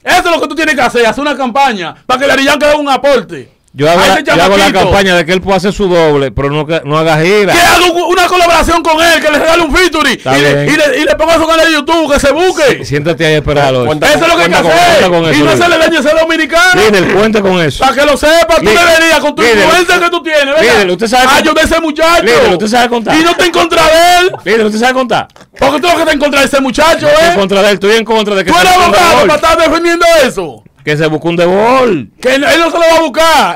Eso 0.04 0.20
es 0.20 0.32
lo 0.32 0.42
que 0.42 0.48
tú 0.48 0.56
tienes 0.56 0.76
que 0.76 0.82
hacer, 0.82 1.06
hacer 1.06 1.22
una 1.22 1.38
campaña 1.38 1.96
para 2.06 2.20
que 2.20 2.28
Daddy 2.28 2.44
Yankee 2.44 2.66
haga 2.66 2.76
un 2.78 2.90
aporte. 2.90 3.52
Yo 3.76 3.90
hago, 3.90 4.00
la, 4.02 4.14
ese 4.14 4.24
yo 4.24 4.34
hago 4.34 4.56
la 4.56 4.66
chamaquito. 4.66 4.80
campaña 4.82 5.16
de 5.16 5.26
que 5.26 5.32
él 5.34 5.42
pueda 5.42 5.58
hacer 5.58 5.74
su 5.74 5.88
doble, 5.88 6.30
pero 6.32 6.52
no, 6.52 6.64
no 6.86 6.96
haga 7.00 7.20
gira. 7.20 7.54
Que 7.54 7.60
haga 7.60 7.86
un- 7.92 8.04
una 8.04 8.28
colaboración 8.28 8.84
con 8.84 9.02
él, 9.02 9.20
que 9.20 9.32
le 9.32 9.40
regale 9.40 9.64
un 9.64 9.76
featuring 9.76 10.20
y 10.24 10.30
y, 10.30 10.76
le, 10.78 11.00
y 11.00 11.04
le 11.06 11.16
ponga 11.16 11.34
su 11.40 11.48
canal 11.48 11.66
de 11.66 11.74
YouTube, 11.74 12.14
que 12.14 12.20
se 12.20 12.32
busque. 12.32 12.86
Siéntate 12.86 13.26
ahí 13.26 13.34
a 13.34 13.38
esperarlo. 13.38 13.88
Cuenta- 13.88 14.06
Eso 14.14 14.26
es 14.26 14.28
lo 14.28 14.36
que 14.38 14.44
hay 14.44 14.50
que 14.52 14.62
con- 14.62 15.26
hacer. 15.26 15.36
y 15.36 15.42
no 15.42 15.58
se 15.58 15.70
le 15.70 15.78
dañe 15.80 15.98
a 15.98 16.00
ese 16.02 16.10
dominicano. 16.16 16.82
Líder, 16.84 17.14
cuente 17.16 17.42
con 17.42 17.60
eso. 17.62 17.84
Para 17.84 17.96
que 17.96 18.06
lo 18.06 18.16
sepa, 18.16 18.58
tú 18.58 18.62
Líder, 18.66 18.78
deberías, 18.86 19.20
con 19.20 19.36
tu 19.36 19.42
líder, 19.42 19.58
influencia 19.58 20.00
que 20.00 20.10
tú 20.12 20.22
tienes, 20.22 20.62
líder, 20.62 20.92
usted 20.92 21.08
sabe 21.08 21.24
Ayuda 21.24 21.44
contar. 21.44 21.58
a 21.64 21.68
ese 21.68 21.82
muchacho. 21.82 22.24
Líder, 22.24 22.50
usted 22.52 22.68
sabe 22.68 22.90
contar. 22.90 23.16
Y 23.20 23.24
no 23.24 23.32
está 23.32 23.46
en 23.46 23.52
contra 23.52 23.82
de 23.84 24.18
él. 24.20 24.32
Líder, 24.46 24.66
¿usted 24.68 24.80
sabe 24.80 24.94
contar? 24.94 25.28
Porque 25.58 25.80
tú 25.82 25.88
lo 25.88 25.94
que 25.96 26.00
estás 26.02 26.14
en 26.14 26.20
contra 26.20 26.40
de 26.42 26.46
ese 26.46 26.62
muchacho, 26.62 27.08
En 27.10 27.32
¿eh? 27.32 27.36
contra 27.36 27.62
de 27.64 27.68
él, 27.70 27.74
estoy 27.74 27.96
en 27.96 28.06
contra 28.06 28.36
de 28.36 28.46
que 28.46 28.52
Tú 28.52 28.58
eres 28.60 28.72
abogado 28.72 29.22
para 29.22 29.36
estar 29.36 29.58
defendiendo 29.58 30.06
eso. 30.24 30.64
Que 30.84 30.98
se 30.98 31.08
busque 31.08 31.28
un 31.28 31.36
debol. 31.36 32.10
Que 32.22 32.36
él 32.36 32.42
no 32.42 32.50
se 32.50 32.78
lo 32.78 32.80
va 32.80 32.98
a 32.98 33.02
buscar. 33.02 33.56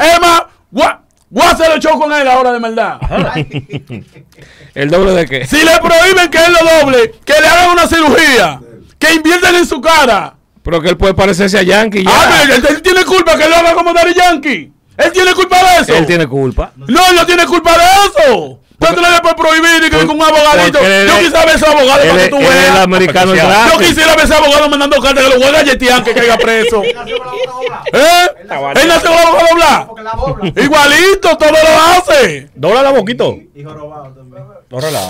Gua- 0.71 0.99
voy 1.29 1.45
a 1.45 1.51
hacer 1.51 1.71
el 1.71 1.79
show 1.79 1.99
con 1.99 2.11
él 2.13 2.27
ahora 2.27 2.51
de 2.53 2.59
maldad. 2.59 2.99
¿El 4.75 4.89
doble 4.89 5.11
de 5.13 5.25
qué? 5.25 5.45
Si 5.45 5.57
le 5.57 5.77
prohíben 5.79 6.29
que 6.29 6.37
él 6.37 6.53
lo 6.53 6.79
doble, 6.85 7.11
que 7.25 7.33
le 7.41 7.47
hagan 7.47 7.71
una 7.71 7.87
cirugía, 7.87 8.59
que 8.99 9.13
inviertan 9.15 9.55
en 9.55 9.65
su 9.65 9.81
cara. 9.81 10.35
Pero 10.63 10.81
que 10.81 10.89
él 10.89 10.97
puede 10.97 11.13
parecerse 11.13 11.57
a 11.57 11.63
Yankee 11.63 12.03
ya. 12.03 12.11
Ah, 12.13 12.43
él 12.43 12.81
tiene 12.81 13.05
culpa 13.05 13.37
que 13.37 13.47
lo 13.47 13.55
haga 13.55 13.73
como 13.73 13.93
Daddy 13.93 14.13
Yankee. 14.13 14.71
Él 14.97 15.11
tiene 15.13 15.33
culpa 15.33 15.57
de 15.57 15.81
eso. 15.83 15.95
Él 15.95 16.05
tiene 16.05 16.27
culpa. 16.27 16.71
No, 16.75 16.85
él 17.09 17.15
no 17.15 17.25
tiene 17.25 17.45
culpa 17.45 17.71
de 17.77 17.83
eso. 18.23 18.59
No 18.79 18.91
le 18.91 19.21
puede 19.21 19.35
prohibir 19.35 19.83
y 19.85 19.89
que 19.89 20.05
con 20.05 20.15
un 20.17 20.21
abogadito. 20.21 20.79
Yo 20.79 21.19
quisiera 21.19 21.45
ver 21.45 21.55
ese 21.55 21.65
abogado 21.65 22.07
para 22.07 22.23
que 22.23 22.29
tú 22.29 22.37
veas. 22.37 22.79
americano 22.79 23.33
Yo 23.35 23.79
quisiera 23.79 24.15
ver 24.15 24.25
ese 24.25 24.35
abogado 24.35 24.69
mandando 24.69 25.01
cartas 25.01 25.23
que 25.23 25.29
lo 25.29 25.41
juega 25.41 25.59
a 25.59 25.63
Yetian 25.63 26.03
que 26.03 26.13
caiga 26.13 26.37
preso. 26.37 26.83
¿Eh? 26.83 28.27
Él 28.81 28.87
nació 28.87 29.09
con 29.11 29.59
la 29.59 29.85
boca 29.87 30.03
la 30.03 30.13
bobla. 30.13 30.51
Igualito, 30.55 31.37
todo 31.37 31.51
lo 31.51 31.57
hace. 31.97 32.49
Dobla 32.55 32.83
la 32.83 32.91
boquito. 32.91 33.35
Y 33.55 33.63
jorobado 33.63 34.11
también. 34.13 34.43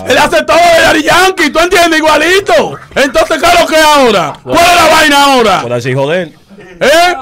Él 0.08 0.18
hace 0.18 0.42
todo 0.44 0.56
de 0.56 0.82
Daddy 0.82 1.02
Yankee, 1.02 1.50
¿tú 1.50 1.58
entiendes? 1.58 1.98
Igualito. 1.98 2.78
Entonces, 2.94 3.42
¿qué 3.42 3.46
es 3.46 3.60
lo 3.60 3.66
que 3.66 3.76
ahora? 3.76 4.32
¿Cuál 4.42 4.56
es 4.56 4.76
la 4.76 4.88
vaina 4.88 5.24
ahora? 5.24 5.62
Por 5.62 5.72
así 5.72 5.92
joder. 5.92 6.37
¿Eh? 6.80 7.14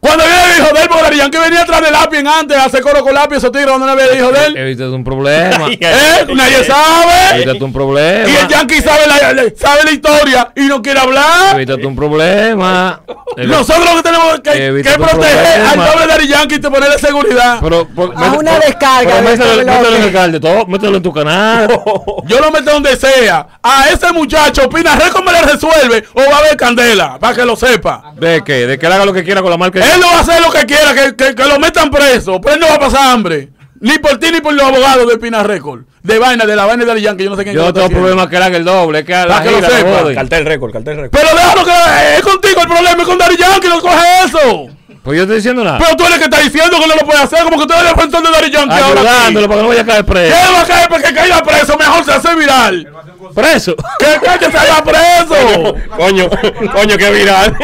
Cuando 0.00 0.24
viene 0.24 0.42
el 0.54 0.58
hijo 0.62 0.74
de 0.74 0.82
él, 0.82 0.88
porque 0.88 1.02
Daddy 1.04 1.16
Yankee 1.18 1.38
venía 1.38 1.62
atrás 1.62 1.80
de 1.82 1.90
Lápiz 1.90 2.18
antes, 2.26 2.56
a 2.56 2.64
hacer 2.64 2.80
coro 2.82 3.02
con 3.02 3.14
Lápiz, 3.14 3.36
esos 3.36 3.50
tigres, 3.52 3.68
cuando 3.68 3.86
no 3.86 3.92
había 3.92 4.06
el 4.06 4.18
hijo 4.18 4.30
de 4.32 4.46
él. 4.46 4.56
Evítate 4.56 4.90
un 4.90 5.04
problema. 5.04 5.68
¿Eh? 5.80 6.26
Nadie 6.34 6.64
sabe. 6.64 7.36
Evítate 7.36 7.64
un 7.64 7.72
problema. 7.72 8.28
Y 8.28 8.36
el 8.36 8.48
Yankee 8.48 8.80
sabe 8.80 9.06
la, 9.06 9.32
la- 9.32 9.42
sabe 9.56 9.84
la 9.84 9.90
historia 9.92 10.52
y 10.54 10.62
no 10.62 10.82
quiere 10.82 11.00
hablar. 11.00 11.56
Evítate 11.56 11.86
un 11.86 11.96
problema. 11.96 13.00
Nosotros 13.36 13.84
lo 13.84 13.96
que 13.96 14.02
tenemos 14.02 14.40
que, 14.40 14.66
Evita 14.66 14.92
que 14.92 14.98
proteger 14.98 15.60
al 15.60 15.76
doble 15.76 16.06
Daddy 16.06 16.28
Yankee 16.28 16.54
y 16.54 16.58
te 16.58 16.70
ponerle 16.70 16.98
seguridad. 16.98 17.58
Pero, 17.60 17.86
por- 17.88 18.14
A 18.16 18.32
una 18.32 18.58
descarga 18.58 19.14
Pero 19.16 19.16
de 19.16 19.22
mételo, 19.22 19.50
este 19.60 19.64
mételo 19.64 19.96
en 20.24 20.34
el 20.34 20.40
todo, 20.40 20.66
mételo 20.66 20.96
en 20.96 21.02
tu 21.02 21.12
canal. 21.12 21.68
Yo 22.26 22.40
lo 22.40 22.50
meto 22.50 22.70
donde 22.72 22.96
sea. 22.96 23.46
A 23.62 23.88
ese 23.90 24.12
muchacho, 24.12 24.64
Opina 24.64 24.96
cómo 25.12 25.30
le 25.30 25.42
resuelve 25.42 26.04
o 26.14 26.20
va 26.30 26.36
a 26.36 26.38
haber 26.38 26.56
candela, 26.56 27.18
para 27.18 27.34
que 27.34 27.44
lo 27.44 27.56
sepa. 27.56 28.12
¿De 28.14 28.42
qué? 28.44 28.66
De 28.66 28.78
que 28.78 28.86
él 28.86 28.92
haga 28.96 29.04
lo 29.06 29.12
que 29.12 29.22
quiera 29.24 29.40
con 29.42 29.50
la 29.50 29.56
marca. 29.56 29.78
Él 29.78 30.00
no 30.00 30.06
va 30.08 30.18
a 30.18 30.20
hacer 30.20 30.40
lo 30.40 30.50
que 30.50 30.64
quiera, 30.66 30.94
que, 30.94 31.14
que- 31.16 31.34
que 31.34 31.44
lo 31.44 31.58
metan 31.58 31.90
preso, 31.90 32.40
pero 32.40 32.54
él 32.54 32.60
no 32.60 32.66
va 32.68 32.74
a 32.74 32.78
pasar 32.80 33.10
hambre. 33.12 33.50
Ni 33.78 33.98
por 33.98 34.18
ti 34.18 34.30
ni 34.32 34.40
por 34.40 34.54
los 34.54 34.66
abogados 34.66 35.06
de 35.06 35.18
Pina 35.18 35.42
Record. 35.42 35.82
De 36.02 36.18
vaina, 36.18 36.46
de 36.46 36.56
la 36.56 36.64
vaina 36.64 36.84
de 36.84 37.00
Yankee, 37.02 37.24
yo 37.24 37.30
no 37.30 37.36
sé 37.36 37.42
quién 37.44 37.54
Yo 37.54 37.60
tengo 37.60 37.68
está 37.70 37.80
haciendo. 37.82 38.00
problema 38.06 38.30
que 38.30 38.36
haga 38.38 38.56
el 38.56 38.64
doble. 38.64 39.04
Que 39.04 39.14
a 39.14 39.26
la 39.26 39.34
Para 39.38 39.44
que 39.44 39.50
lo 39.50 39.60
sepa. 39.60 40.14
Cartel 40.14 40.46
récord, 40.46 40.72
cartel 40.72 40.96
récord. 40.96 41.10
Pero 41.20 41.36
déjalo 41.36 41.64
que 41.64 42.16
es 42.16 42.22
contigo 42.22 42.60
el 42.62 42.68
problema, 42.68 43.02
es 43.02 43.04
con 43.08 43.18
Daddy 43.18 43.36
Yankee, 43.36 43.68
no 43.68 43.80
coge 43.80 44.06
eso. 44.24 44.68
Pues 45.06 45.18
yo 45.18 45.22
estoy 45.22 45.36
diciendo 45.36 45.62
nada. 45.62 45.78
Pero 45.78 45.94
tú 45.96 46.02
eres 46.04 46.14
el 46.14 46.18
que 46.18 46.24
está 46.24 46.40
diciendo 46.40 46.80
que 46.80 46.86
no 46.88 46.96
lo 46.96 47.06
puede 47.06 47.22
hacer, 47.22 47.44
como 47.44 47.60
que 47.60 47.66
tú 47.68 47.74
eres 47.74 47.84
el 47.90 47.94
defensor 47.94 48.22
de 48.24 48.30
Daddy 48.32 48.50
Yankee 48.50 48.74
ahora. 48.74 49.00
Ayudándolo 49.02 49.46
para 49.46 49.56
que 49.58 49.62
no 49.62 49.68
vaya 49.68 49.80
a 49.82 49.86
caer 49.86 50.04
¿Qué 50.04 50.12
preso. 50.12 50.52
va 50.52 50.60
a 50.60 50.66
caer 50.66 50.88
porque 50.88 51.14
caiga 51.14 51.42
preso? 51.44 51.78
Mejor 51.78 52.04
se 52.04 52.12
hace 52.12 52.34
viral. 52.34 52.92
Preso. 53.32 53.76
Que, 54.00 54.06
que, 54.18 54.38
que 54.40 54.50
se 54.50 54.58
haga 54.58 54.82
preso. 54.82 55.74
Coño, 55.96 56.28
coño, 56.72 56.96
qué 56.96 57.10
viral. 57.12 57.56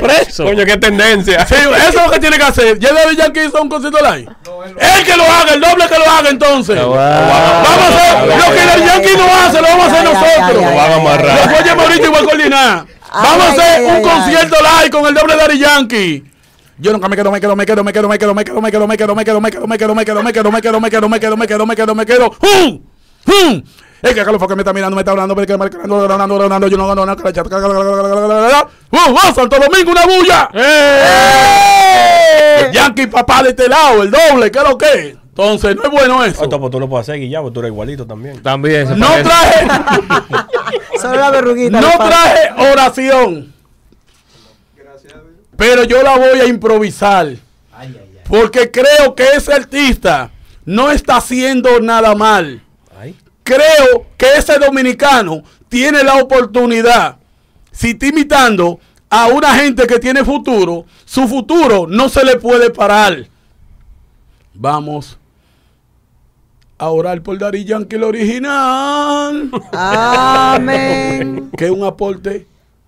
Preso. 0.00 0.44
Coño, 0.44 0.64
qué 0.64 0.78
tendencia. 0.78 1.46
Sí, 1.46 1.54
eso 1.54 1.88
es 1.88 1.94
lo 2.06 2.10
que 2.10 2.18
tiene 2.18 2.38
que 2.38 2.44
hacer. 2.44 2.78
¿Ya 2.78 2.94
Daddy 2.94 3.14
Yankee 3.16 3.40
hizo 3.40 3.60
un 3.60 3.68
concierto 3.68 3.98
live? 3.98 4.30
Él 4.78 5.04
que 5.04 5.16
lo 5.18 5.24
haga, 5.24 5.52
el 5.52 5.60
doble 5.60 5.86
que 5.86 5.98
lo 5.98 6.10
haga 6.10 6.30
entonces. 6.30 6.76
Vamos 6.76 6.96
a 6.98 7.88
hacer 7.88 8.26
lo 8.26 8.54
que 8.54 8.64
Daddy 8.64 8.86
Yankee 8.86 9.16
no 9.18 9.26
hace, 9.34 9.60
lo 9.60 9.68
vamos 9.68 9.84
a 9.84 9.92
hacer 9.92 10.04
nosotros. 10.04 10.64
Lo 10.64 10.76
van 10.76 10.92
a 10.92 10.94
amarrar. 10.94 11.36
Los 11.36 11.46
voy 11.46 11.54
a 11.56 11.62
llamar 11.62 11.86
ahorita 11.86 12.06
y 12.06 12.08
voy 12.08 12.20
a 12.20 12.24
coordinar. 12.24 12.84
Vamos 13.12 13.44
a 13.44 13.50
hacer 13.52 13.82
un 13.82 14.02
concierto 14.02 14.56
live 14.62 14.90
con 14.90 15.06
el 15.06 15.12
doble 15.12 15.36
Daddy 15.36 15.58
Yankee. 15.58 16.29
Yo 16.80 16.92
nunca 16.92 17.08
me 17.08 17.16
quedo, 17.16 17.30
me 17.30 17.40
quedo, 17.40 17.54
me 17.56 17.66
quedo, 17.66 17.84
me 17.84 17.92
quedo, 17.92 18.08
me 18.08 18.18
quedo, 18.18 18.32
me 18.32 18.44
quedo, 18.44 18.60
me 18.62 18.70
quedo, 18.72 18.86
me 18.86 18.96
quedo, 18.96 19.16
me 19.16 19.24
quedo, 19.24 19.40
me 19.40 19.50
quedo, 19.50 19.66
me 19.66 19.76
quedo, 19.76 19.90
me 19.92 20.04
quedo, 20.04 20.20
me 20.20 20.30
quedo, 20.30 20.80
me 20.80 20.90
quedo, 20.90 21.08
me 21.08 21.10
quedo, 21.10 21.10
me 21.10 21.20
quedo, 21.20 21.36
me 21.36 21.46
quedo, 21.46 21.66
me 21.66 21.76
quedo, 21.76 21.94
me 21.94 22.06
quedo. 22.06 22.30
¡Hum! 22.40 22.80
¡Hum! 23.26 23.62
Es 24.02 24.14
que 24.14 24.22
Carlos 24.24 24.38
Foque 24.40 24.54
me 24.56 24.62
está 24.62 24.72
mirando, 24.72 24.96
me 24.96 25.02
está 25.02 25.10
hablando, 25.10 25.34
me 25.34 25.42
está 25.42 25.58
marcando, 25.58 26.00
hablando, 26.10 26.42
hablando, 26.42 26.68
yo 26.68 26.78
no 26.78 26.88
gano 26.88 27.04
nada, 27.04 27.22
que 27.22 27.42
la 27.42 28.68
¡Uh! 28.92 29.10
¡Uh! 29.12 29.34
¡Santo 29.34 29.56
Domingo, 29.58 29.90
una 29.92 30.06
bulla! 30.06 30.48
Yankee, 32.72 33.06
papá, 33.08 33.42
de 33.42 33.50
este 33.50 33.68
lado, 33.68 34.02
el 34.02 34.10
doble, 34.10 34.50
¿qué 34.50 34.58
es 34.58 34.68
lo 34.68 34.78
que 34.78 34.86
es? 34.86 35.16
Entonces, 35.30 35.76
no 35.76 35.84
es 35.84 35.90
bueno 35.90 36.24
eso. 36.24 36.42
Esto 36.44 36.58
pues 36.60 36.70
tú 36.70 36.80
lo 36.80 36.88
puedes 36.88 37.08
hacer, 37.08 37.20
Guillermo, 37.20 37.50
tú 37.52 37.60
eres 37.60 37.72
igualito 37.72 38.06
también. 38.06 38.42
También 38.42 38.86
se 38.88 38.96
No 38.96 39.06
parece. 39.06 39.24
traje, 39.24 39.66
Solo 41.00 41.16
la 41.20 41.30
verruguita. 41.30 41.80
no 41.80 41.86
le 41.86 41.92
falta. 41.96 42.08
traje 42.08 42.72
oración. 42.72 43.52
Pero 45.60 45.84
yo 45.84 46.02
la 46.02 46.16
voy 46.16 46.40
a 46.40 46.46
improvisar. 46.46 47.36
Porque 48.26 48.70
creo 48.70 49.14
que 49.14 49.24
ese 49.36 49.52
artista 49.52 50.30
no 50.64 50.90
está 50.90 51.18
haciendo 51.18 51.80
nada 51.80 52.14
mal. 52.14 52.62
Creo 53.42 54.06
que 54.16 54.36
ese 54.38 54.58
dominicano 54.58 55.42
tiene 55.68 56.02
la 56.02 56.16
oportunidad. 56.16 57.18
Si 57.72 57.90
está 57.90 58.06
imitando 58.06 58.80
a 59.10 59.26
una 59.26 59.54
gente 59.54 59.86
que 59.86 59.98
tiene 59.98 60.24
futuro, 60.24 60.86
su 61.04 61.28
futuro 61.28 61.86
no 61.86 62.08
se 62.08 62.24
le 62.24 62.36
puede 62.38 62.70
parar. 62.70 63.26
Vamos 64.54 65.18
a 66.78 66.88
orar 66.88 67.20
por 67.22 67.36
Dari 67.36 67.66
Yankee 67.66 67.96
el 67.96 68.04
original. 68.04 69.50
Amén. 69.72 71.50
que 71.54 71.70
un 71.70 71.84
aporte 71.84 72.46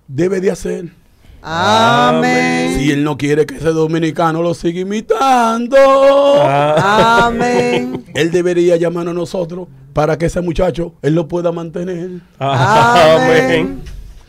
debe 0.08 0.40
de 0.40 0.50
hacer. 0.50 1.01
Amén. 1.42 2.76
Si 2.78 2.90
él 2.92 3.02
no 3.04 3.18
quiere 3.18 3.46
que 3.46 3.56
ese 3.56 3.70
dominicano 3.70 4.42
lo 4.42 4.54
siga 4.54 4.80
imitando, 4.80 5.76
Ah. 5.76 7.24
Amén. 7.26 8.04
él 8.14 8.30
debería 8.30 8.76
llamar 8.76 9.08
a 9.08 9.12
nosotros 9.12 9.66
para 9.92 10.16
que 10.16 10.26
ese 10.26 10.40
muchacho 10.40 10.94
él 11.02 11.14
lo 11.14 11.28
pueda 11.28 11.50
mantener. 11.52 12.20
Amén. 12.38 13.80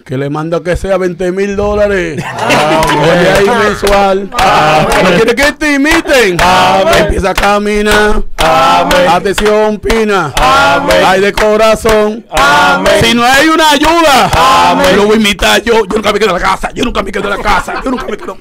Que 0.05 0.17
le 0.17 0.29
manda 0.29 0.61
que 0.61 0.75
sea 0.75 0.97
20 0.97 1.31
mil 1.31 1.55
dólares. 1.55 2.21
Oye, 2.21 3.29
ahí 3.31 3.49
mensual. 3.65 4.29
No 4.29 5.09
quiere 5.15 5.33
que 5.33 5.51
te 5.53 5.73
imiten. 5.75 6.37
Empieza 6.97 7.29
a 7.29 7.33
caminar. 7.33 8.21
Atención, 9.09 9.79
Pina. 9.79 10.33
Ay, 11.05 11.21
de 11.21 11.31
corazón. 11.31 12.25
Si 13.01 13.13
no 13.13 13.23
hay 13.23 13.47
una 13.47 13.71
ayuda, 13.71 14.75
lo 14.95 15.05
voy 15.05 15.15
a 15.15 15.19
imitar 15.19 15.61
yo. 15.63 15.85
Yo 15.85 15.95
nunca 15.95 16.11
me 16.11 16.19
quedo 16.19 16.35
en 16.35 16.41
la 16.41 16.49
casa. 16.49 16.71
Yo 16.73 16.83
nunca 16.83 17.01
me 17.01 17.11
quedo 17.11 17.23
en 17.23 17.37
la 17.37 17.43
casa. 17.43 17.81
Yo 17.83 17.91
nunca 17.91 18.05
me 18.09 18.17
quedo. 18.17 18.37